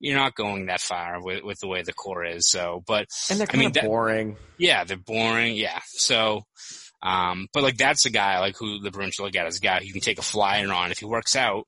You're 0.00 0.14
not 0.16 0.36
going 0.36 0.66
that 0.66 0.80
far 0.80 1.20
with, 1.20 1.42
with 1.42 1.58
the 1.58 1.66
way 1.66 1.82
the 1.82 1.92
core 1.92 2.24
is. 2.24 2.48
So, 2.48 2.84
but 2.86 3.08
And 3.28 3.40
they're 3.40 3.48
I 3.48 3.50
kind 3.50 3.58
mean, 3.58 3.66
of 3.70 3.72
that- 3.74 3.82
boring. 3.84 4.36
yeah, 4.56 4.84
they're 4.84 4.96
boring. 4.96 5.56
Yeah. 5.56 5.80
So, 5.86 6.42
um, 7.02 7.48
but 7.52 7.64
like 7.64 7.76
that's 7.78 8.04
a 8.06 8.10
guy 8.10 8.38
like 8.38 8.56
who 8.56 8.78
the 8.78 8.92
Bruins 8.92 9.14
should 9.14 9.24
look 9.24 9.34
at 9.34 9.46
as 9.46 9.56
a 9.56 9.60
guy 9.60 9.80
who 9.80 9.86
you 9.86 9.92
can 9.92 10.00
take 10.00 10.20
a 10.20 10.22
flyer 10.22 10.72
on 10.72 10.92
if 10.92 10.98
he 11.00 11.04
works 11.04 11.34
out 11.34 11.66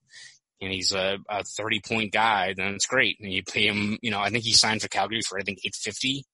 and 0.60 0.72
he's 0.72 0.92
a, 0.92 1.18
a 1.28 1.42
30 1.44 1.80
point 1.80 2.12
guy, 2.12 2.54
then 2.54 2.74
it's 2.74 2.86
great. 2.86 3.16
And 3.20 3.32
you 3.32 3.42
pay 3.42 3.66
him, 3.66 3.98
you 4.02 4.10
know, 4.10 4.20
I 4.20 4.30
think 4.30 4.44
he 4.44 4.52
signed 4.52 4.82
for 4.82 4.88
Calgary 4.88 5.20
for 5.22 5.38
I 5.38 5.42
think 5.42 5.58
850. 5.64 6.24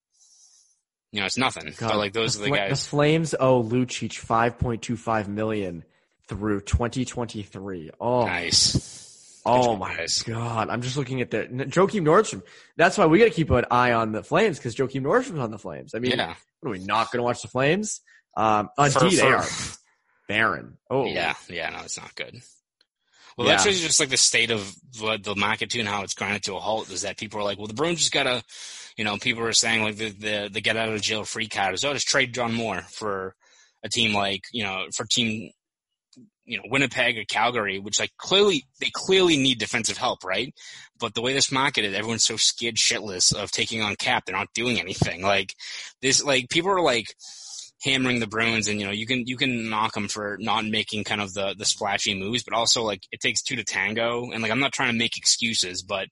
You 1.12 1.20
know, 1.20 1.26
it's 1.26 1.38
nothing. 1.38 1.72
God, 1.78 1.88
but 1.90 1.96
like 1.98 2.12
those 2.12 2.38
are 2.38 2.44
the 2.44 2.50
guys. 2.50 2.82
The 2.82 2.88
Flames 2.88 3.34
owe 3.38 3.62
Lucic 3.62 4.14
five 4.18 4.58
point 4.58 4.82
two 4.82 4.96
five 4.96 5.28
million 5.28 5.84
through 6.28 6.60
twenty 6.62 7.04
twenty 7.04 7.42
three. 7.42 7.90
Oh, 8.00 8.26
Nice. 8.26 9.40
oh 9.46 9.76
my 9.76 9.96
guys. 9.96 10.22
god! 10.24 10.68
I'm 10.68 10.82
just 10.82 10.96
looking 10.96 11.20
at 11.22 11.30
the 11.30 11.44
Joakim 11.46 12.02
Nordstrom. 12.02 12.42
That's 12.76 12.98
why 12.98 13.06
we 13.06 13.18
got 13.20 13.26
to 13.26 13.30
keep 13.30 13.48
an 13.50 13.64
eye 13.70 13.92
on 13.92 14.12
the 14.12 14.22
Flames 14.24 14.58
because 14.58 14.74
Joakim 14.74 15.02
Nordstrom's 15.02 15.38
on 15.38 15.52
the 15.52 15.58
Flames. 15.58 15.94
I 15.94 16.00
mean, 16.00 16.10
Yeah. 16.18 16.34
what 16.60 16.70
are 16.70 16.72
we 16.72 16.84
not 16.84 17.10
going 17.12 17.20
to 17.20 17.22
watch 17.24 17.40
the 17.40 17.48
Flames? 17.48 18.00
Um, 18.36 18.68
For- 18.76 19.08
D 19.08 19.16
they 19.16 19.22
are 19.22 19.44
barren. 20.28 20.76
Oh, 20.90 21.06
Yeah. 21.06 21.34
Yeah. 21.48 21.70
No, 21.70 21.78
it's 21.84 21.96
not 21.98 22.14
good. 22.16 22.42
Well, 23.36 23.46
Yeah. 23.46 23.54
that's 23.54 23.66
really 23.66 23.78
just 23.78 24.00
like 24.00 24.08
the 24.08 24.16
state 24.16 24.50
of 24.50 24.74
what 24.98 25.22
the 25.22 25.36
market 25.36 25.70
too 25.70 25.80
and 25.80 25.88
how 25.88 26.02
it's 26.02 26.14
grinded 26.14 26.42
to 26.44 26.56
a 26.56 26.60
halt 26.60 26.90
is 26.90 27.02
that 27.02 27.18
people 27.18 27.38
are 27.38 27.44
like, 27.44 27.58
well, 27.58 27.66
the 27.66 27.74
Bruins 27.74 27.98
just 27.98 28.12
gotta, 28.12 28.42
you 28.96 29.04
know, 29.04 29.18
people 29.18 29.42
are 29.44 29.52
saying 29.52 29.82
like 29.82 29.96
the, 29.96 30.10
the, 30.10 30.50
the 30.52 30.60
get 30.60 30.76
out 30.76 30.88
of 30.88 31.02
jail 31.02 31.24
free 31.24 31.48
card 31.48 31.74
is, 31.74 31.84
oh, 31.84 31.92
just 31.92 32.08
trade 32.08 32.32
John 32.32 32.54
Moore 32.54 32.82
for 32.90 33.34
a 33.84 33.88
team 33.88 34.14
like, 34.14 34.42
you 34.52 34.64
know, 34.64 34.86
for 34.94 35.04
team, 35.04 35.50
you 36.46 36.56
know, 36.56 36.62
Winnipeg 36.70 37.18
or 37.18 37.24
Calgary, 37.28 37.78
which 37.78 38.00
like 38.00 38.12
clearly, 38.16 38.64
they 38.80 38.90
clearly 38.92 39.36
need 39.36 39.58
defensive 39.58 39.98
help, 39.98 40.24
right? 40.24 40.54
But 40.98 41.14
the 41.14 41.20
way 41.20 41.34
this 41.34 41.52
market 41.52 41.84
is, 41.84 41.94
everyone's 41.94 42.24
so 42.24 42.36
scared 42.36 42.76
shitless 42.76 43.34
of 43.34 43.50
taking 43.50 43.82
on 43.82 43.96
cap. 43.96 44.24
They're 44.24 44.36
not 44.36 44.54
doing 44.54 44.80
anything. 44.80 45.22
Like 45.22 45.52
this, 46.00 46.24
like 46.24 46.48
people 46.48 46.70
are 46.70 46.80
like, 46.80 47.06
hammering 47.82 48.20
the 48.20 48.26
Bruins, 48.26 48.68
and 48.68 48.80
you 48.80 48.86
know 48.86 48.92
you 48.92 49.06
can 49.06 49.26
you 49.26 49.36
can 49.36 49.68
knock 49.68 49.94
them 49.94 50.08
for 50.08 50.36
not 50.40 50.64
making 50.64 51.04
kind 51.04 51.20
of 51.20 51.34
the 51.34 51.54
the 51.56 51.64
splashy 51.64 52.14
moves, 52.14 52.42
but 52.42 52.54
also 52.54 52.82
like 52.82 53.02
it 53.12 53.20
takes 53.20 53.42
two 53.42 53.56
to 53.56 53.64
tango. 53.64 54.30
And 54.30 54.42
like 54.42 54.50
I'm 54.50 54.60
not 54.60 54.72
trying 54.72 54.92
to 54.92 54.98
make 54.98 55.16
excuses, 55.16 55.82
but 55.82 56.08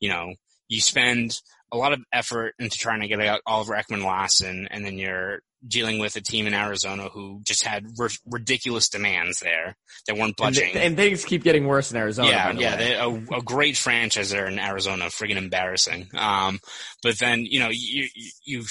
you 0.00 0.08
know 0.08 0.34
you 0.68 0.80
spend 0.80 1.40
a 1.72 1.76
lot 1.76 1.92
of 1.92 2.00
effort 2.12 2.54
into 2.58 2.76
trying 2.78 3.00
to 3.00 3.08
get 3.08 3.20
out 3.20 3.40
Oliver 3.46 3.74
Ekman 3.74 4.04
Larsson, 4.04 4.68
and 4.70 4.84
then 4.84 4.98
you're 4.98 5.40
dealing 5.66 5.98
with 5.98 6.16
a 6.16 6.20
team 6.20 6.46
in 6.46 6.54
Arizona 6.54 7.08
who 7.08 7.40
just 7.44 7.64
had 7.64 7.86
r- 7.98 8.08
ridiculous 8.26 8.88
demands 8.88 9.38
there 9.40 9.76
that 10.06 10.16
weren't 10.16 10.28
and, 10.28 10.36
budging. 10.36 10.72
th- 10.72 10.84
and 10.84 10.96
things 10.96 11.24
keep 11.24 11.44
getting 11.44 11.66
worse 11.66 11.90
in 11.92 11.96
Arizona. 11.96 12.28
Yeah, 12.28 12.52
yeah, 12.52 12.76
they, 12.76 12.94
a, 12.94 13.08
a 13.08 13.42
great 13.42 13.76
franchise 13.76 14.30
there 14.30 14.46
in 14.46 14.58
Arizona, 14.58 15.06
friggin' 15.06 15.36
embarrassing. 15.36 16.08
Um, 16.14 16.58
but 17.02 17.18
then 17.18 17.44
you 17.44 17.60
know 17.60 17.68
you 17.70 18.08
you, 18.14 18.30
you 18.44 18.64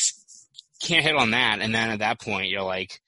can't 0.81 1.05
hit 1.05 1.15
on 1.15 1.31
that, 1.31 1.59
and 1.61 1.73
then 1.73 1.89
at 1.89 1.99
that 1.99 2.19
point 2.19 2.49
you're 2.49 2.63
like, 2.63 2.99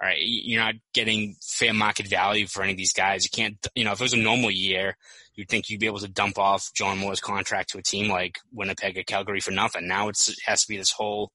all 0.00 0.08
right, 0.08 0.18
you're 0.18 0.62
not 0.62 0.74
getting 0.92 1.36
fair 1.40 1.72
market 1.72 2.08
value 2.08 2.46
for 2.48 2.62
any 2.62 2.72
of 2.72 2.78
these 2.78 2.92
guys. 2.92 3.24
You 3.24 3.30
can't, 3.32 3.56
you 3.76 3.84
know, 3.84 3.92
if 3.92 4.00
it 4.00 4.04
was 4.04 4.14
a 4.14 4.18
normal 4.18 4.50
year, 4.50 4.96
you'd 5.34 5.48
think 5.48 5.68
you'd 5.68 5.80
be 5.80 5.86
able 5.86 6.00
to 6.00 6.08
dump 6.08 6.38
off 6.38 6.70
John 6.74 6.98
Moore's 6.98 7.20
contract 7.20 7.70
to 7.70 7.78
a 7.78 7.82
team 7.82 8.10
like 8.10 8.40
Winnipeg 8.52 8.98
or 8.98 9.04
Calgary 9.04 9.40
for 9.40 9.52
nothing. 9.52 9.86
Now 9.86 10.08
it 10.08 10.18
has 10.46 10.62
to 10.62 10.68
be 10.68 10.76
this 10.76 10.90
whole 10.90 11.30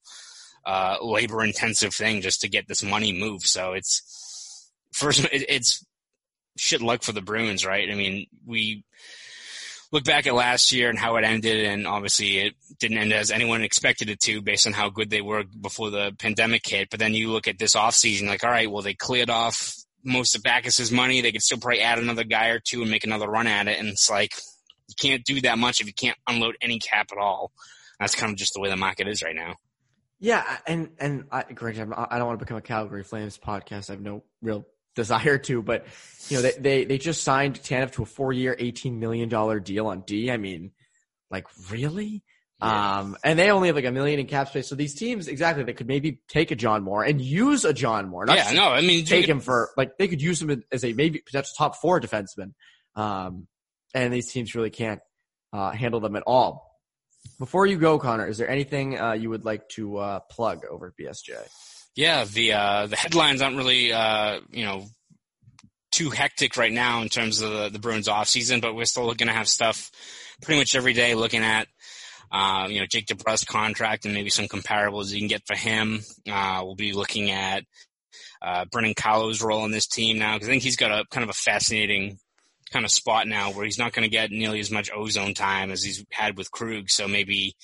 uh, 0.66 0.98
labor 1.02 1.44
intensive 1.44 1.94
thing 1.94 2.22
just 2.22 2.42
to 2.42 2.50
get 2.50 2.68
this 2.68 2.84
money 2.84 3.14
moved. 3.14 3.46
So 3.48 3.72
it's 3.72 4.70
first, 4.92 5.24
it, 5.32 5.46
it's 5.48 5.86
shit 6.58 6.82
luck 6.82 7.04
for 7.04 7.14
the 7.14 7.22
Bruins, 7.22 7.66
right? 7.66 7.90
I 7.90 7.96
mean, 7.96 8.28
we 8.46 8.84
look 9.92 10.04
back 10.04 10.28
at 10.28 10.34
last 10.34 10.72
year 10.72 10.90
and 10.90 10.98
how 10.98 11.16
it 11.16 11.24
ended, 11.24 11.66
and 11.66 11.88
obviously 11.88 12.40
it 12.40 12.54
didn't 12.80 12.98
end 12.98 13.14
as 13.14 13.32
anyone 13.32 13.62
expected 13.62 14.10
it 14.10 14.20
to 14.22 14.42
based 14.42 14.68
on 14.68 14.74
how 14.74 14.90
good 14.90 15.10
they 15.10 15.22
were 15.22 15.44
before 15.62 15.90
the 15.90 16.14
pandemic 16.20 16.68
hit. 16.68 16.90
But 16.90 17.00
then 17.00 17.14
you 17.14 17.32
look 17.32 17.48
at 17.48 17.60
this 17.60 17.76
offseason, 17.76 18.28
like, 18.28 18.44
all 18.44 18.52
right, 18.52 18.70
well, 18.70 18.82
they 18.82 18.94
cleared 18.94 19.30
off 19.30 19.74
most 20.04 20.36
of 20.36 20.44
Backes's 20.44 20.92
money. 20.92 21.22
They 21.22 21.32
could 21.32 21.42
still 21.42 21.58
probably 21.58 21.82
add 21.82 22.00
another 22.00 22.24
guy 22.24 22.48
or 22.48 22.60
two 22.60 22.82
and 22.82 22.92
make 22.92 23.04
another 23.04 23.28
run 23.30 23.48
at 23.48 23.68
it. 23.68 23.80
And 23.80 23.88
it's 23.90 24.10
like, 24.10 24.32
you 24.88 24.96
can't 25.00 25.24
do 25.24 25.42
that 25.42 25.58
much 25.58 25.82
if 25.82 25.88
you 25.88 25.94
can't 25.94 26.18
unload 26.28 26.56
any 26.62 26.80
cap 26.80 27.08
at 27.12 27.18
all. 27.18 27.52
That's 28.00 28.16
kind 28.16 28.32
of 28.32 28.38
just 28.38 28.54
the 28.54 28.62
way 28.62 28.70
the 28.70 28.78
market 28.78 29.08
is 29.08 29.22
right 29.22 29.36
now. 29.36 29.56
Yeah, 30.20 30.44
and 30.66 30.90
and 31.00 31.26
I, 31.32 31.44
Greg, 31.44 31.78
I'm, 31.78 31.94
I 31.94 32.18
don't 32.18 32.26
want 32.26 32.40
to 32.40 32.46
become 32.46 32.58
a 32.58 32.62
Calgary 32.62 33.04
Flames 33.04 33.38
podcast. 33.38 33.90
I 33.90 33.94
have 33.94 34.02
no 34.02 34.24
real 34.42 34.66
desire 34.98 35.38
to, 35.38 35.62
but 35.62 35.86
you 36.28 36.38
know, 36.38 36.42
they 36.42 36.52
they, 36.60 36.86
they 36.86 36.98
just 36.98 37.24
signed 37.24 37.62
Tanev 37.62 37.94
to 37.94 38.04
a 38.04 38.06
four 38.06 38.34
year, 38.34 38.54
eighteen 38.60 39.00
million 39.00 39.30
dollar 39.30 39.62
deal 39.62 39.88
on 39.88 40.02
D. 40.02 40.30
I 40.30 40.36
mean, 40.36 40.72
like 41.32 41.48
really? 41.72 42.24
Yeah. 42.60 43.00
Um, 43.00 43.18
and 43.24 43.38
they 43.38 43.52
only 43.52 43.68
have 43.68 43.76
like 43.76 43.86
a 43.86 43.92
million 43.92 44.20
in 44.20 44.26
cap 44.26 44.50
space. 44.50 44.68
So 44.68 44.74
these 44.74 44.96
teams, 44.96 45.28
exactly, 45.28 45.64
they 45.64 45.74
could 45.74 45.88
maybe 45.88 46.22
take 46.28 46.50
a 46.50 46.56
John 46.56 46.84
Moore 46.84 47.04
and 47.04 47.22
use 47.22 47.66
a 47.66 47.74
John 47.74 48.10
Moore. 48.10 48.26
yeah, 48.28 48.52
no, 48.54 48.70
I 48.70 48.82
mean, 48.82 49.06
take 49.06 49.28
him 49.28 49.40
for 49.40 49.70
like 49.78 49.98
they 49.98 50.08
could 50.08 50.22
use 50.22 50.42
him 50.42 50.64
as 50.72 50.84
a 50.84 50.92
maybe 50.94 51.20
potential 51.20 51.54
top 51.56 51.76
four 51.76 52.02
defenseman. 52.02 52.54
Um, 52.96 53.48
and 53.94 54.12
these 54.12 54.32
teams 54.32 54.56
really 54.56 54.72
can't 54.72 55.00
uh, 55.54 55.72
handle 55.72 56.00
them 56.00 56.16
at 56.16 56.24
all. 56.26 56.68
Before 57.40 57.68
you 57.68 57.78
go, 57.78 58.00
Connor, 58.00 58.28
is 58.28 58.40
there 58.40 58.50
anything 58.50 59.00
uh, 59.00 59.12
you 59.12 59.30
would 59.30 59.46
like 59.46 59.70
to 59.70 59.98
uh, 59.98 60.20
plug 60.32 60.66
over 60.66 60.88
at 60.88 60.94
BSJ? 61.00 61.36
Yeah, 61.98 62.24
the 62.24 62.54
uh, 62.54 62.88
the 62.88 62.96
headlines 62.96 63.42
aren't 63.42 63.58
really 63.58 63.92
uh, 63.92 64.40
you 64.52 64.64
know 64.64 64.86
too 65.92 66.12
hectic 66.12 66.56
right 66.56 66.72
now 66.72 67.02
in 67.02 67.10
terms 67.10 67.42
of 67.42 67.52
the, 67.52 67.70
the 67.70 67.80
Bruins 67.80 68.08
off 68.08 68.28
season, 68.28 68.60
but 68.60 68.76
we're 68.76 68.86
still 68.86 69.06
going 69.16 69.28
to 69.28 69.34
have 69.34 69.50
stuff 69.50 69.92
pretty 70.42 70.62
much 70.62 70.76
every 70.76 70.94
day 70.94 71.16
looking 71.16 71.42
at 71.42 71.68
uh, 72.32 72.68
you 72.70 72.80
know, 72.80 72.86
Jake 72.86 73.08
DeBrusk 73.08 73.48
contract 73.48 74.06
and 74.06 74.14
maybe 74.14 74.30
some 74.30 74.48
comparables 74.48 75.12
you 75.12 75.20
can 75.20 75.28
get 75.28 75.44
for 75.46 75.56
him. 75.56 76.02
Uh, 76.30 76.62
we'll 76.64 76.76
be 76.76 76.94
looking 76.94 77.32
at 77.32 77.64
uh, 78.42 78.66
Brendan 78.72 78.94
Carlo's 78.94 79.42
role 79.42 79.66
in 79.66 79.72
this 79.72 79.88
team 79.88 80.20
now 80.20 80.36
because 80.36 80.50
I 80.50 80.52
think 80.52 80.64
he's 80.64 80.76
got 80.76 80.92
a 80.92 81.06
kind 81.10 81.24
of 81.24 81.30
a 81.30 81.34
fascinating 81.34 82.20
kind 82.72 82.86
of 82.86 82.92
spot 82.92 83.28
now 83.28 83.52
where 83.52 83.66
he's 83.66 83.80
not 83.80 83.94
going 83.94 84.04
to 84.04 84.12
get 84.12 84.30
nearly 84.30 84.60
as 84.60 84.70
much 84.70 84.92
ozone 84.94 85.34
time 85.34 85.72
as 85.72 85.84
he's 85.84 86.06
had 86.12 86.38
with 86.38 86.52
Krug. 86.52 86.90
So 86.90 87.08
maybe 87.08 87.56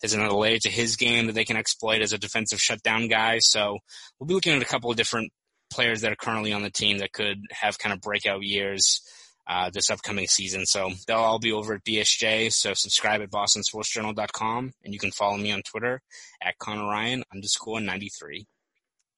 there's 0.00 0.14
another 0.14 0.34
layer 0.34 0.58
to 0.58 0.70
his 0.70 0.96
game 0.96 1.26
that 1.26 1.34
they 1.34 1.44
can 1.44 1.56
exploit 1.56 2.02
as 2.02 2.12
a 2.12 2.18
defensive 2.18 2.60
shutdown 2.60 3.08
guy. 3.08 3.38
So 3.38 3.78
we'll 4.18 4.26
be 4.26 4.34
looking 4.34 4.54
at 4.54 4.62
a 4.62 4.66
couple 4.66 4.90
of 4.90 4.96
different 4.96 5.32
players 5.70 6.02
that 6.02 6.12
are 6.12 6.16
currently 6.16 6.52
on 6.52 6.62
the 6.62 6.70
team 6.70 6.98
that 6.98 7.12
could 7.12 7.38
have 7.50 7.78
kind 7.78 7.92
of 7.92 8.00
breakout 8.00 8.42
years 8.42 9.00
uh, 9.48 9.70
this 9.72 9.90
upcoming 9.90 10.26
season. 10.26 10.66
So 10.66 10.90
they'll 11.06 11.18
all 11.18 11.38
be 11.38 11.52
over 11.52 11.74
at 11.74 11.84
BSJ. 11.84 12.52
So 12.52 12.74
subscribe 12.74 13.22
at 13.22 13.30
bostonsportsjournal.com 13.30 14.72
and 14.84 14.94
you 14.94 14.98
can 14.98 15.12
follow 15.12 15.36
me 15.36 15.52
on 15.52 15.62
Twitter 15.62 16.00
at 16.42 16.58
Conor 16.58 16.88
Ryan 16.88 17.24
underscore 17.32 17.80
93. 17.80 18.46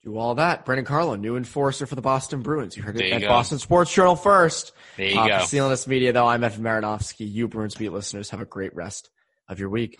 Do 0.04 0.16
all 0.16 0.36
that. 0.36 0.64
Brendan 0.64 0.84
Carlo, 0.84 1.16
new 1.16 1.36
enforcer 1.36 1.84
for 1.86 1.96
the 1.96 2.02
Boston 2.02 2.42
Bruins. 2.42 2.76
You 2.76 2.84
heard 2.84 3.00
it 3.00 3.12
at 3.12 3.20
go. 3.20 3.28
Boston 3.28 3.58
Sports 3.58 3.92
Journal 3.92 4.14
first. 4.14 4.72
There 4.96 5.06
you 5.06 5.18
uh, 5.18 5.26
go. 5.26 5.34
CLNS 5.38 5.88
Media, 5.88 6.12
though, 6.12 6.26
I'm 6.26 6.44
Evan 6.44 6.62
Marinofsky. 6.62 7.30
You 7.30 7.48
Bruins 7.48 7.74
beat 7.74 7.92
listeners, 7.92 8.30
have 8.30 8.40
a 8.40 8.46
great 8.46 8.74
rest 8.76 9.10
of 9.48 9.58
your 9.58 9.70
week. 9.70 9.98